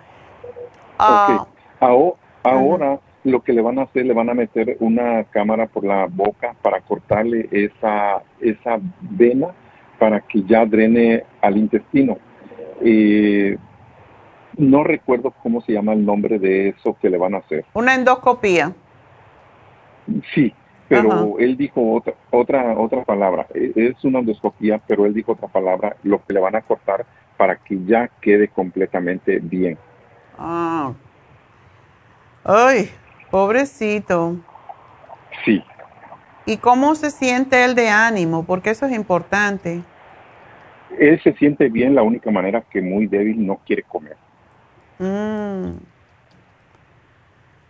[1.00, 1.48] Ah,
[1.80, 6.08] ahora, lo que le van a hacer, le van a meter una cámara por la
[6.08, 9.48] boca para cortarle esa, esa vena
[9.98, 12.18] para que ya drene al intestino.
[12.82, 13.58] Eh,
[14.58, 17.66] no recuerdo cómo se llama el nombre de eso que le van a hacer.
[17.74, 18.74] Una endoscopía.
[20.34, 20.54] Sí,
[20.90, 23.48] pero él dijo otra, otra, otra palabra.
[23.54, 27.06] E, es una endoscopía, pero él dijo otra palabra, lo que le van a cortar
[27.38, 29.78] para que ya quede completamente bien.
[30.38, 30.92] Ah.
[32.44, 32.90] Ay,
[33.34, 34.38] Pobrecito.
[35.44, 35.64] Sí.
[36.46, 38.44] ¿Y cómo se siente él de ánimo?
[38.44, 39.82] Porque eso es importante.
[41.00, 44.18] Él se siente bien, la única manera que muy débil no quiere comer.
[45.00, 45.80] Mm.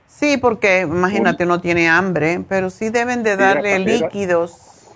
[0.05, 4.91] Sí, porque imagínate, no tiene hambre, pero sí deben de darle líquidos.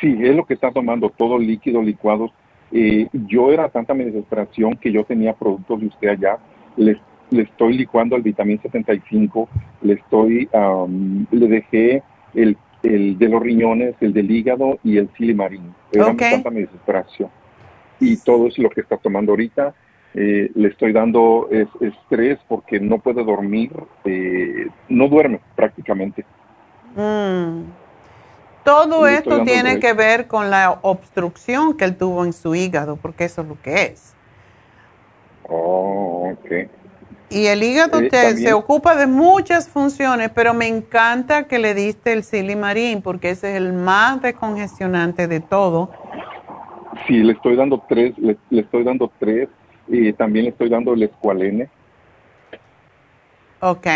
[0.00, 2.30] Sí, es lo que está tomando, todo líquido, licuados.
[2.70, 6.38] Eh, yo era tanta mi desesperación que yo tenía productos de usted allá.
[6.76, 7.00] Le,
[7.30, 9.48] le estoy licuando el vitamín 75,
[9.82, 10.48] le estoy,
[11.30, 12.02] le dejé
[12.34, 15.74] el, el, de los riñones, el del hígado y el silimarín.
[15.92, 17.30] Era tanta mi desesperación.
[18.00, 19.74] Y todo es lo que está tomando ahorita
[20.14, 21.48] eh, le estoy dando
[21.80, 23.70] estrés porque no puede dormir,
[24.04, 26.24] eh, no duerme prácticamente.
[26.96, 27.64] Mm.
[28.64, 33.24] Todo esto tiene que ver con la obstrucción que él tuvo en su hígado, porque
[33.24, 34.14] eso es lo que es.
[35.48, 36.34] Oh,
[37.30, 42.12] Y el hígado eh, se ocupa de muchas funciones, pero me encanta que le diste
[42.12, 45.90] el silimarín, porque ese es el más descongestionante de todo.
[47.06, 49.48] Sí, le estoy dando tres, le estoy dando tres
[49.88, 51.68] y también le estoy dando el escualene.
[53.60, 53.86] Ok.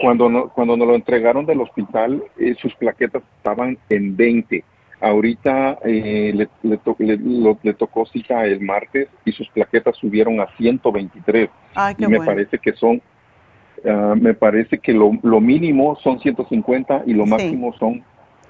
[0.00, 4.64] Cuando, no, cuando nos lo entregaron del hospital, eh, sus plaquetas estaban en 20.
[5.00, 11.48] Ahorita eh, le, le, tocó cita el martes y sus plaquetas subieron a 123.
[11.74, 13.00] Ay, y me parece que son,
[13.84, 18.02] ah, me parece que lo, lo, mínimo son 150 y lo máximo son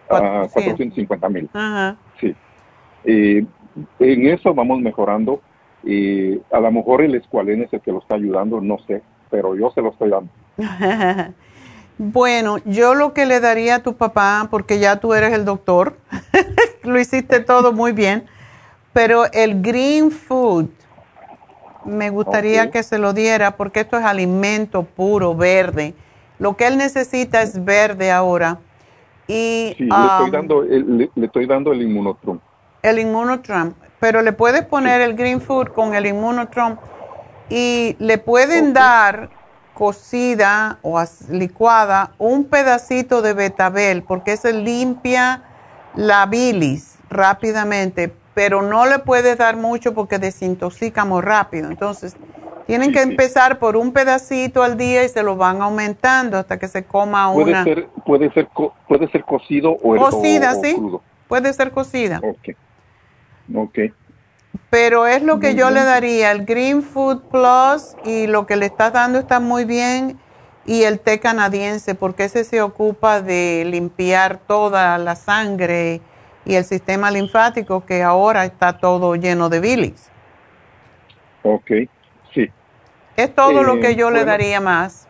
[0.08, 1.50] 450 ah, mil.
[2.18, 2.34] Sí.
[3.04, 3.44] Eh,
[3.98, 5.42] en eso vamos mejorando.
[5.84, 9.54] Y a lo mejor el escualén es el que lo está ayudando, no sé, pero
[9.54, 10.30] yo se lo estoy dando.
[11.98, 15.96] bueno, yo lo que le daría a tu papá, porque ya tú eres el doctor,
[16.82, 18.26] lo hiciste todo muy bien,
[18.92, 20.68] pero el green food,
[21.84, 25.94] me gustaría que se lo diera porque esto es alimento puro, verde.
[26.38, 28.58] Lo que él necesita es verde ahora.
[29.26, 32.38] Y, sí, le, estoy um, dando el, le, estoy dando el inmunotrum.
[32.82, 36.78] El inmunotrum pero le puedes poner el Green Food con el Immunotron
[37.50, 39.30] y le pueden dar
[39.78, 41.00] cocida o
[41.30, 45.44] licuada un pedacito de betabel porque eso limpia
[45.94, 51.70] la bilis rápidamente, pero no le puedes dar mucho porque desintoxica muy rápido.
[51.70, 52.16] Entonces,
[52.66, 56.66] tienen que empezar por un pedacito al día y se lo van aumentando hasta que
[56.66, 57.62] se coma una.
[57.62, 58.48] Puede ser, puede ser,
[58.88, 60.76] puede ser cocido o cocida, sí.
[61.28, 62.20] Puede ser cocida.
[62.20, 62.56] Okay.
[63.54, 63.78] Ok.
[64.70, 68.66] Pero es lo que yo le daría, el Green Food Plus y lo que le
[68.66, 70.18] estás dando está muy bien
[70.66, 76.02] y el té canadiense porque ese se ocupa de limpiar toda la sangre
[76.44, 80.10] y el sistema linfático que ahora está todo lleno de bilis.
[81.42, 81.70] Ok,
[82.34, 82.48] sí.
[83.16, 85.08] Es todo lo que eh, yo le daría más.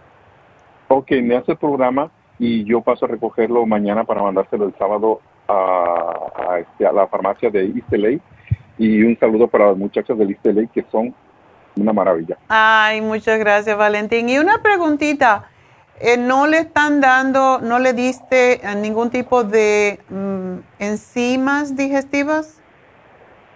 [0.86, 5.20] Ok, me hace el programa y yo paso a recogerlo mañana para mandárselo el sábado
[5.48, 7.88] a, este, a la farmacia de East
[8.78, 11.14] y un saludo para las muchachas de Ley que son
[11.76, 12.38] una maravilla.
[12.48, 14.28] Ay, muchas gracias Valentín.
[14.28, 15.48] Y una preguntita,
[16.00, 22.60] eh, ¿no le están dando, no le diste ningún tipo de mm, enzimas digestivas?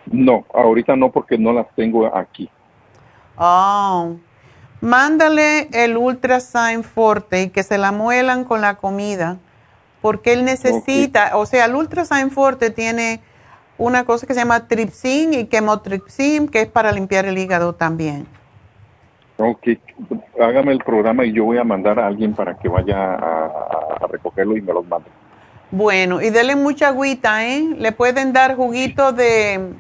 [0.07, 2.51] No, ahorita no porque no las tengo aquí.
[3.37, 4.17] Oh,
[4.81, 9.39] mándale el Ultrasign Forte y que se la muelan con la comida,
[10.01, 13.21] porque él necesita, o sea, el Ultrasign Forte tiene
[13.83, 18.27] una cosa que se llama tripsin y quemotripsin, que es para limpiar el hígado también.
[19.39, 19.69] Ok,
[20.41, 24.57] hágame el programa y yo voy a mandar a alguien para que vaya a, recogerlo
[24.57, 25.09] y me los mande.
[25.71, 27.75] Bueno, y denle mucha agüita, ¿eh?
[27.79, 29.73] Le pueden dar juguito de...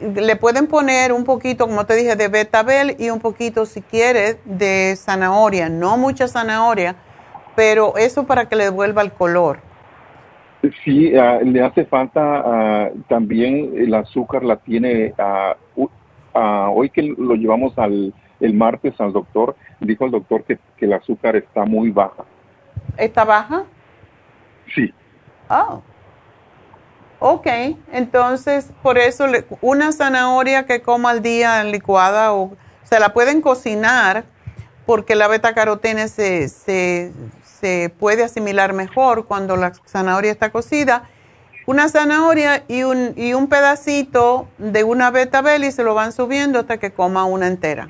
[0.00, 4.36] Le pueden poner un poquito, como te dije, de betabel y un poquito, si quieres,
[4.44, 5.68] de zanahoria.
[5.68, 6.96] No mucha zanahoria,
[7.54, 9.60] pero eso para que le devuelva el color.
[10.84, 15.56] Sí, ah, le hace falta ah, también el azúcar, la tiene, ah,
[16.72, 21.36] hoy que lo llevamos al el martes al doctor, dijo el doctor que, el azúcar
[21.36, 22.24] está muy baja.
[22.96, 23.62] ¿Está baja?
[24.74, 24.92] Sí.
[25.48, 25.80] Oh.
[27.20, 27.46] Ok,
[27.92, 29.26] entonces por eso
[29.60, 34.24] una zanahoria que coma al día licuada o se la pueden cocinar
[34.86, 37.12] porque la beta carotene se, se,
[37.62, 41.04] se puede asimilar mejor cuando la zanahoria está cocida.
[41.64, 46.58] Una zanahoria y un, y un pedacito de una betabel y se lo van subiendo
[46.58, 47.88] hasta que coma una entera.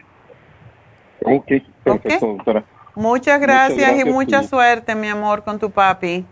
[1.24, 2.64] Ok, perfecto, doctora.
[2.94, 6.26] Muchas gracias, y mucha suerte, mi amor, con tu papi.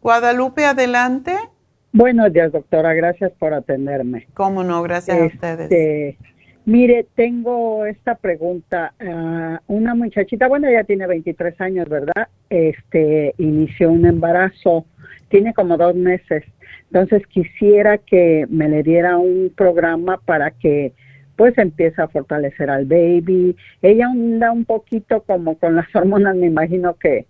[0.00, 1.49] Guadalupe, adelante.
[1.92, 2.94] Buenos días, doctora.
[2.94, 4.28] Gracias por atenderme.
[4.34, 5.72] Cómo no, gracias a ustedes.
[5.72, 6.18] Este,
[6.64, 8.94] mire, tengo esta pregunta.
[9.00, 12.28] Ah, una muchachita, bueno, ella tiene 23 años, ¿verdad?
[12.48, 14.86] Este, inició un embarazo,
[15.30, 16.44] tiene como dos meses.
[16.92, 20.92] Entonces quisiera que me le diera un programa para que
[21.34, 23.56] pues empiece a fortalecer al baby.
[23.82, 27.26] Ella anda un poquito como con las hormonas, me imagino que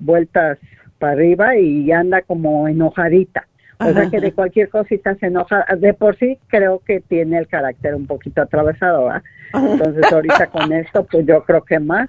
[0.00, 0.58] vueltas
[0.98, 3.46] para arriba y anda como enojadita.
[3.84, 5.64] O sea que de cualquier cosita se enoja.
[5.78, 9.22] De por sí creo que tiene el carácter un poquito atravesado, ¿verdad?
[9.54, 12.08] Entonces ahorita con esto, pues yo creo que más.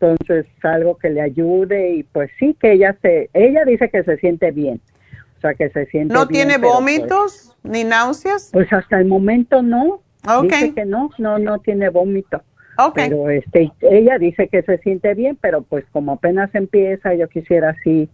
[0.00, 4.16] Entonces algo que le ayude y pues sí que ella se, ella dice que se
[4.18, 4.80] siente bien.
[5.38, 8.50] O sea que se siente ¿No bien, tiene pero, vómitos ni náuseas?
[8.52, 10.02] Pues, pues hasta el momento no.
[10.24, 10.62] Okay.
[10.62, 12.42] Dice que no, no, no tiene vómito.
[12.78, 13.08] Okay.
[13.08, 17.70] Pero este, ella dice que se siente bien, pero pues como apenas empieza, yo quisiera
[17.70, 18.08] así,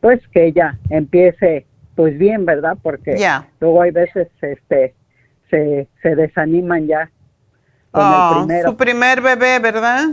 [0.00, 2.76] pues que ella empiece pues bien, ¿verdad?
[2.82, 3.16] Porque
[3.60, 4.94] luego hay veces este
[5.50, 7.10] se, se desaniman ya
[7.90, 8.70] con Oh, el primero.
[8.70, 10.08] su primer bebé, ¿verdad?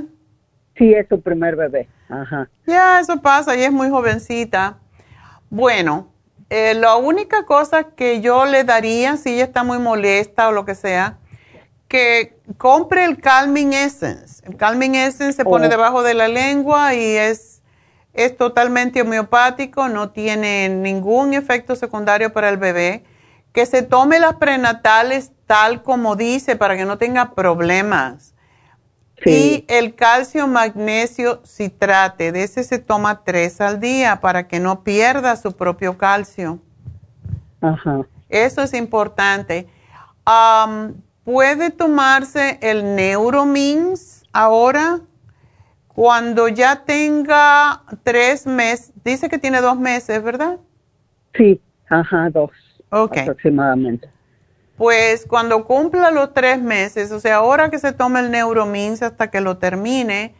[0.78, 1.88] Sí, es su primer bebé.
[2.10, 2.50] Ajá.
[2.68, 4.78] Ya, eso pasa, ella es muy jovencita.
[5.50, 6.12] Bueno,
[6.50, 10.66] eh, la única cosa que yo le daría, si ella está muy molesta o lo
[10.66, 11.18] que sea,
[11.88, 14.44] que compre el Calming Essence.
[14.46, 15.70] El Calming Essence se pone Oh.
[15.70, 17.59] debajo de la lengua y es,
[18.26, 23.06] es totalmente homeopático, no tiene ningún efecto secundario para el bebé.
[23.54, 28.36] Que se tome las prenatales tal como dice para que no tenga problemas.
[29.26, 34.84] Y el calcio magnesio citrate, de ese se toma tres al día para que no
[34.84, 36.60] pierda su propio calcio.
[37.62, 38.02] Ajá.
[38.30, 39.68] Eso es importante.
[41.24, 45.00] ¿Puede tomarse el Neuromins ahora?
[46.00, 50.58] Cuando ya tenga tres meses, dice que tiene dos meses, ¿verdad?
[51.36, 51.60] Sí,
[51.90, 52.52] ajá, dos.
[52.90, 53.18] Ok.
[53.18, 54.10] Aproximadamente.
[54.78, 59.30] Pues cuando cumpla los tres meses, o sea, ahora que se tome el Neuromins hasta
[59.30, 60.36] que lo termine,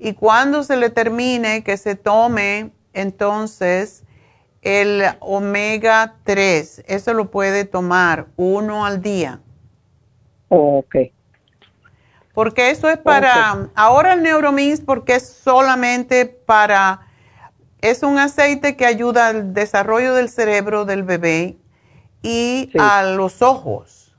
[0.00, 4.02] y cuando se le termine, que se tome entonces
[4.62, 6.86] el omega 3.
[6.88, 9.38] Eso lo puede tomar uno al día.
[10.48, 10.96] Oh, ok.
[12.34, 17.06] Porque eso es para, ahora el Neuromins, porque es solamente para,
[17.80, 21.56] es un aceite que ayuda al desarrollo del cerebro del bebé
[22.22, 24.12] y a los ojos,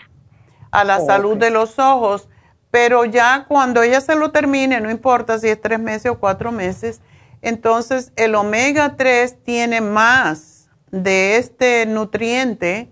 [0.72, 2.30] a la Oh, salud de los ojos.
[2.72, 6.52] Pero ya cuando ella se lo termine, no importa si es tres meses o cuatro
[6.54, 7.02] meses,
[7.42, 12.90] entonces el omega 3 tiene más de este nutriente,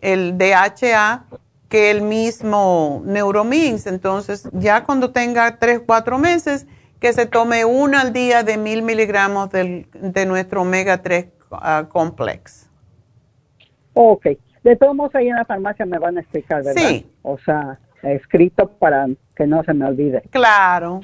[0.00, 1.26] el DHA,
[1.74, 3.88] que el mismo Neuromins.
[3.88, 6.68] Entonces, ya cuando tenga tres, cuatro meses,
[7.00, 11.86] que se tome una al día de mil miligramos del- de nuestro omega 3 ah,
[11.88, 12.70] complex.
[13.94, 14.24] Ok.
[14.62, 16.80] De todos modos, ahí en la farmacia me van a explicar, ¿verdad?
[16.80, 17.10] Sí.
[17.22, 20.22] O sea, escrito para que no se me olvide.
[20.30, 21.00] Claro.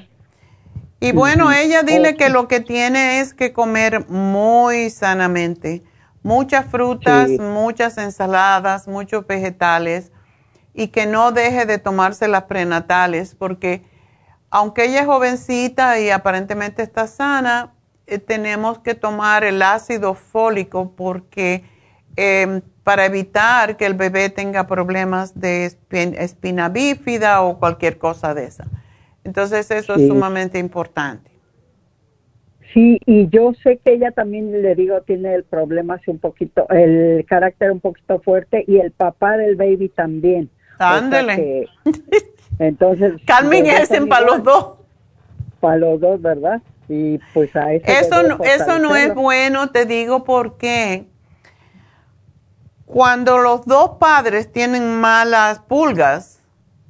[1.01, 5.83] Y bueno, ella dile que lo que tiene es que comer muy sanamente.
[6.23, 7.39] Muchas frutas, Sí.
[7.39, 10.13] muchas ensaladas, muchos vegetales
[10.73, 13.83] y que no deje de tomarse las prenatales porque
[14.49, 17.73] aunque ella es jovencita y aparentemente está sana,
[18.07, 21.63] eh, tenemos que tomar el ácido fólico porque
[22.17, 28.33] eh, para evitar que el bebé tenga problemas de espi- espina bífida o cualquier cosa
[28.33, 28.65] de esa.
[29.23, 31.31] Entonces eso es sumamente importante.
[32.73, 36.67] Sí, y yo sé que ella también, le digo, tiene el problema así un poquito,
[36.69, 40.49] el carácter un poquito fuerte y el papá del baby también.
[40.81, 41.67] Ándele.
[42.59, 43.13] Entonces.
[43.25, 44.75] Calmen ese para los dos.
[45.59, 46.61] Para los dos, ¿verdad?
[46.87, 51.07] Y pues a eso no, eso no es bueno, te digo por qué.
[52.85, 56.41] Cuando los dos padres tienen malas pulgas,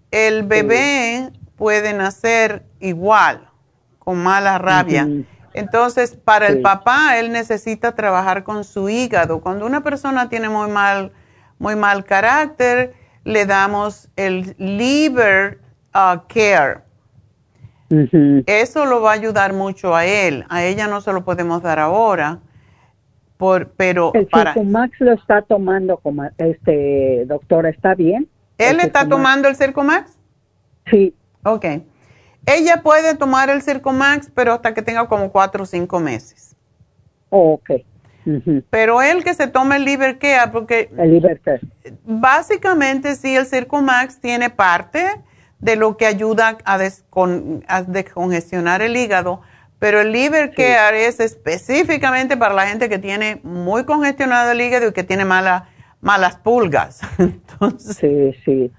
[0.10, 3.48] el bebé puede nacer igual,
[4.00, 5.08] con mala rabia.
[5.54, 9.42] Entonces, para el papá, él necesita trabajar con su hígado.
[9.42, 11.12] Cuando una persona tiene muy mal,
[11.60, 15.60] muy mal carácter, le damos el liver
[15.94, 16.82] uh, care.
[18.46, 20.46] Eso lo va a ayudar mucho a él.
[20.50, 22.40] A ella no se lo podemos dar ahora.
[23.38, 28.30] Por, pero el para Circumax lo está tomando como este doctora está bien
[28.60, 30.16] él está tomando el Circumax
[30.86, 31.66] sí Ok.
[32.46, 36.56] Ella puede tomar el Circomax, pero hasta que tenga como cuatro o cinco meses.
[37.30, 37.72] Oh, ok.
[38.70, 40.90] Pero él que se tome el Care, porque...
[40.98, 41.42] El Liver
[42.04, 45.04] Básicamente sí, el Circomax tiene parte
[45.60, 49.42] de lo que ayuda a, descongestionar el hígado,
[49.80, 54.90] pero el Liver Care es específicamente para la gente que tiene muy congestionado el hígado
[54.90, 55.70] y que tiene mala,
[56.02, 57.02] malas pulgas.
[57.20, 58.72] Entonces, sí, sí.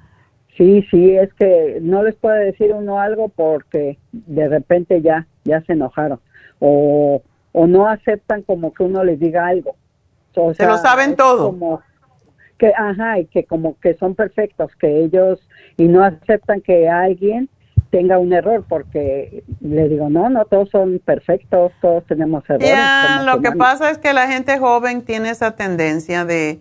[0.56, 5.62] Sí, sí, es que no les puede decir uno algo porque de repente ya, ya
[5.62, 6.20] se enojaron
[6.64, 9.76] o, o no aceptan como que uno les diga algo.
[10.32, 11.46] se lo saben todo.
[11.46, 11.80] Como
[12.58, 15.40] que, ajá, y que como que son perfectos, que ellos
[15.76, 17.48] y no aceptan que alguien
[17.90, 22.68] tenga un error porque le digo, no, no, todos son perfectos, todos tenemos errores.
[22.68, 26.60] Ya, lo que pasa es que la gente joven tiene esa tendencia de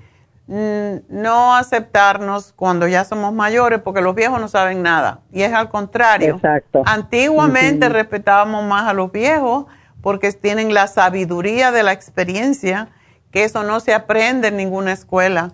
[0.53, 5.21] Mm, no aceptarnos cuando ya somos mayores porque los viejos no saben nada.
[5.31, 6.35] Y es al contrario.
[6.35, 6.83] Exacto.
[6.85, 9.67] Antiguamente respetábamos más a los viejos
[10.01, 12.89] porque tienen la sabiduría de la experiencia,
[13.31, 15.51] que eso no se aprende en ninguna escuela.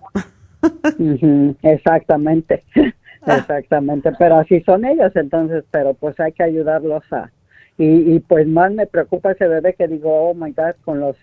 [1.62, 2.64] Exactamente.
[3.26, 7.30] Exactamente, pero así son ellos, entonces, pero pues hay que ayudarlos a...
[7.78, 11.18] Y, y pues más me preocupa ese bebé que digo, oh my God, con los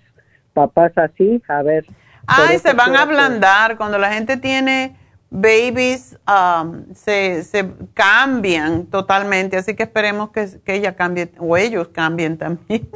[0.53, 1.87] papás así, a ver
[2.27, 3.77] Ay, se van a ablandar.
[3.77, 4.97] Cuando la gente tiene
[5.35, 9.57] babies, um, se, se, cambian totalmente.
[9.57, 12.89] Así que esperemos que, que, ella cambie, o ellos cambien también.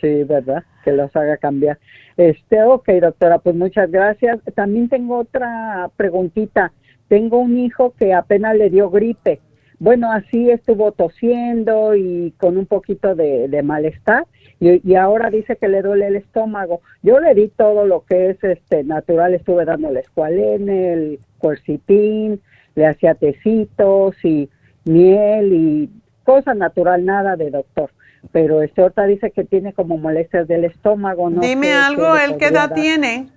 [0.00, 0.64] Sí, ¿verdad?
[0.84, 1.78] Que los haga cambiar.
[2.16, 4.40] Este, ok, doctora, pues muchas gracias.
[4.54, 6.72] También tengo otra preguntita.
[7.08, 9.40] Tengo un hijo que apenas le dio gripe.
[9.78, 14.26] Bueno, así estuvo tosiendo y con un poquito de, de malestar
[14.62, 16.82] y, ahora dice que le duele el estómago.
[17.02, 22.40] Yo le di todo lo que es este natural, estuve dándole escualene, el cuercitín,
[22.76, 24.48] le hacía tecitos y
[24.84, 25.90] miel y
[26.22, 27.90] cosa natural, nada de doctor.
[28.30, 31.28] Pero este otra dice que tiene como molestias del estómago.
[31.28, 33.30] No Dime algo, ¿él qué edad tiene?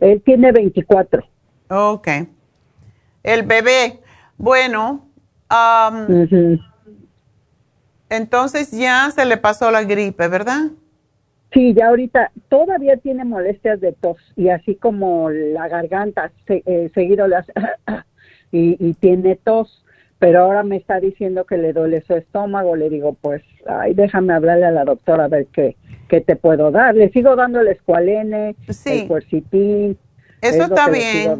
[0.00, 1.24] Él tiene 24.
[1.70, 2.08] Ok.
[3.22, 4.00] El bebé,
[4.36, 5.08] bueno,
[5.48, 6.58] um,
[8.08, 10.70] entonces ya se le pasó la gripe, ¿verdad?
[11.52, 17.28] Sí, ya ahorita todavía tiene molestias de tos y así como la garganta eh, seguido
[17.28, 17.46] las
[18.52, 19.84] y, y, tiene tos,
[20.18, 22.74] pero ahora me está diciendo que le duele su estómago.
[22.74, 25.76] Le digo, pues, ay, déjame hablarle a la doctora a ver qué,
[26.08, 26.96] qué te puedo dar.
[26.96, 29.96] Le sigo dando el escualene, el.
[30.40, 31.38] Eso está bien.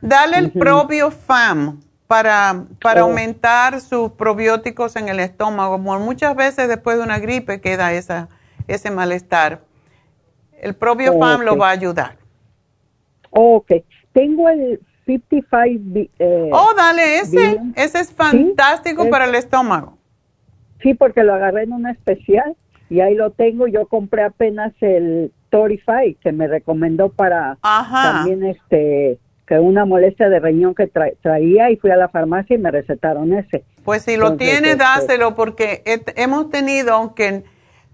[0.00, 1.80] Dale el propio FAM
[2.10, 3.08] para, para oh.
[3.08, 5.78] aumentar sus probióticos en el estómago.
[5.78, 8.28] Muchas veces después de una gripe queda esa,
[8.66, 9.60] ese malestar.
[10.60, 12.16] El propio FAM lo va a ayudar.
[13.30, 13.70] Ok.
[14.12, 16.10] Tengo el 55.
[16.18, 17.60] Eh, oh, dale ese.
[17.76, 19.96] Ese es fantástico para el estómago.
[20.82, 22.56] Sí, porque lo agarré en una especial
[22.88, 23.68] y ahí lo tengo.
[23.68, 29.20] Yo compré apenas el Torify que me recomendó para también este
[29.50, 33.32] que una molestia de riñón que traía y fui a la farmacia y me recetaron
[33.32, 33.64] ese.
[33.84, 35.82] Pues si lo tiene, este, dáselo porque
[36.14, 37.42] hemos tenido, aunque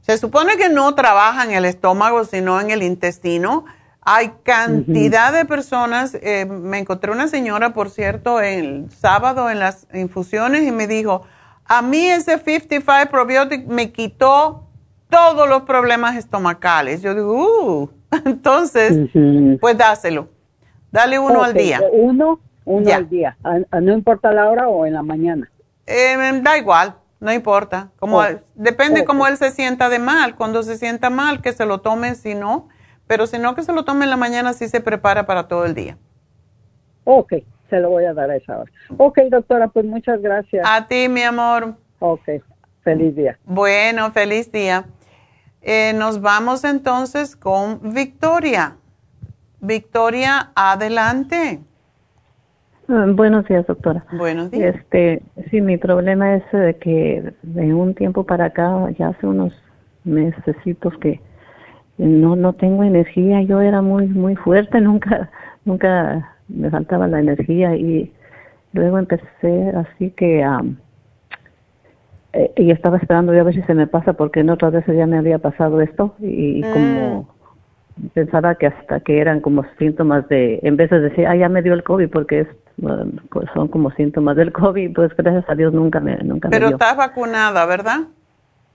[0.03, 3.65] se supone que no trabaja en el estómago, sino en el intestino,
[4.03, 9.89] hay cantidad de personas, eh, me encontré una señora, por cierto, el sábado en las
[9.95, 11.23] infusiones y me dijo,
[11.65, 14.69] a mí ese 55 probiotic me quitó
[15.09, 17.01] todos los problemas estomacales.
[17.01, 17.91] Yo digo, uh,
[18.27, 19.09] entonces,
[19.59, 20.36] pues dáselo.
[20.97, 21.82] Dale uno al día.
[21.93, 23.36] Uno, uno al día.
[23.82, 25.51] no importa la hora o en la mañana.
[25.86, 27.90] Eh, da igual, no importa.
[27.98, 28.23] Como
[28.55, 30.36] depende cómo él se sienta de mal.
[30.36, 32.68] Cuando se sienta mal, que se lo tome, si no.
[33.06, 35.66] Pero si no, que se lo tome en la mañana, si se prepara para todo
[35.66, 35.98] el día.
[37.05, 37.35] Ok,
[37.68, 38.73] se lo voy a dar a esa hora.
[38.97, 40.66] Ok, doctora, pues muchas gracias.
[40.66, 41.74] A ti, mi amor.
[41.98, 42.27] Ok,
[42.82, 43.39] feliz día.
[43.44, 44.86] Bueno, feliz día.
[45.60, 48.77] Eh, nos vamos entonces con Victoria.
[49.67, 51.61] Victoria, adelante.
[52.89, 54.05] Ah, buenos días, doctora.
[54.13, 54.77] Buenos días.
[54.77, 59.53] Este, sí, mi problema es de que de un tiempo para acá, ya hace unos
[60.05, 61.21] mesecitos que
[61.99, 63.43] no no tengo energía.
[63.43, 65.31] Yo era muy muy fuerte, nunca
[65.65, 68.13] nunca me faltaba la energía y
[68.73, 70.47] luego empecé así que
[72.33, 74.97] eh, y estaba esperando yo a ver si se me pasa porque en otras veces
[74.97, 77.36] ya me había pasado esto y, como mm.
[78.14, 81.62] Pensaba que hasta que eran como síntomas de en vez de decir ah ya me
[81.62, 82.48] dio el covid porque es
[83.31, 86.68] pues son como síntomas del covid pues gracias a Dios nunca me nunca pero me
[86.68, 86.77] dio.
[86.77, 88.01] estás vacunada verdad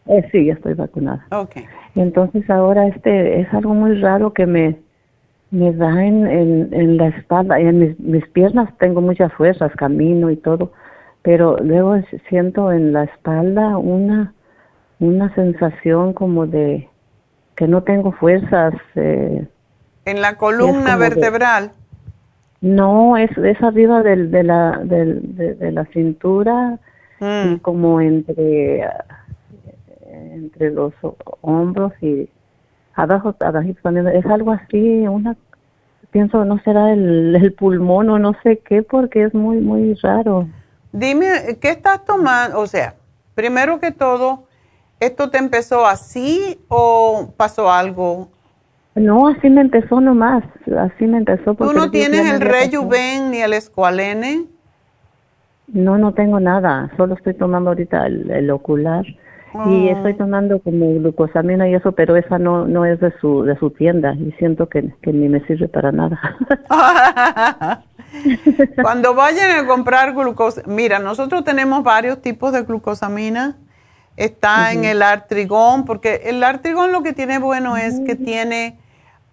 [0.08, 1.26] eh, sí ya estoy vacunada.
[1.30, 1.66] Okay
[1.96, 4.78] entonces ahora este es algo muy raro que me
[5.52, 6.26] me da en,
[6.74, 10.72] en, la espalda en mis, mis piernas tengo muchas fuerzas, camino y todo,
[11.24, 11.96] pero luego
[12.30, 14.34] siento en la espalda una
[15.00, 16.88] una sensación como de
[17.62, 18.74] que no tengo fuerzas.
[18.96, 19.46] Eh,
[20.06, 21.74] ¿En la columna vertebral?
[22.62, 26.80] no, es, es arriba del, de, la, del, de, la cintura
[27.20, 27.60] y mm.
[27.60, 28.84] como entre
[30.12, 30.92] entre los
[31.42, 32.28] hombros y
[32.96, 35.36] abajo, abajo es algo así, una,
[36.10, 40.48] pienso, no será el, el pulmón o no sé qué, porque es muy, muy raro.
[40.92, 42.60] Dime, ¿qué estás tomando?
[42.60, 42.96] O sea,
[43.36, 44.46] primero que todo,
[45.02, 48.30] ¿esto te empezó así o pasó algo?
[48.96, 50.44] No, así me empezó nomás,
[50.78, 51.56] así me empezó.
[51.56, 54.46] ¿Tú no tienes el Rejuven ni el Esqualene?
[55.68, 59.06] No, no tengo nada, solo estoy tomando ahorita el ocular.
[59.54, 59.92] Y ah.
[59.98, 63.70] estoy tomando como glucosamina y eso, pero esa no no es de su de su
[63.72, 66.20] tienda y siento que, ni me sirve para nada.
[68.82, 73.58] Cuando vayan a comprar glucosa, mira, nosotros tenemos varios tipos de glucosamina.
[74.18, 78.78] Está en el artrigón, porque el artrigón lo que tiene bueno es que tiene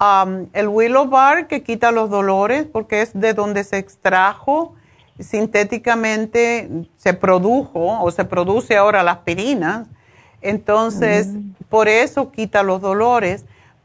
[0.01, 4.75] um, el willow bar que quita los dolores, porque es de donde se extrajo
[5.19, 9.89] sintéticamente, se produjo o se produce ahora la aspirina
[10.41, 11.53] entonces, mm.
[11.69, 13.45] por eso quita los dolores.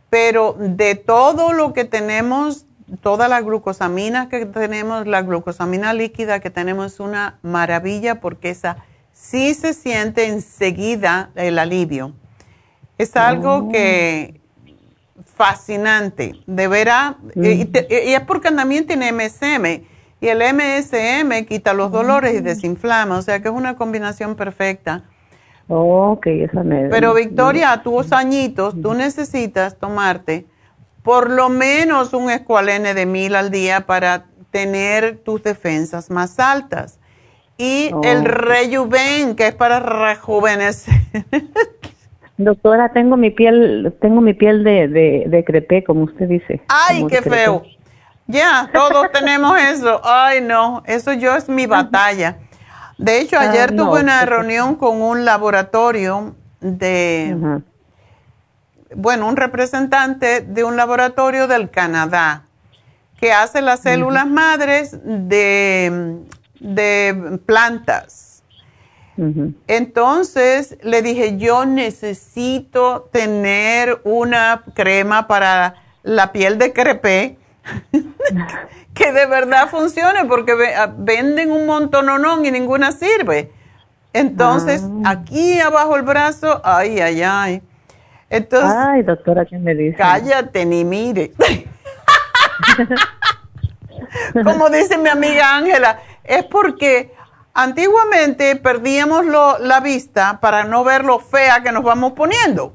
[0.10, 2.66] Pero de todo lo que tenemos,
[3.02, 8.78] toda la glucosamina que tenemos, la glucosamina líquida que tenemos es una maravilla porque esa
[9.24, 12.14] sí se siente enseguida el alivio.
[12.98, 13.70] Es algo oh.
[13.70, 14.42] que
[15.24, 19.86] fascinante, de veras, y, y, es porque también tiene MSM
[20.22, 22.44] y el MSM quita los dolores y mm.
[22.44, 25.04] desinflama, o sea que es una combinación perfecta.
[25.70, 26.90] Ok, esa me...
[26.90, 30.46] Pero Victoria, a tus añitos, tú necesitas tomarte
[31.02, 37.00] por lo menos un escualene de mil al día para tener tus defensas más altas.
[37.58, 40.96] Y el rejuven, que es para rejuvenecer.
[42.38, 46.62] Doctora, tengo mi piel, tengo mi piel de, de, de crepé, como usted dice.
[46.68, 47.64] Ay, qué feo.
[48.26, 50.02] Ya, todos tenemos eso.
[50.04, 52.38] Ay, no, eso yo es mi batalla.
[52.98, 57.62] De hecho, ayer ah, tuve una reunión con un laboratorio de,
[58.96, 62.46] bueno, un representante de un laboratorio del Canadá
[63.20, 66.20] que hace las células madres de,
[66.64, 68.44] de plantas.
[69.68, 77.38] Entonces le dije, yo necesito tener una crema para la piel de crepé
[78.94, 83.52] que de verdad funcione, porque ah, venden un montón no y ninguna sirve.
[84.14, 85.12] Entonces, ah.
[85.12, 87.62] aquí abajo el brazo, ay, ay, ay.
[88.30, 89.98] Entonces, ay, doctora, ¿qué me dice?
[89.98, 91.34] Cállate ni mire.
[94.44, 97.14] Como dice mi amiga Ángela, es porque
[97.54, 102.74] antiguamente perdíamos la vista para no ver lo fea que nos vamos poniendo.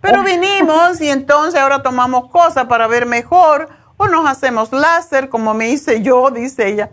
[0.00, 5.54] Pero vinimos y entonces ahora tomamos cosas para ver mejor o nos hacemos láser, como
[5.54, 6.90] me hice yo, dice ella.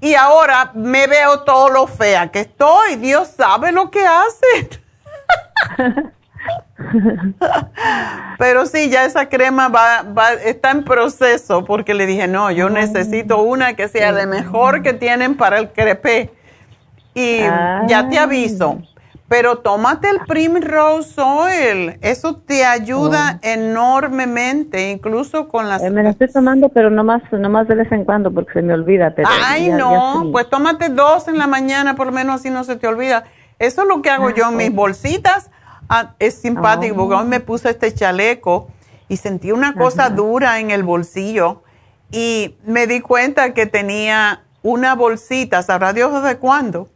[0.00, 2.96] Y ahora me veo todo lo fea que estoy.
[2.96, 4.68] Dios sabe lo que hace.
[8.38, 12.70] Pero sí, ya esa crema va, va, está en proceso porque le dije, no, yo
[12.70, 16.30] necesito una que sea de mejor que tienen para el crepé.
[17.14, 17.38] Y
[17.86, 18.82] ya te aviso.
[19.26, 23.46] Pero tómate el Primrose Oil, eso te ayuda oh.
[23.46, 25.82] enormemente, incluso con las...
[25.82, 28.74] Eh, me la estoy tomando, pero no más, de vez en cuando porque se me
[28.74, 29.14] olvida.
[29.46, 32.86] Ay, no, pues tómate dos en la mañana, por lo menos así no se te
[32.86, 33.24] olvida.
[33.58, 35.50] Eso es lo que hago yo en mis bolsitas.
[35.88, 38.68] Ah, es simpático, porque hoy me puse este chaleco
[39.08, 41.62] y sentí una cosa dura en el bolsillo
[42.10, 46.88] y me di cuenta que tenía una bolsita, sabrá Dios de cuándo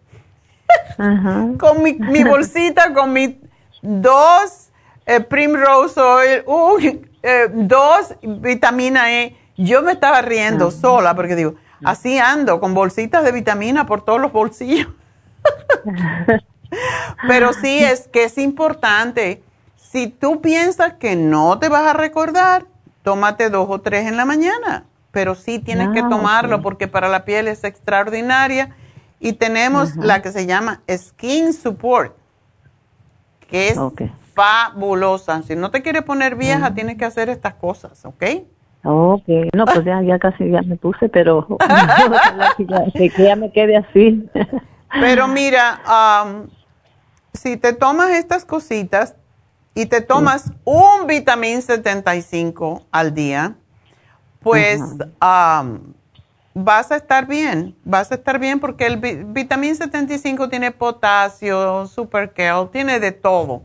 [1.58, 3.36] con mi, bolsita, con mis
[3.82, 4.70] dos
[5.06, 6.00] eh, Primrose
[6.46, 9.36] Oil, eh, dos vitamina E.
[9.56, 11.54] Yo me estaba riendo sola porque digo,
[11.84, 14.88] Así ando, con bolsitas de vitamina por todos los bolsillos.
[17.26, 19.42] Pero sí es que es importante.
[19.76, 22.66] Si tú piensas que no te vas a recordar,
[23.02, 24.84] tómate dos o tres en la mañana.
[25.10, 28.76] Pero sí tienes que ah, tomarlo porque para la piel es extraordinaria.
[29.20, 32.14] Y tenemos la que se llama Skin Support,
[33.48, 33.78] que es
[34.34, 35.42] fabulosa.
[35.42, 38.24] Si no te quieres poner vieja, tienes que hacer estas cosas, ¿ok?
[38.84, 41.46] Ok, no, pues ya, ya casi ya me puse, pero
[42.94, 44.28] que, ya, me quede así.
[45.00, 45.80] pero mira,
[47.38, 49.14] si te tomas estas cositas
[49.74, 53.54] y te tomas un vitamín 75 al día,
[54.40, 54.80] pues
[56.54, 62.32] vas a estar bien, vas a estar bien porque el vitamín 75 tiene potasio, super
[62.72, 63.62] tiene de todo.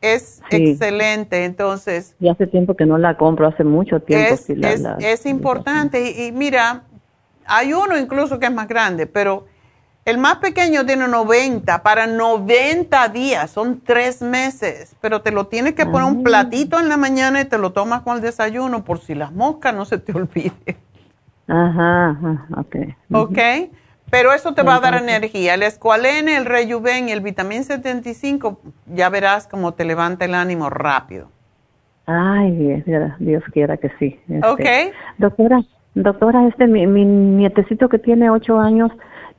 [0.00, 2.16] Es excelente, entonces...
[2.18, 4.34] Y hace tiempo que no la compro, hace mucho tiempo.
[4.34, 4.48] Es,
[4.98, 6.82] es, importante y, mira,
[7.46, 9.46] hay uno incluso que es más grande, pero
[10.04, 15.74] el más pequeño tiene 90 para 90 días, son tres meses, pero te lo tienes
[15.74, 16.24] que poner un ah.
[16.24, 19.74] platito en la mañana y te lo tomas con el desayuno por si las moscas
[19.74, 20.76] no se te olviden.
[21.46, 22.76] Ajá, ajá ok.
[23.12, 23.38] Ok.
[24.12, 25.54] Pero eso te va a dar energía.
[25.54, 28.60] El escualene, el rejuven y el vitamín 75,
[28.92, 31.30] ya verás cómo te levanta el ánimo rápido.
[32.04, 32.82] Ay,
[33.20, 34.20] Dios quiera que sí.
[34.28, 34.94] Este, ok.
[35.16, 35.62] Doctora,
[35.94, 38.90] doctora, este, mi, nietecito que tiene ocho años,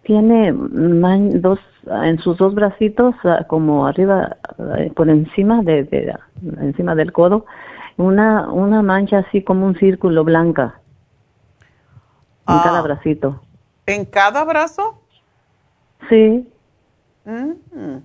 [0.03, 4.37] tiene dos, en sus dos bracitos, ah, como arriba,
[4.77, 6.15] eh, por encima de, de,
[6.61, 7.45] encima del codo,
[7.97, 10.79] una, una mancha así como un círculo blanca
[12.47, 12.81] en cada ah.
[12.81, 13.41] bracito.
[13.85, 14.99] ¿En cada brazo?
[16.09, 16.47] Sí.
[17.25, 17.97] Mm.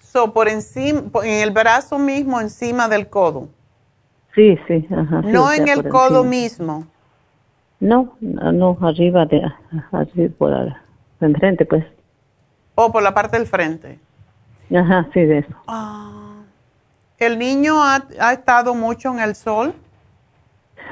[0.00, 3.48] So, por encima, en el brazo mismo, encima del codo.
[4.34, 4.86] Sí, sí.
[4.90, 6.86] Ajá, no en el codo mismo.
[7.80, 9.42] No, no, arriba de,
[9.92, 10.52] arriba por
[11.20, 11.84] enfrente, pues.
[12.74, 13.98] O por la parte del frente.
[14.74, 15.54] Ajá, sí, de eso.
[15.66, 16.42] Ah.
[17.18, 19.74] ¿El niño ha, ha estado mucho en el sol?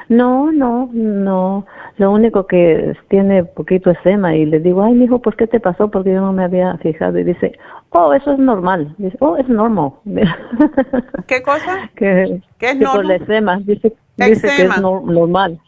[0.09, 1.66] No, no, no.
[1.97, 5.90] Lo único que tiene poquito esema y le digo, ay, mijo, ¿por qué te pasó?
[5.90, 7.19] Porque yo no me había fijado.
[7.19, 7.59] Y dice,
[7.90, 8.94] oh, eso es normal.
[8.98, 9.93] Dice, oh, es normal.
[11.27, 11.90] ¿Qué cosa?
[11.97, 12.97] Que, ¿Qué es normal?
[12.97, 13.59] Por el esema.
[13.59, 15.61] Dice, dice que es normal.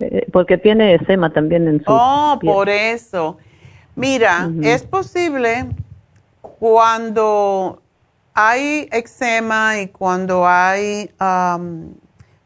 [0.00, 3.38] Eh, porque tiene esema también en su Oh, por eso.
[3.96, 5.68] Mira, es posible
[6.40, 7.80] cuando
[8.34, 11.10] hay eczema y cuando hay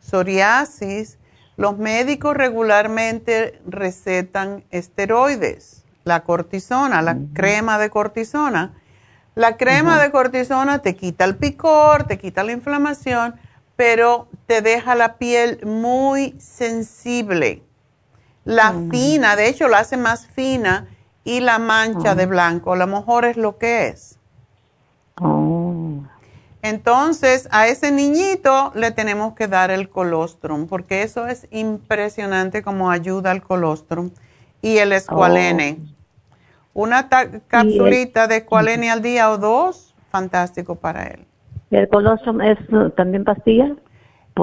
[0.01, 1.19] psoriasis,
[1.57, 8.75] los médicos regularmente recetan esteroides, la cortisona, la crema de cortisona.
[9.35, 13.37] La crema de cortisona te quita el picor, te quita la inflamación,
[13.77, 17.62] pero te deja la piel muy sensible.
[18.45, 20.89] La fina, de hecho, la hace más fina
[21.29, 24.19] y la mancha de blanco, a lo mejor es lo que es.
[25.21, 26.01] Oh.
[26.63, 32.91] Entonces, a ese niñito le tenemos que dar el colostrum, porque eso es impresionante como
[32.91, 34.11] ayuda al colostrum
[34.63, 35.77] y el escualene.
[36.73, 36.85] Oh.
[36.85, 37.11] Una
[37.47, 41.27] capsulita de escualene al día o dos, fantástico para él.
[41.71, 42.57] ¿El colostrum es
[42.97, 43.77] también pastilla?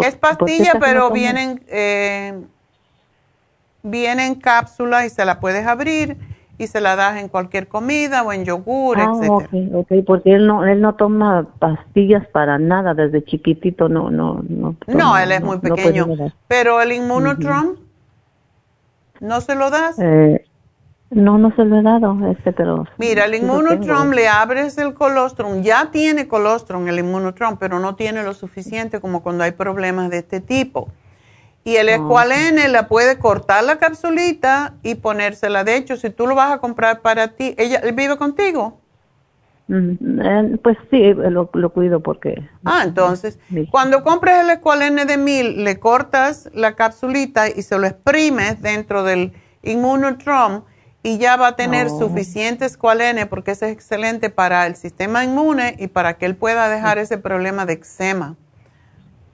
[0.05, 2.43] es pastilla, pero vienen, eh,
[3.81, 8.23] viene en cápsula y se la puedes abrir y se la das en cualquier comida
[8.23, 9.77] o en yogur, ah, etcétera.
[9.79, 14.75] Okay, porque él no él no toma pastillas para nada desde chiquitito, no no no.
[14.87, 16.07] no, él es muy pequeño.
[16.47, 17.85] pero el Immunotron
[19.19, 19.97] ¿no se lo das?
[19.99, 20.45] Eh,
[21.11, 22.85] no, no se lo he dado, este, pero...
[22.97, 28.23] Mira, el Immunotron le abres el colostrum, ya tiene colostrum el Immunotron, pero no tiene
[28.23, 30.89] lo suficiente como cuando hay problemas de este tipo.
[31.65, 35.63] Y el escualene la puede cortar la capsulita y ponérsela.
[35.63, 38.79] De hecho, si tú lo vas a comprar para ti, ¿ella vive contigo?
[39.67, 42.47] Mm, eh, pues sí, lo, cuido porque...
[42.63, 43.39] Ah, entonces,
[43.71, 49.03] cuando compres el escualene de mil, le cortas la capsulita y se lo exprimes dentro
[49.03, 49.33] del
[49.63, 50.65] Immunotrom
[51.01, 51.97] y ya va a tener oh.
[51.97, 56.69] suficiente escualene porque ese es excelente para el sistema inmune y para que él pueda
[56.69, 58.35] dejar ese problema de eczema.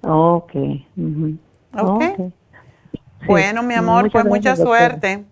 [0.01, 0.53] Ok.
[1.73, 2.33] Ok.
[3.25, 5.23] bueno, mi amor, pues mucha suerte.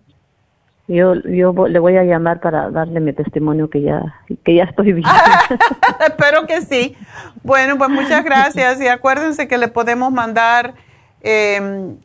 [0.88, 4.02] Yo, yo le voy a llamar para darle mi testimonio que ya,
[4.44, 5.06] que ya estoy bien.
[6.06, 6.96] Espero que sí.
[7.44, 10.74] Bueno, pues muchas gracias y acuérdense que le podemos mandar
[11.20, 11.96] em,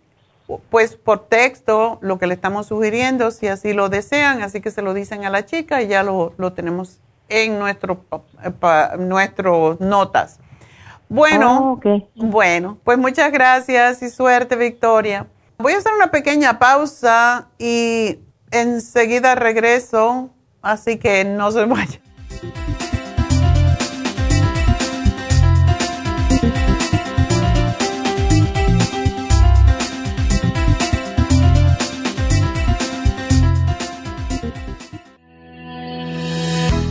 [0.69, 4.83] pues por texto lo que le estamos sugiriendo si así lo desean, así que se
[4.83, 6.99] lo dicen a la chica y ya lo, lo tenemos
[7.29, 8.05] en nuestro,
[8.99, 10.39] nuestros notas.
[11.09, 15.27] Bueno, oh, bueno, pues muchas gracias y suerte, Victoria.
[15.57, 18.19] Voy a hacer una pequeña pausa y
[18.51, 20.29] enseguida regreso,
[20.61, 22.04] así que no se vayan.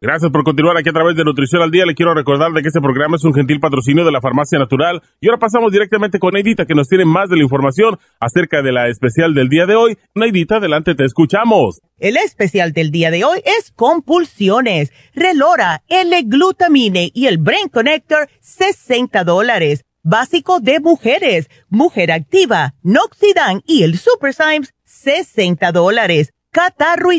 [0.00, 1.84] Gracias por continuar aquí a través de Nutrición al Día.
[1.84, 5.02] Le quiero recordar de que este programa es un gentil patrocinio de la Farmacia Natural.
[5.20, 8.70] Y ahora pasamos directamente con Neidita, que nos tiene más de la información acerca de
[8.70, 9.98] la especial del día de hoy.
[10.14, 11.80] Neidita, adelante, te escuchamos.
[11.98, 19.24] El especial del día de hoy es compulsiones, relora, L-glutamine y el Brain Connector, 60
[19.24, 19.84] dólares.
[20.04, 26.32] Básico de mujeres, mujer activa, Noxidan y el Super Symes, 60 dólares.
[26.52, 27.10] Catarro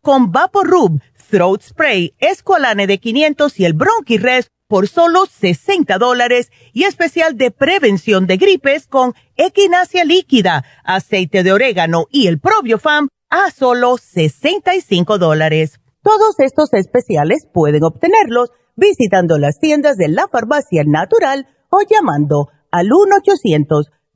[0.00, 6.84] con Vaporub Throat Spray, Esqualane de 500 y el Bronchi-Rest por solo 60 dólares y
[6.84, 13.50] especial de prevención de gripes con equinacia líquida, aceite de orégano y el probiofam a
[13.50, 15.80] solo 65 dólares.
[16.02, 22.88] Todos estos especiales pueden obtenerlos visitando las tiendas de la farmacia natural o llamando al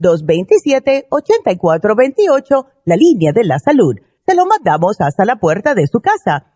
[0.00, 3.96] 1-800-227-8428, la línea de la salud.
[4.26, 6.49] Se lo mandamos hasta la puerta de su casa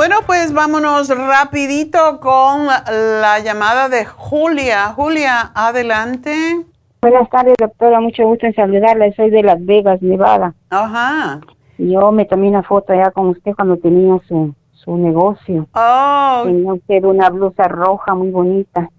[0.00, 4.94] Bueno, pues vámonos rapidito con la llamada de Julia.
[4.94, 6.64] Julia, adelante.
[7.02, 8.00] Buenas tardes, doctora.
[8.00, 9.12] Mucho gusto en saludarla.
[9.12, 10.54] Soy de Las Vegas, Nevada.
[10.70, 11.40] Ajá.
[11.76, 15.68] Yo me tomé una foto allá con usted cuando tenía su, su negocio.
[15.74, 16.44] Oh.
[16.46, 18.88] Tenía usted una blusa roja muy bonita.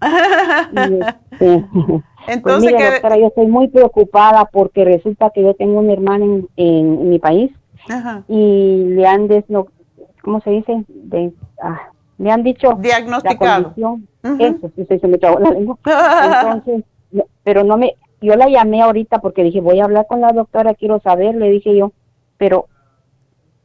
[1.32, 1.64] Este,
[2.28, 6.24] Entonces, pues mire, doctora, yo estoy muy preocupada porque resulta que yo tengo una hermana
[6.24, 7.50] en, en, mi país
[7.88, 8.22] Ajá.
[8.28, 9.66] y le han desno
[10.22, 10.84] ¿cómo se dice?
[10.88, 11.32] De,
[11.62, 13.74] ah, me han dicho diagnosticado.
[14.38, 15.78] Eso, sí, se me trabó la lengua.
[16.42, 16.84] Entonces,
[17.42, 20.74] pero no me, yo la llamé ahorita porque dije, voy a hablar con la doctora,
[20.74, 21.92] quiero saber, le dije yo,
[22.38, 22.68] pero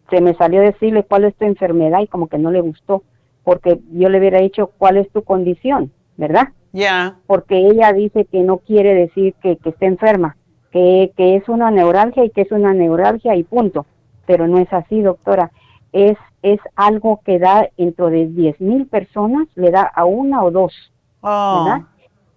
[0.10, 3.04] se me salió decirle cuál es tu enfermedad y como que no le gustó,
[3.44, 6.50] porque yo le hubiera dicho cuál es tu condición, ¿verdad?
[6.74, 7.18] Ya.
[7.28, 10.38] Porque ella dice que no quiere decir que, que esté enferma,
[10.72, 13.86] que, que es una neuralgia y que es una neuralgia y punto.
[14.26, 15.52] Pero no es así, doctora.
[15.98, 20.52] Es es algo que da dentro de 10 mil personas, le da a una o
[20.52, 20.74] dos,
[21.22, 21.82] ¿verdad?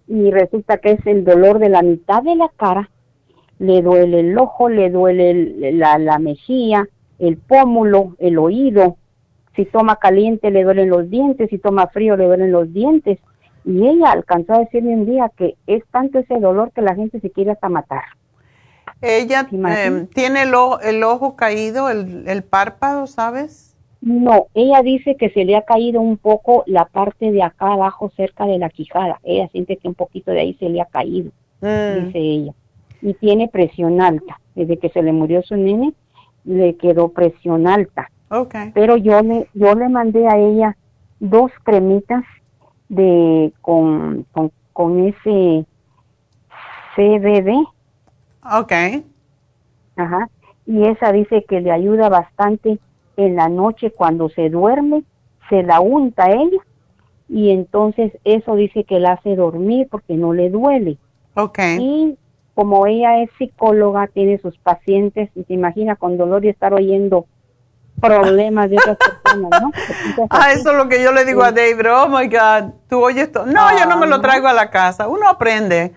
[0.07, 2.89] Y resulta que es el dolor de la mitad de la cara,
[3.59, 6.87] le duele el ojo, le duele la, la mejilla,
[7.19, 8.97] el pómulo, el oído,
[9.55, 13.19] si toma caliente le duelen los dientes, si toma frío le duelen los dientes.
[13.63, 17.19] Y ella alcanzó a decirme un día que es tanto ese dolor que la gente
[17.19, 18.03] se quiere hasta matar.
[19.01, 20.53] Ella eh, tiene el,
[20.83, 23.75] el, ojo caído, el, el párpado, ¿sabes?
[24.01, 28.11] No, ella dice que se le ha caído un poco la parte de acá abajo
[28.15, 29.19] cerca de la quijada.
[29.23, 32.05] Ella siente que un poquito de ahí se le ha caído, Mm.
[32.07, 32.53] dice ella.
[33.03, 34.39] Y tiene presión alta.
[34.55, 35.93] Desde que se le murió su nene,
[36.43, 38.09] le quedó presión alta.
[38.29, 38.71] Okay.
[38.73, 40.77] Pero yo le, yo le mandé a ella
[41.19, 42.23] dos cremitas
[42.89, 45.65] de con, con, con ese
[46.95, 47.65] CBD.
[48.43, 48.71] Ok.
[49.95, 50.29] Ajá.
[50.65, 52.79] Y esa dice que le ayuda bastante
[53.17, 55.03] en la noche cuando se duerme,
[55.49, 56.59] se la unta ella
[57.27, 60.97] y entonces eso dice que la hace dormir porque no le duele.
[61.35, 61.59] Ok.
[61.79, 62.17] Y
[62.53, 67.25] como ella es psicóloga, tiene sus pacientes y se imagina con dolor y estar oyendo
[68.01, 69.71] problemas de otras personas, ¿no?
[70.29, 73.23] ah, eso es lo que yo le digo a David, oh my God, tú oyes
[73.23, 73.45] esto.
[73.45, 75.93] No, yo no me lo traigo a la casa, uno aprende,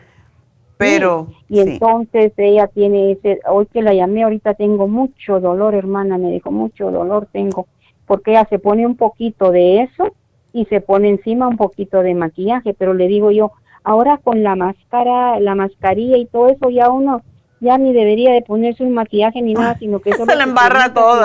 [0.85, 1.29] pero...
[1.49, 6.31] Y entonces ella tiene ese, hoy que la llamé, ahorita tengo mucho dolor, hermana, me
[6.31, 7.67] dijo, mucho dolor tengo,
[8.07, 10.15] porque ella se pone un poquito de eso
[10.53, 13.53] y se pone encima un poquito de maquillaje, pero le digo yo,
[13.83, 17.23] ahora con la máscara, la mascarilla y todo eso ya uno
[17.65, 20.95] ya ni debería de ponerse un maquillaje ni nada, sino que eso se le embarra
[20.95, 21.19] todo,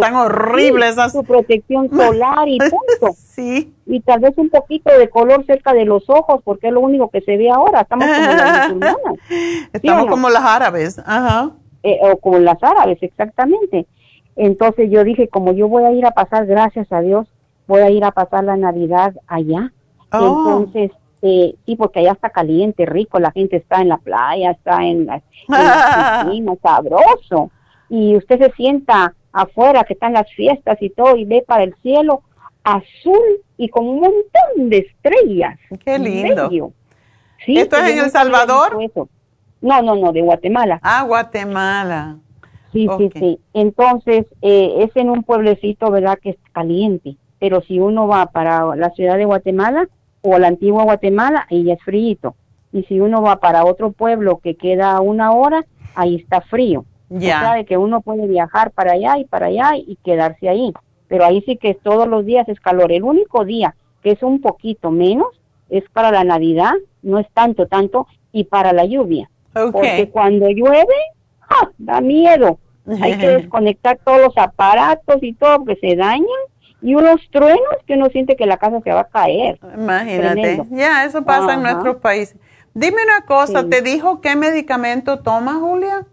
[0.00, 3.14] tan horrible esas su protección solar y punto.
[3.16, 3.74] sí.
[3.86, 7.08] Y tal vez un poquito de color cerca de los ojos, porque es lo único
[7.08, 8.96] que se ve ahora, estamos como las musulmanas.
[9.72, 11.52] Estamos como las árabes, ajá.
[11.82, 13.86] Eh, o como las árabes, exactamente.
[14.36, 17.26] Entonces yo dije, como yo voy a ir a pasar, gracias a Dios,
[17.66, 19.72] voy a ir a pasar la Navidad allá.
[20.12, 20.62] Oh.
[20.64, 20.90] Entonces,
[21.22, 25.06] eh, sí, porque allá está caliente, rico, la gente está en la playa, está en
[25.48, 27.50] la, piscina, sabroso.
[27.88, 31.74] Y usted se sienta afuera, que están las fiestas y todo, y ve para el
[31.82, 32.22] cielo
[32.62, 35.58] azul y con un montón de estrellas.
[35.84, 36.50] Qué lindo.
[37.44, 38.76] Sí, ¿Esto es en El Salvador?
[39.60, 40.78] No, no, no, de Guatemala.
[40.82, 42.18] Ah, Guatemala.
[42.72, 43.40] Sí, sí, sí.
[43.54, 47.16] Entonces, eh, es en un pueblecito, ¿verdad?, que es caliente.
[47.40, 49.88] Pero si uno va para la ciudad de Guatemala,
[50.30, 52.34] o la antigua Guatemala, ahí ya es frío.
[52.72, 55.64] Y si uno va para otro pueblo que queda una hora,
[55.94, 56.84] ahí está frío.
[57.08, 57.38] Ya.
[57.38, 60.72] O sea, de que uno puede viajar para allá y para allá y quedarse ahí.
[61.08, 62.92] Pero ahí sí que todos los días es calor.
[62.92, 65.28] El único día que es un poquito menos
[65.70, 69.30] es para la Navidad, no es tanto, tanto, y para la lluvia.
[69.52, 70.94] Porque cuando llueve,
[71.48, 71.70] ¡ah!
[71.78, 72.58] da miedo.
[73.00, 76.26] Hay que desconectar todos los aparatos y todo que se dañan
[76.80, 79.58] y unos truenos que uno siente que la casa se va a caer.
[79.74, 80.62] Imagínate.
[80.70, 82.36] Ya, eso pasa en nuestros países.
[82.74, 86.06] Dime una cosa, ¿te dijo qué medicamento toma, Julia?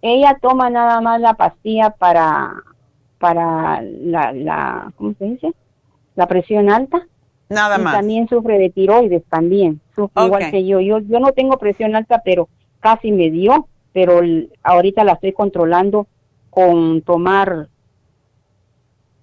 [0.00, 2.54] Ella toma nada más la pastilla para,
[3.18, 5.52] para la, la, ¿cómo se dice?
[6.14, 7.06] La presión alta.
[7.48, 7.94] Nada y más.
[7.94, 9.80] también sufre de tiroides también.
[9.94, 10.80] Sufre igual que yo.
[10.80, 10.98] yo.
[11.00, 12.48] Yo no tengo presión alta, pero
[12.80, 13.68] casi me dio.
[13.92, 14.20] Pero
[14.62, 16.06] ahorita la estoy controlando
[16.50, 17.68] con tomar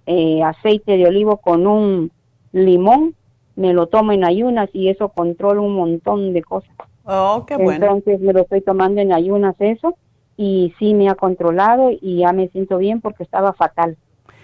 [0.06, 2.10] eh, aceite de olivo con un
[2.52, 3.14] limón,
[3.56, 6.70] me lo tomo en ayunas y eso controla un montón de cosas.
[7.04, 7.86] Oh, qué bueno.
[7.86, 9.96] Entonces me lo estoy tomando en ayunas eso
[10.36, 13.96] y sí me ha controlado y ya me siento bien porque estaba fatal.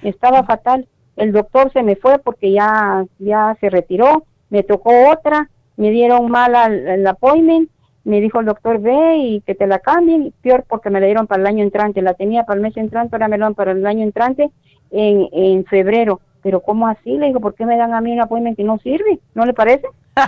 [0.03, 0.87] Estaba fatal.
[1.17, 6.31] El doctor se me fue porque ya, ya se retiró, me tocó otra, me dieron
[6.31, 7.71] mal al, al appointment,
[8.05, 11.27] me dijo el doctor ve y que te la cambien, peor porque me la dieron
[11.27, 13.73] para el año entrante, la tenía para el mes entrante, ahora me la dan para
[13.73, 14.51] el año entrante
[14.91, 16.21] en, en febrero.
[16.43, 17.19] Pero ¿cómo así?
[17.19, 19.19] Le digo, ¿por qué me dan a mí un appointment que no sirve?
[19.35, 19.87] ¿No le parece?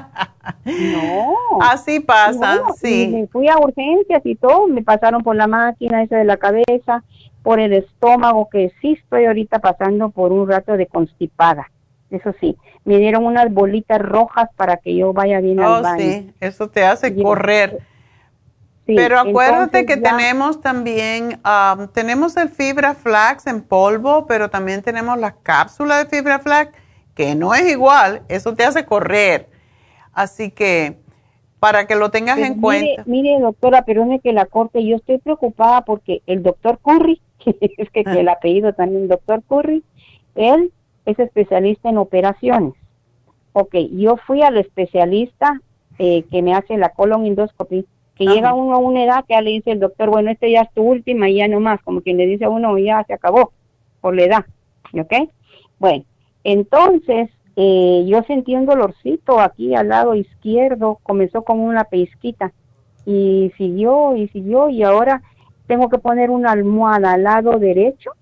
[0.64, 1.34] no.
[1.60, 3.09] Así pasa, sí.
[3.12, 7.02] me fui a urgencias y todo, me pasaron por la máquina esa de la cabeza,
[7.43, 11.70] por el estómago, que sí estoy ahorita pasando por un rato de constipada.
[12.10, 15.98] Eso sí, me dieron unas bolitas rojas para que yo vaya bien al Oh, baño.
[15.98, 17.78] sí, eso te hace correr.
[18.87, 24.27] Sí, Pero acuérdate entonces que ya- tenemos también, um, tenemos el fibra flax en polvo,
[24.27, 26.73] pero también tenemos la cápsula de fibra flax,
[27.15, 29.49] que no es igual, eso te hace correr.
[30.13, 30.97] Así que
[31.61, 33.03] para que lo tengas en mire, cuenta.
[33.07, 37.23] Mire, doctora, perdone que la corte, yo estoy preocupada porque el doctor Curry,
[37.61, 38.13] es que, Ah.
[38.13, 39.85] que el apellido también doctor Curry,
[40.35, 40.73] él
[41.07, 42.75] es especialista en operaciones.
[43.53, 45.61] Ok, yo fui al especialista
[46.01, 48.34] eh, que me hace la colon endoscopy, que Ajá.
[48.34, 50.72] llega uno a una edad que ya le dice el doctor, bueno, este ya es
[50.72, 53.52] tu última y ya no más, como quien le dice a uno, ya se acabó
[54.01, 54.47] por la edad,
[54.93, 55.30] ¿ok?
[55.78, 56.05] Bueno,
[56.44, 62.52] entonces eh, yo sentí un dolorcito aquí al lado izquierdo, comenzó con una pellizquita
[63.05, 65.22] y siguió y siguió y ahora
[65.66, 68.12] tengo que poner una almohada al lado derecho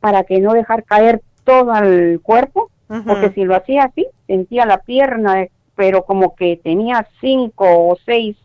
[0.00, 2.70] para que no dejar caer todo el cuerpo,
[3.06, 8.36] porque si lo hacía así, sentía la pierna, pero como que tenía cinco o seis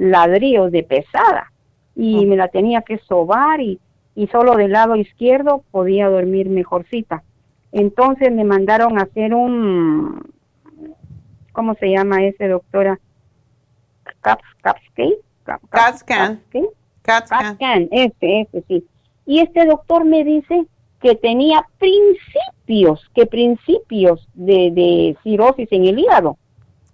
[0.00, 1.52] ladrillos de pesada
[1.94, 3.78] y me la tenía que sobar y,
[4.14, 7.22] y solo del lado izquierdo podía dormir mejorcita.
[7.70, 10.32] Entonces me mandaron a hacer un,
[11.52, 12.98] ¿cómo se llama ese doctora?
[14.22, 15.60] Cap, Cap- CAT scan.
[15.68, 16.40] capscan.
[17.02, 18.84] CAT CAT scan, ese, ese, sí.
[19.26, 20.64] Y este doctor me dice
[21.00, 26.38] que tenía principios, que principios de, de cirrosis en el hígado.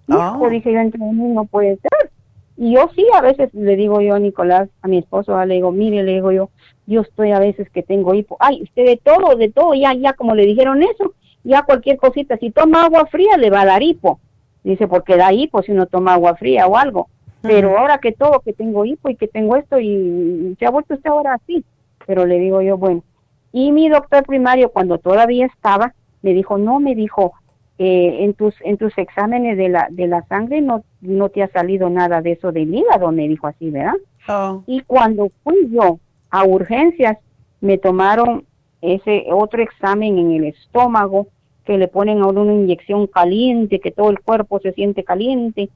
[0.09, 2.11] Hijo, dije yo entre mí, no puede ser.
[2.57, 5.73] Y yo sí, a veces le digo yo a Nicolás, a mi esposo, le digo,
[5.73, 6.51] mire, le digo yo,
[6.87, 8.37] yo estoy a veces que tengo hipo.
[8.41, 11.15] Ay, usted de todo, de todo, ya, ya como le dijeron eso,
[11.45, 14.21] ya cualquier cosita, si toma agua fría le va a dar hipo.
[14.65, 17.09] Dice, porque da hipo si uno toma agua fría o algo.
[17.43, 20.95] Pero ahora que todo, que tengo hipo y que tengo esto y se ha vuelto
[20.95, 21.65] usted ahora así.
[22.05, 23.05] Pero le digo yo, bueno.
[23.53, 27.35] Y mi doctor primario, cuando todavía estaba, me dijo, no, me dijo,
[27.79, 31.49] eh, en tus en tus exámenes de la de la sangre no no te ha
[31.49, 33.95] salido nada de eso del hígado, me dijo así, ¿verdad?
[34.29, 34.63] Oh.
[34.67, 35.99] Y cuando fui yo
[36.31, 37.19] a urgencias,
[37.61, 38.45] me tomaron
[38.83, 41.29] ese otro examen en el estómago,
[41.65, 45.69] que le ponen a uno una inyección caliente, que todo el cuerpo se siente caliente,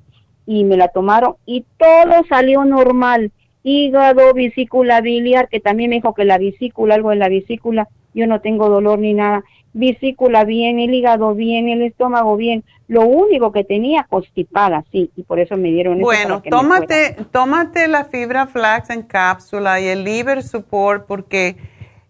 [0.47, 3.31] y me la tomaron y todo salió normal.
[3.63, 8.27] Hígado, vesícula biliar, que también me dijo que la vesícula, algo en la vesícula, yo
[8.27, 9.45] no tengo dolor ni nada.
[9.73, 12.65] Vesícula bien, el hígado bien, el estómago bien.
[12.89, 18.05] Lo único que tenía constipada, sí, y por eso me dieron Bueno, tómate, tómate la
[18.05, 21.57] fibra flax en cápsula y el liver support porque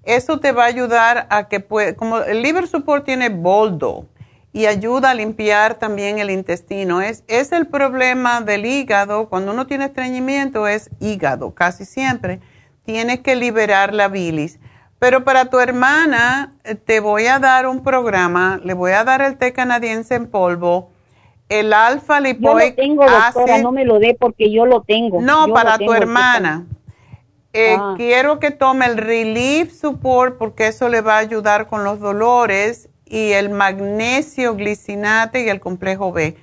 [0.05, 4.07] eso te va a ayudar a que pueda, como el liver support tiene boldo
[4.53, 7.03] y ayuda a limpiar también el intestino.
[7.03, 12.41] Es, es el problema del hígado, cuando uno tiene estreñimiento es hígado, casi siempre.
[12.85, 14.59] Tienes que liberar la bilis.
[15.01, 19.23] Pero para tu hermana eh, te voy a dar un programa, le voy a dar
[19.23, 20.91] el té canadiense en polvo,
[21.49, 24.83] el alfa Yo lo lipoic tengo, doctora, acid- no me lo dé porque yo lo
[24.83, 25.21] tengo.
[25.21, 26.67] no, Yo para tu hermana.
[27.53, 27.95] Eh, Ah.
[27.97, 32.89] Quiero que tome el Relief Support porque eso le va a ayudar con los dolores
[33.07, 36.37] y el magnesio glicinate y el complejo B.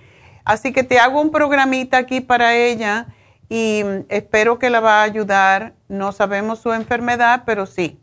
[0.44, 3.06] Así que te hago un programita aquí para ella
[3.48, 5.74] y mm, espero que la va a ayudar.
[5.88, 7.98] No sabemos su enfermedad, pero sí.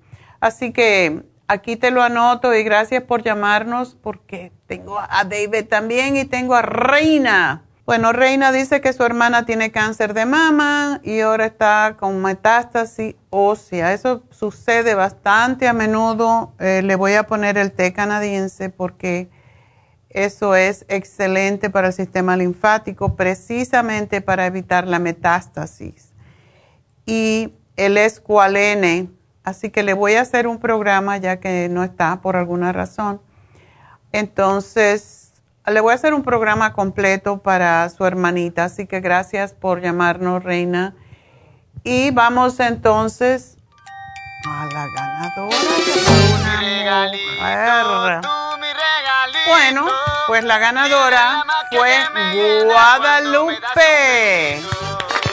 [0.45, 6.19] Así que aquí te lo anoto y gracias por llamarnos porque tengo a David también
[6.19, 7.65] y tengo a Reina.
[7.87, 13.15] Bueno, Reina dice que su hermana tiene cáncer de mama y ahora está con metástasis
[13.31, 13.95] ósea.
[13.95, 16.53] Eso sucede bastante a menudo.
[16.59, 19.31] Eh, le voy a poner el té canadiense porque
[20.11, 26.13] eso es excelente para el sistema linfático, precisamente para evitar la metástasis.
[27.07, 29.09] Y el escualene,
[29.45, 33.21] así que le voy a hacer un programa ya que no está por alguna razón.
[34.13, 35.33] Entonces,
[35.67, 40.43] le voy a hacer un programa completo para su hermanita, así que gracias por llamarnos,
[40.43, 40.95] Reina.
[41.83, 43.59] Y vamos entonces
[44.47, 45.57] a la ganadora.
[46.35, 48.21] Una.
[49.47, 49.87] Bueno,
[50.27, 52.05] pues la ganadora fue
[52.65, 54.63] Guadalupe.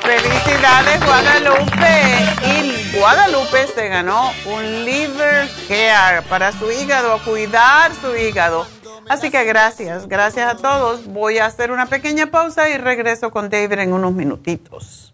[0.01, 2.31] Felicidades Guadalupe.
[2.45, 8.65] Y Guadalupe se ganó un liver care para su hígado, a cuidar su hígado.
[9.09, 11.05] Así que gracias, gracias a todos.
[11.07, 15.13] Voy a hacer una pequeña pausa y regreso con David en unos minutitos.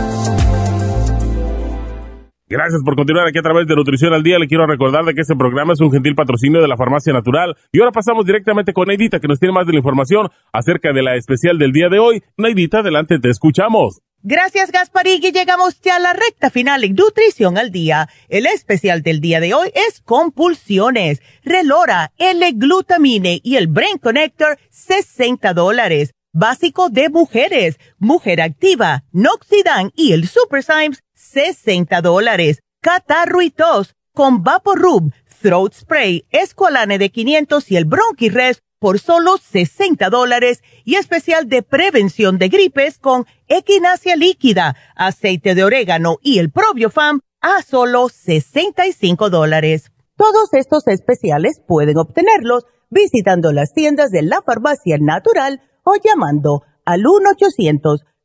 [2.51, 4.37] Gracias por continuar aquí a través de Nutrición al Día.
[4.37, 7.55] Le quiero recordar de que este programa es un gentil patrocinio de la Farmacia Natural.
[7.71, 11.01] Y ahora pasamos directamente con Neidita, que nos tiene más de la información acerca de
[11.01, 12.21] la especial del día de hoy.
[12.35, 14.01] Neidita, adelante, te escuchamos.
[14.21, 15.21] Gracias, Gasparín.
[15.21, 18.09] Llegamos ya a la recta final en Nutrición al Día.
[18.27, 25.53] El especial del día de hoy es Compulsiones, Relora, L-Glutamine y el Brain Connector, 60
[25.53, 26.11] dólares.
[26.33, 32.59] Básico de mujeres, Mujer Activa, Noxidan y el Super Symes, 60 dólares.
[32.81, 39.37] Catarro y tos con Vaporub, Throat Spray, Esqualane de 500 y el Bronchi-Rest por solo
[39.37, 46.39] 60 dólares y especial de prevención de gripes con equinacia líquida, aceite de orégano y
[46.39, 49.91] el probiofam a solo 65 dólares.
[50.17, 57.05] Todos estos especiales pueden obtenerlos visitando las tiendas de la farmacia natural o llamando al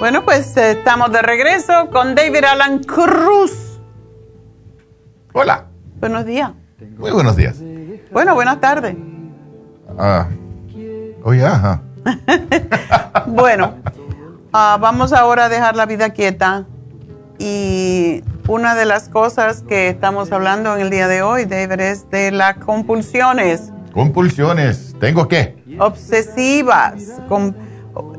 [0.00, 3.78] Bueno, pues estamos de regreso con David Alan Cruz.
[5.34, 5.66] Hola.
[6.00, 6.52] Buenos días.
[6.96, 7.58] Muy buenos días.
[8.10, 8.96] Bueno, buenas tardes.
[9.98, 10.26] Ah.
[11.22, 11.82] Oh, ya.
[13.26, 13.74] bueno,
[14.54, 16.64] ah, vamos ahora a dejar la vida quieta.
[17.38, 22.08] Y una de las cosas que estamos hablando en el día de hoy, David, es
[22.08, 23.70] de las compulsiones.
[23.92, 24.96] Compulsiones.
[24.98, 25.62] ¿Tengo qué?
[25.78, 27.20] Obsesivas.
[27.28, 27.54] Con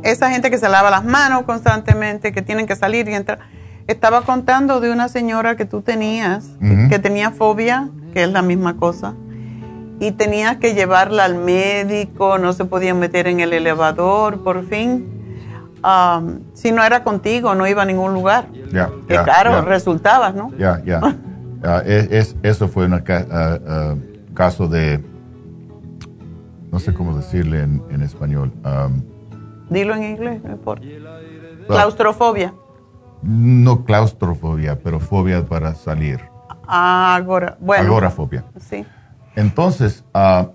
[0.04, 3.40] esa gente que se lava las manos constantemente, que tienen que salir y entrar.
[3.88, 6.50] Estaba contando de una señora que tú tenías,
[6.90, 9.16] que tenía fobia, que es la misma cosa,
[10.00, 15.08] y tenías que llevarla al médico, no se podía meter en el elevador, por fin.
[15.84, 18.48] Um, si no era contigo, no iba a ningún lugar.
[18.72, 18.90] Ya.
[19.08, 20.52] que claro, resultabas, ¿no?
[20.58, 21.02] Ya, ya.
[21.64, 23.96] Ah, es, eso fue un ah, ah,
[24.34, 25.00] caso de,
[26.72, 28.52] no sé cómo decirle en, español.
[28.66, 29.04] Um,
[29.72, 30.86] Dilo en inglés, no importa.
[31.66, 32.54] Claustrofobia.
[33.24, 36.20] No claustrofobia, pero fobia para salir.
[36.68, 37.86] Agora, bueno.
[37.86, 38.44] Agorafobia.
[38.60, 38.86] Sí.
[39.36, 40.50] Entonces, ah,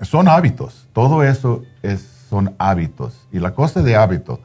[0.00, 0.88] son hábitos.
[0.94, 2.00] Todo eso es,
[2.30, 3.28] son hábitos.
[3.30, 4.40] Y la cosa de hábito,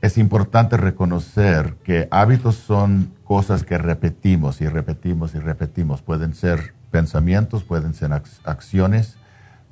[0.00, 6.02] es importante reconocer que hábitos son cosas que repetimos y repetimos y repetimos.
[6.02, 8.12] Pueden ser pensamientos, pueden ser
[8.44, 9.17] acciones,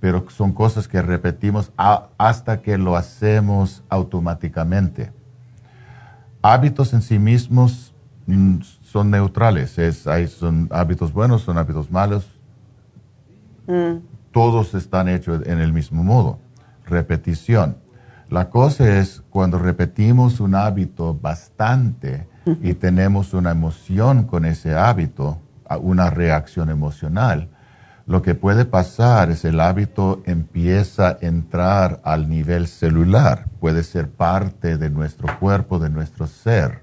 [0.01, 5.13] pero son cosas que repetimos hasta que lo hacemos automáticamente.
[6.43, 7.95] Hábitos en sí mismos
[8.27, 12.27] mm, son neutrales, es, hay, son hábitos buenos, son hábitos malos.
[13.67, 13.97] Mm.
[14.33, 16.39] Todos están hechos en el mismo modo,
[16.85, 17.79] repetición.
[18.29, 22.27] La cosa es cuando repetimos un hábito bastante
[22.63, 25.39] y tenemos una emoción con ese hábito,
[25.81, 27.49] una reacción emocional,
[28.07, 34.09] lo que puede pasar es el hábito empieza a entrar al nivel celular, puede ser
[34.09, 36.83] parte de nuestro cuerpo, de nuestro ser.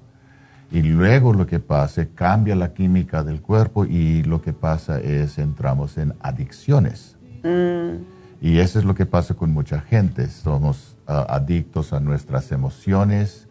[0.70, 5.38] Y luego lo que pasa, cambia la química del cuerpo y lo que pasa es
[5.38, 7.16] entramos en adicciones.
[7.44, 8.04] Mm.
[8.42, 10.28] Y eso es lo que pasa con mucha gente.
[10.28, 13.48] Somos ah, adictos a nuestras emociones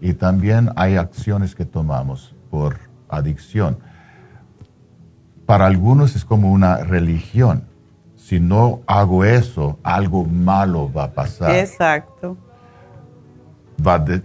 [0.00, 2.76] y también hay acciones que tomamos por
[3.08, 3.78] adicción
[5.48, 7.64] para algunos es como una religión.
[8.16, 11.56] Si no hago eso, algo malo va a pasar.
[11.56, 12.36] Exacto.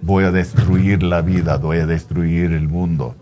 [0.01, 3.15] voy a destruir la vida, voy a destruir el mundo.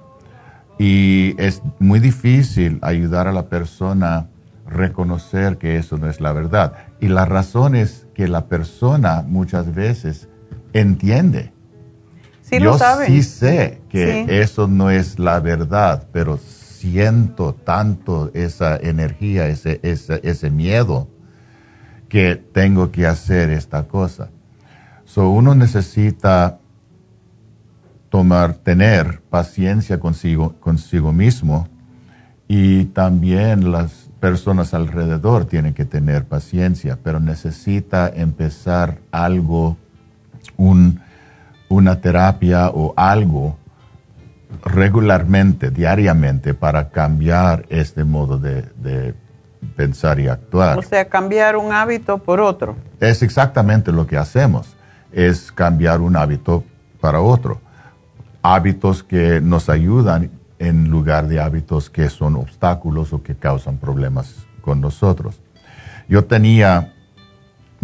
[0.80, 4.28] Y es muy difícil ayudar a la persona a
[4.66, 6.74] reconocer que eso no es la verdad.
[7.02, 10.28] Y la razón es que la persona muchas veces
[10.74, 11.54] entiende.
[12.42, 16.40] Sí, Yo lo sí sé que eso no es la verdad, pero
[16.82, 21.08] siento tanto esa energía, ese, ese, miedo
[22.10, 24.30] que tengo que hacer esta cosa.
[25.06, 26.58] So uno necesita
[28.10, 31.68] tomar, tener paciencia consigo, consigo mismo
[32.48, 39.78] y también las personas alrededor tienen que tener paciencia, pero necesita empezar algo,
[40.58, 41.00] un,
[41.70, 43.61] una terapia o algo
[44.64, 49.14] regularmente, diariamente, para cambiar este modo de,
[49.76, 50.80] pensar y actuar.
[50.80, 52.76] O sea, cambiar un hábito por otro.
[53.00, 54.76] Es exactamente lo que hacemos,
[55.12, 56.64] es cambiar un hábito
[57.00, 57.62] para otro.
[58.42, 64.48] Hábitos que nos ayudan en lugar de hábitos que son obstáculos o que causan problemas
[64.62, 65.40] con nosotros.
[66.08, 66.94] Yo tenía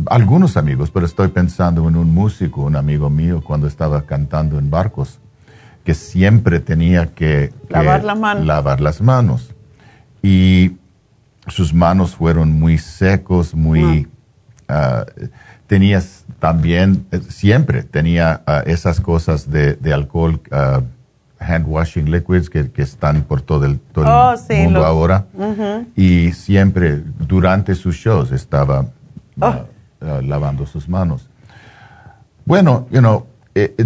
[0.07, 4.69] algunos amigos, pero estoy pensando en un músico, un amigo mío, cuando estaba cantando en
[4.69, 5.19] barcos
[5.87, 8.03] que siempre tenía que, lavar,
[8.81, 9.55] las manos.
[10.21, 10.73] Y
[11.47, 14.05] sus manos fueron muy secos, muy...
[14.67, 15.05] Uh,
[16.39, 20.83] también eh, siempre tenía ah, esas cosas de, alcohol, uh,
[21.39, 25.25] hand washing liquids que, están por todo el, oh, mundo ahora.
[25.95, 28.87] Y siempre durante sus shows estaba
[29.39, 29.63] oh.
[30.21, 31.29] lavando sus manos.
[32.43, 33.25] Bueno, you know,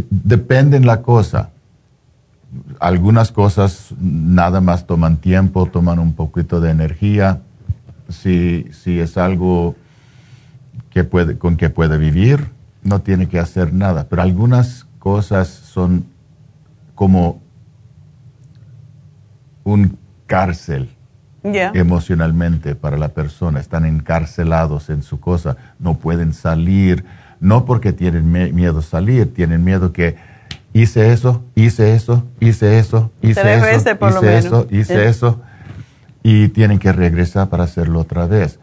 [0.10, 1.52] depende en la cosa.
[2.80, 7.42] Algunas cosas nada más toman tiempo, toman un poquito de energía.
[8.10, 9.76] Si, si es algo
[10.90, 12.52] que puede, con que puede vivir,
[12.84, 14.08] no tiene que hacer nada.
[14.10, 16.06] Pero algunas cosas son
[16.96, 17.42] como
[19.64, 19.98] un
[20.28, 20.90] cárcel
[21.44, 23.60] emocionalmente para la persona.
[23.60, 27.06] Están encarcelados en su cosa, no pueden salir,
[27.40, 30.16] no porque tienen miedo salir, tienen miedo que
[30.74, 35.42] hice eso, hice eso, hice eso, hice eso, hice eso, hice eso,
[36.24, 38.60] y tienen que regresar para hacerlo otra vez.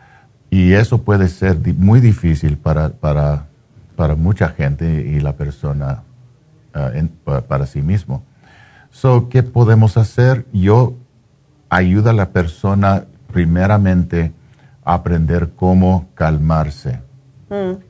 [0.50, 3.46] Y eso puede ser muy difícil para, para,
[3.96, 6.02] para mucha gente y la persona
[6.74, 8.22] uh, para, sí mismo.
[8.90, 10.46] So, ¿qué podemos hacer?
[10.52, 10.94] Yo
[11.68, 14.32] ayuda a la persona primeramente
[14.84, 17.00] a aprender cómo calmarse,
[17.50, 17.82] mm.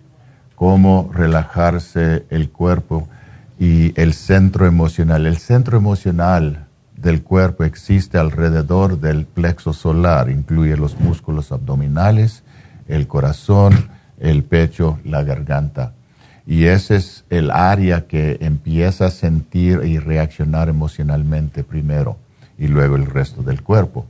[0.56, 3.08] cómo relajarse el cuerpo
[3.58, 5.26] y el centro emocional.
[5.26, 6.66] El centro emocional
[6.96, 12.42] del cuerpo existe alrededor del plexo solar, incluye los músculos abdominales,
[12.86, 15.94] el corazón, el pecho, la garganta.
[16.46, 22.16] Y ese es el área que empieza a sentir y reaccionar emocionalmente primero
[22.56, 24.06] y luego el resto del cuerpo.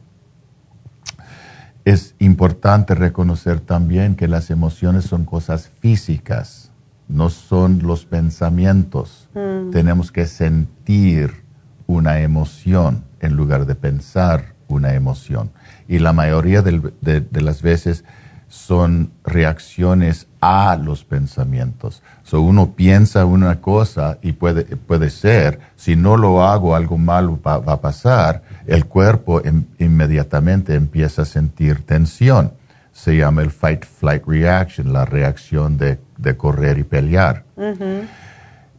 [1.84, 6.70] Es importante reconocer también que las emociones son cosas físicas,
[7.08, 9.27] no son los pensamientos.
[9.38, 9.70] Mm.
[9.70, 11.44] Tenemos que sentir
[11.86, 15.50] una emoción en lugar de pensar una emoción.
[15.88, 18.04] Y la mayoría de, las veces
[18.48, 22.02] son reacciones a los pensamientos.
[22.22, 27.38] So uno piensa una cosa y puede, puede ser, si no lo hago, algo malo
[27.44, 29.42] va, a pasar, el cuerpo
[29.78, 32.52] inmediatamente empieza a sentir tensión.
[32.92, 35.98] Se llama el fight flight reaction, la reacción de,
[36.36, 37.44] correr y pelear.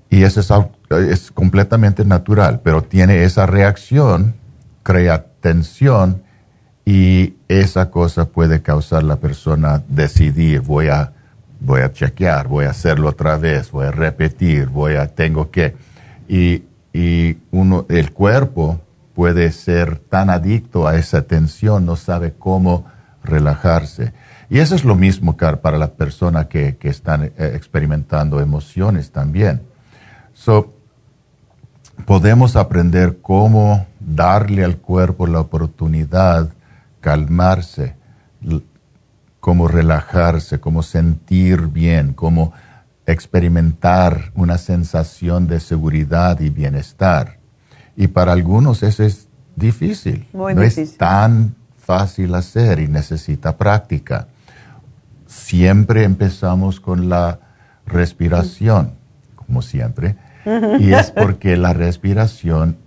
[0.09, 0.51] Y eso es,
[1.09, 4.35] es completamente natural, pero tiene esa reacción,
[4.83, 6.23] crea tensión
[6.85, 11.13] y esa cosa puede causar a la persona decidir, voy a,
[11.59, 15.75] voy a chequear, voy a hacerlo otra vez, voy a repetir, voy a, tengo que.
[16.27, 18.81] Y, y uno, el cuerpo
[19.13, 22.85] puede ser tan adicto a esa tensión, no sabe cómo
[23.23, 24.13] relajarse.
[24.49, 29.61] Y eso es lo mismo para las personas que, que están eh, experimentando emociones también.
[30.39, 30.73] So,
[32.05, 36.49] podemos aprender cómo darle al cuerpo la oportunidad
[37.01, 37.97] calmarse,
[39.41, 42.53] cómo relajarse, cómo sentir bien, cómo
[43.05, 47.37] experimentar una sensación de seguridad y bienestar.
[47.97, 54.29] Y para algunos eso es difícil, no es tan fácil hacer y necesita práctica.
[55.27, 57.39] Siempre empezamos con la
[57.85, 58.93] respiración,
[59.35, 60.15] como siempre,
[60.79, 62.77] y es porque la respiración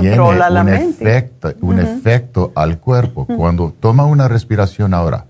[0.00, 3.26] tiene un, efecto, un efecto al cuerpo.
[3.26, 5.26] Cuando toma una respiración ahora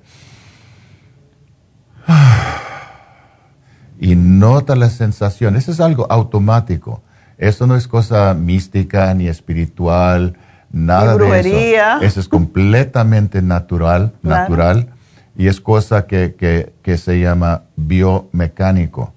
[4.00, 7.02] y nota la sensación, eso es algo automático.
[7.38, 10.36] Eso no es cosa mística ni espiritual,
[10.70, 12.04] nada de eso.
[12.04, 14.88] Eso es completamente natural, natural
[15.36, 16.34] y es cosa que,
[16.82, 19.14] que, se llama biomecánico.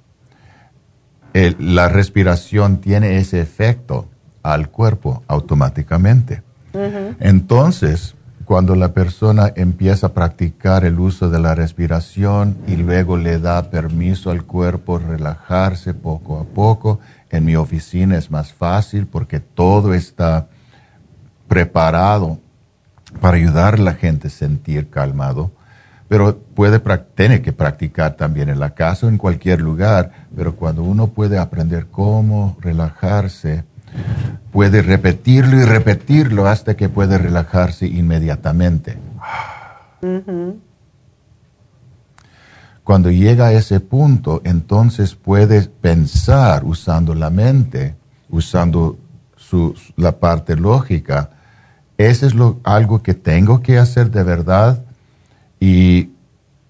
[1.34, 4.08] La respiración tiene ese efecto
[4.44, 6.44] al cuerpo automáticamente.
[7.20, 8.16] Entonces,
[8.46, 13.70] cuando la persona empieza a practicar el uso de la respiración y luego le da
[13.70, 17.00] permiso al cuerpo relajarse poco a poco,
[17.30, 20.48] en mi oficina es más fácil porque todo está
[21.48, 22.40] preparado
[23.22, 25.52] para ayudar a la gente a sentir calmado,
[26.14, 26.80] pero puede
[27.16, 31.40] tiene que practicar también en la casa o en cualquier lugar, pero cuando uno puede
[31.40, 33.64] aprender cómo relajarse,
[34.52, 38.96] puede repetirlo y repetirlo hasta que puede relajarse inmediatamente.
[42.84, 47.96] Cuando llega a ese punto, entonces puede pensar usando la mente,
[48.30, 49.00] usando
[49.96, 51.32] la parte lógica.
[51.98, 54.84] Eso es lo, algo que tengo que hacer de verdad
[55.64, 56.12] y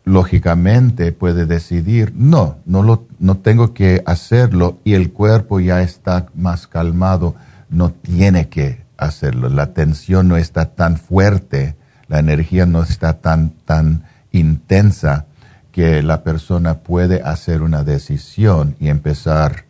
[0.04, 6.28] lógicamente puede decidir, no, no, lo, no tengo que hacerlo y el cuerpo ya está
[6.36, 7.34] más calmado,
[7.72, 9.50] no tiene que hacerlo.
[9.50, 11.76] La tensión no está tan fuerte,
[12.08, 15.26] la energía no está tan, tan intensa
[15.72, 19.66] que la persona puede hacer una decisión y empezar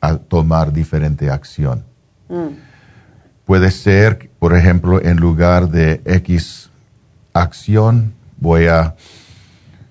[0.00, 1.82] a tomar diferente acción.
[2.28, 2.50] Mm.
[3.44, 6.70] Puede ser, por ejemplo, en lugar de X
[7.32, 8.94] acción, voy a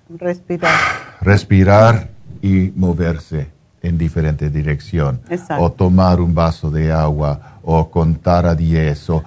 [0.08, 0.78] respirar,
[1.20, 2.10] respirar
[2.42, 3.48] y moverse
[3.82, 5.20] en diferente dirección.
[5.58, 9.24] O tomar un vaso de agua, o contar a 10, o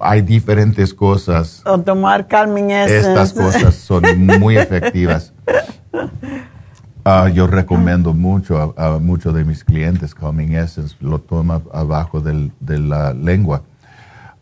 [0.00, 1.62] hay diferentes cosas.
[1.64, 3.08] O tomar Calming Essence.
[3.08, 5.32] Estas cosas son muy efectivas.
[7.06, 12.78] Ah, yo recomiendo mucho a, muchos de mis clientes Calming Essence, lo toma abajo de
[12.78, 13.60] la lengua.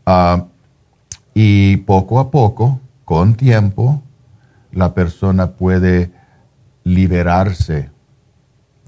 [0.07, 0.45] Ah,
[1.35, 4.01] y poco a poco, con tiempo,
[4.73, 6.11] la persona puede
[6.85, 7.91] liberarse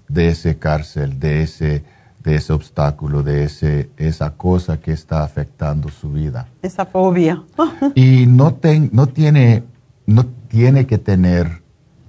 [0.08, 1.84] de ese cárcel, de ese
[2.24, 6.48] de ese obstáculo, de ese, esa cosa que está afectando su vida.
[6.62, 7.42] Esa fobia.
[7.94, 8.58] y no,
[8.92, 9.62] no, tiene,
[10.06, 11.62] no tiene que tener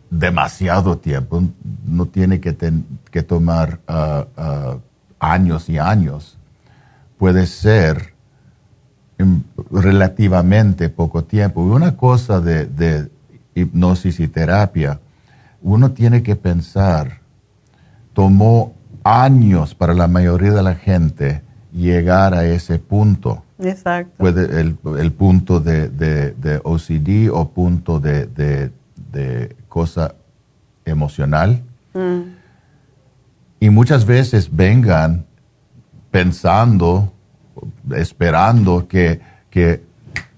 [0.09, 1.43] demasiado tiempo,
[1.85, 2.55] no tiene que,
[3.11, 4.77] que tomar ah, ah,
[5.19, 6.37] años y años.
[7.17, 8.13] Puede ser
[9.69, 11.67] relativamente poco tiempo.
[11.67, 13.09] Y una cosa de, de
[13.55, 14.99] hipnosis y terapia,
[15.61, 17.21] uno tiene que pensar,
[18.13, 21.41] tomó años para la mayoría de la gente
[21.73, 23.43] llegar a ese punto.
[23.57, 24.13] Exacto.
[24.17, 30.13] Puede el, el punto de, de, OCD o punto de, de cosa
[30.85, 31.63] emocional.
[31.93, 32.21] Mm.
[33.59, 35.25] Y muchas veces vengan
[36.11, 37.11] pensando,
[37.95, 39.19] esperando que,
[39.49, 39.83] que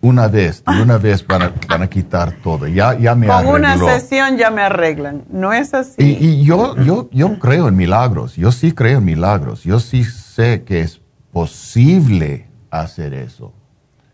[0.02, 2.68] una vez, de una vez van a, quitar todo.
[2.68, 5.26] Ya, ya me Con una sesión ya me arreglan.
[5.30, 5.96] No es así.
[6.00, 8.36] Y, yo, yo, yo creo en milagros.
[8.36, 9.64] Yo sí creo en milagros.
[9.64, 11.02] Yo sí sé que es
[11.32, 13.54] posible hacer eso.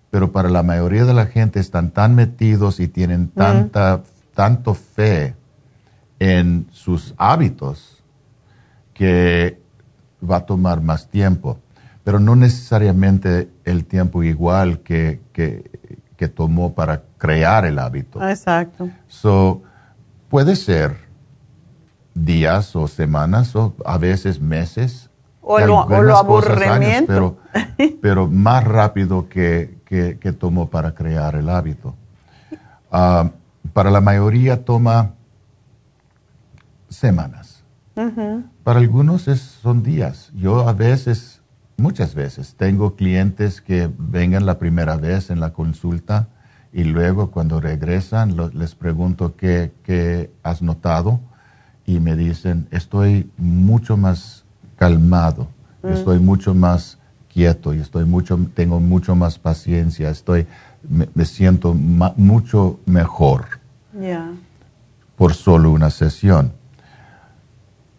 [0.10, 4.04] Pero para la mayoría de la gente están tan metidos y tienen tanta,
[4.36, 5.36] tanto fe
[6.20, 8.04] en sus hábitos
[8.94, 9.60] que
[10.30, 11.60] va a tomar más tiempo
[12.04, 15.72] pero no necesariamente el tiempo igual que, que,
[16.36, 18.26] tomó para crear el hábito.
[18.26, 18.90] Exacto.
[19.10, 19.62] So,
[20.30, 20.96] puede ser
[22.14, 25.10] días o semanas o a veces meses.
[25.42, 25.82] O lo,
[26.16, 27.08] aburrimiento.
[27.08, 27.38] pero,
[28.02, 31.94] pero, más rápido que, que, tomó para crear el hábito.
[32.90, 33.30] Ah,
[33.74, 35.16] para la mayoría toma
[36.88, 37.66] semanas.
[38.64, 40.32] Para algunos es, son días.
[40.34, 41.43] Yo a veces
[41.78, 42.56] muchas veces.
[42.56, 46.28] Tengo clientes que vengan la primera vez en la consulta
[46.72, 51.20] y luego cuando regresan les pregunto qué, has notado
[51.86, 54.46] y me dicen, estoy mucho más
[54.78, 55.48] calmado,
[55.84, 55.90] mm.
[55.90, 56.98] estoy mucho más
[57.32, 60.48] quieto y estoy mucho, tengo mucho más paciencia, estoy,
[60.88, 63.46] me, siento mucho mejor
[65.16, 66.54] por solo una sesión.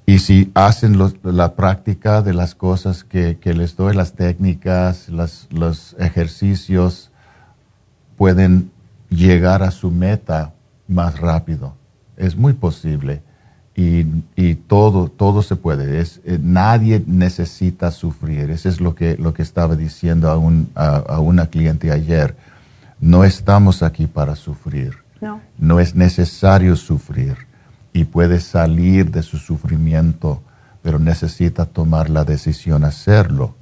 [0.06, 7.10] Y si hacen la práctica de las cosas que, les doy, las técnicas, los ejercicios,
[8.16, 8.70] pueden
[9.08, 10.52] llegar a su meta
[10.88, 11.74] más rápido.
[12.16, 13.22] Es muy posible.
[13.76, 16.00] Y, todo, todo se puede.
[16.00, 18.50] Es, eh, nadie necesita sufrir.
[18.50, 22.36] Eso es lo que, lo que estaba diciendo a, un, a, una cliente ayer.
[23.00, 24.94] No estamos aquí para sufrir.
[25.20, 25.40] No.
[25.58, 27.36] no es necesario sufrir
[27.94, 30.42] y puede salir de su sufrimiento,
[30.82, 33.54] pero necesita tomar la decisión hacerlo.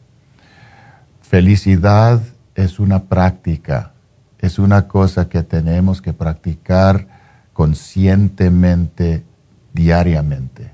[1.21, 2.21] Felicidad
[2.55, 3.93] es una práctica,
[4.39, 7.07] es una cosa que tenemos que practicar
[7.53, 9.23] conscientemente,
[9.75, 10.73] diariamente.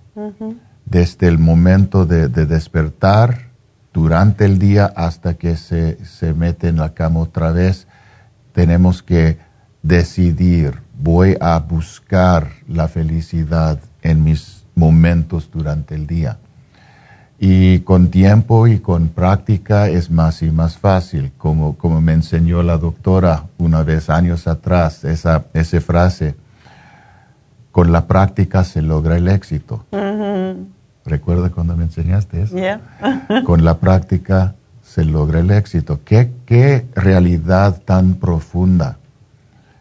[0.87, 3.49] Desde el momento de, despertar,
[3.93, 7.89] durante el día hasta que se, se mete en la cama otra vez,
[8.53, 9.39] tenemos que
[9.83, 16.39] decidir voy a buscar la felicidad en mis momentos durante el día.
[17.41, 22.65] Y con tiempo y con práctica es más y más fácil, como, como me enseñó
[22.65, 26.35] la doctora una vez años atrás, esa, esa frase,
[27.71, 29.85] con la práctica se logra el éxito.
[31.05, 32.57] ¿Recuerda cuando me enseñaste eso?
[33.45, 36.01] con la práctica se logra el éxito.
[36.05, 38.98] ¿Qué, qué realidad tan profunda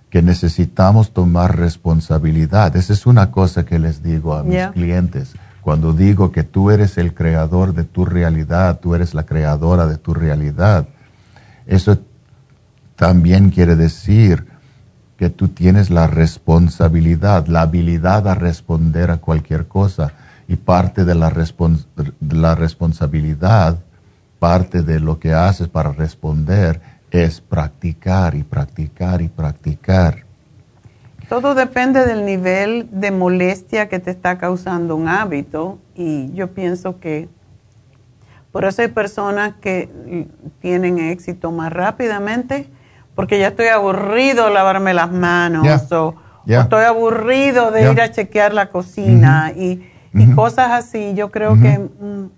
[0.10, 2.76] que necesitamos tomar responsabilidad.
[2.76, 5.34] Esa es una cosa que les digo a mis clientes.
[5.62, 9.98] Cuando digo que tú eres el creador de tu realidad, tú eres la creadora de
[9.98, 10.88] tu realidad,
[11.66, 12.00] eso
[12.96, 14.48] también quiere decir
[15.18, 20.14] que tú tienes la responsabilidad, la habilidad a responder a cualquier cosa.
[20.48, 21.34] Y parte de la,
[22.30, 23.80] la responsabilidad,
[24.40, 26.80] parte de lo que haces para responder,
[27.12, 30.26] es practicar y practicar y practicar.
[31.30, 37.00] Todo depende del nivel de molestia que te está causando un hábito y yo pienso
[37.00, 37.28] que
[38.52, 39.90] por eso hay personas que
[40.62, 42.70] tienen éxito más rápidamente
[43.14, 48.54] porque ya estoy aburrido de lavarme las manos o, estoy aburrido de ir a chequear
[48.54, 49.84] la cocina y,
[50.34, 51.14] cosas así.
[51.14, 51.80] Yo creo que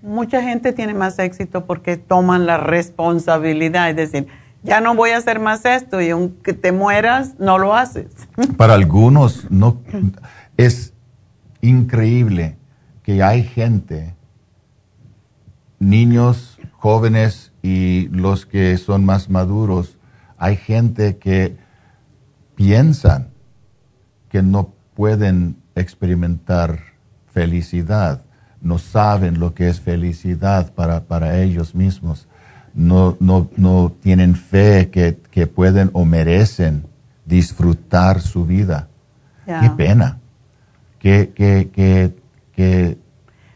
[0.01, 4.27] mucha gente tiene más éxito porque toman la responsabilidad, es decir,
[4.63, 8.07] ya no voy a hacer más esto y aunque te mueras, no lo haces.
[8.57, 9.81] Para algunos no
[10.57, 10.93] es
[11.61, 12.57] increíble
[13.03, 14.15] que hay gente,
[15.79, 19.97] niños, jóvenes y los que son más maduros,
[20.37, 21.57] hay gente que
[22.55, 23.29] piensan
[24.29, 26.79] que no pueden experimentar
[27.27, 28.23] felicidad,
[28.61, 32.27] no saben lo que es felicidad para, para ellos mismos,
[32.73, 36.85] no, no, no tienen fe que, que, pueden o merecen
[37.25, 38.87] disfrutar su vida.
[39.45, 40.19] Qué pena,
[40.99, 42.15] qué, qué, qué,
[42.53, 42.97] qué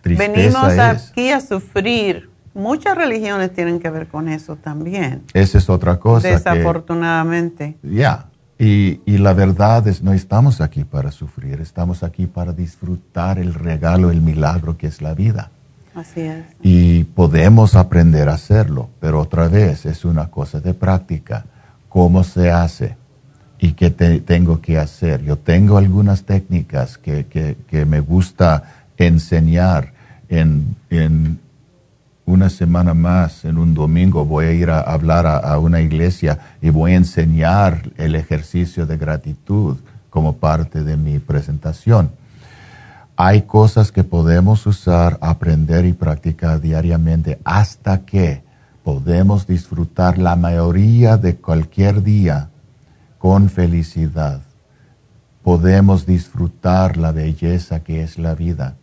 [0.02, 5.24] tristeza Venimos aquí a sufrir Muchas religiones tienen que ver con eso también.
[5.34, 6.28] Esa es otra cosa.
[6.28, 7.78] Desafortunadamente.
[7.82, 8.28] Ya.
[8.60, 13.56] Y, y, la verdad es, no estamos aquí para sufrir, estamos aquí para disfrutar el
[13.56, 15.50] regalo, el milagro que es la vida.
[16.62, 21.46] Y podemos aprender a hacerlo, pero otra vez es una cosa de práctica.
[21.90, 22.98] ¿Cómo se hace?
[23.60, 25.24] ¿Y qué tengo que hacer?
[25.24, 28.64] Yo tengo algunas técnicas que, que, que me gusta
[28.98, 29.94] enseñar
[30.30, 31.40] en, en
[32.26, 36.70] una semana más, en un domingo, voy a ir a hablar a, una iglesia y
[36.70, 39.78] voy a enseñar el ejercicio de gratitud
[40.10, 42.12] como parte de mi presentación.
[43.16, 48.42] Hay cosas que podemos usar, aprender y practicar diariamente hasta que
[48.84, 52.50] podemos disfrutar la mayoría de cualquier día
[53.20, 54.42] con felicidad.
[55.44, 58.76] Podemos disfrutar la belleza que es la vida.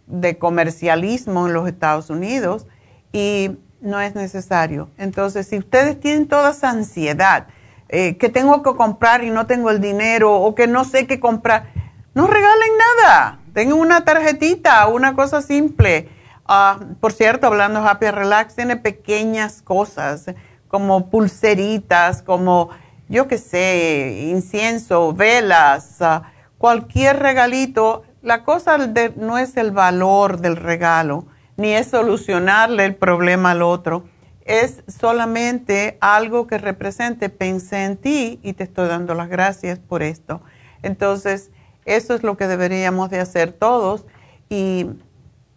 [0.06, 2.68] de comercialismo en los Estados Unidos.
[3.12, 4.90] Y no es necesario.
[4.98, 7.48] Entonces, si ustedes tienen toda esa ansiedad,
[7.90, 11.20] eh, que tengo que comprar y no tengo el dinero o que no sé qué
[11.20, 11.72] comprar,
[12.14, 13.40] no regalen nada.
[13.54, 16.10] Tengan una tarjetita, una cosa simple.
[16.48, 20.26] Ah, por cierto, hablando Happy Relax, tiene pequeñas cosas
[20.68, 22.70] como pulseritas, como
[23.10, 26.24] yo qué sé, incienso, velas, ah,
[26.58, 28.04] cualquier regalito.
[28.22, 28.78] La cosa
[29.16, 31.28] no es el valor del regalo
[31.58, 34.06] ni es solucionarle el problema al otro.
[34.46, 40.04] Es solamente algo que represente, pensé en ti y te estoy dando las gracias por
[40.04, 40.42] esto.
[40.84, 41.52] Entonces,
[41.84, 44.06] eso es lo que deberíamos de hacer todos
[44.50, 44.86] y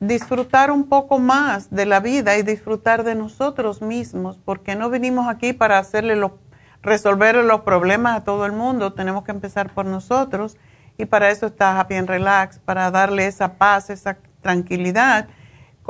[0.00, 5.28] disfrutar un poco más de la vida y disfrutar de nosotros mismos, porque no venimos
[5.28, 6.18] aquí para hacerle
[6.82, 10.56] resolver los problemas a todo el mundo, tenemos que empezar por nosotros
[10.96, 15.28] y para eso está Happy and Relax, para darle esa paz, esa tranquilidad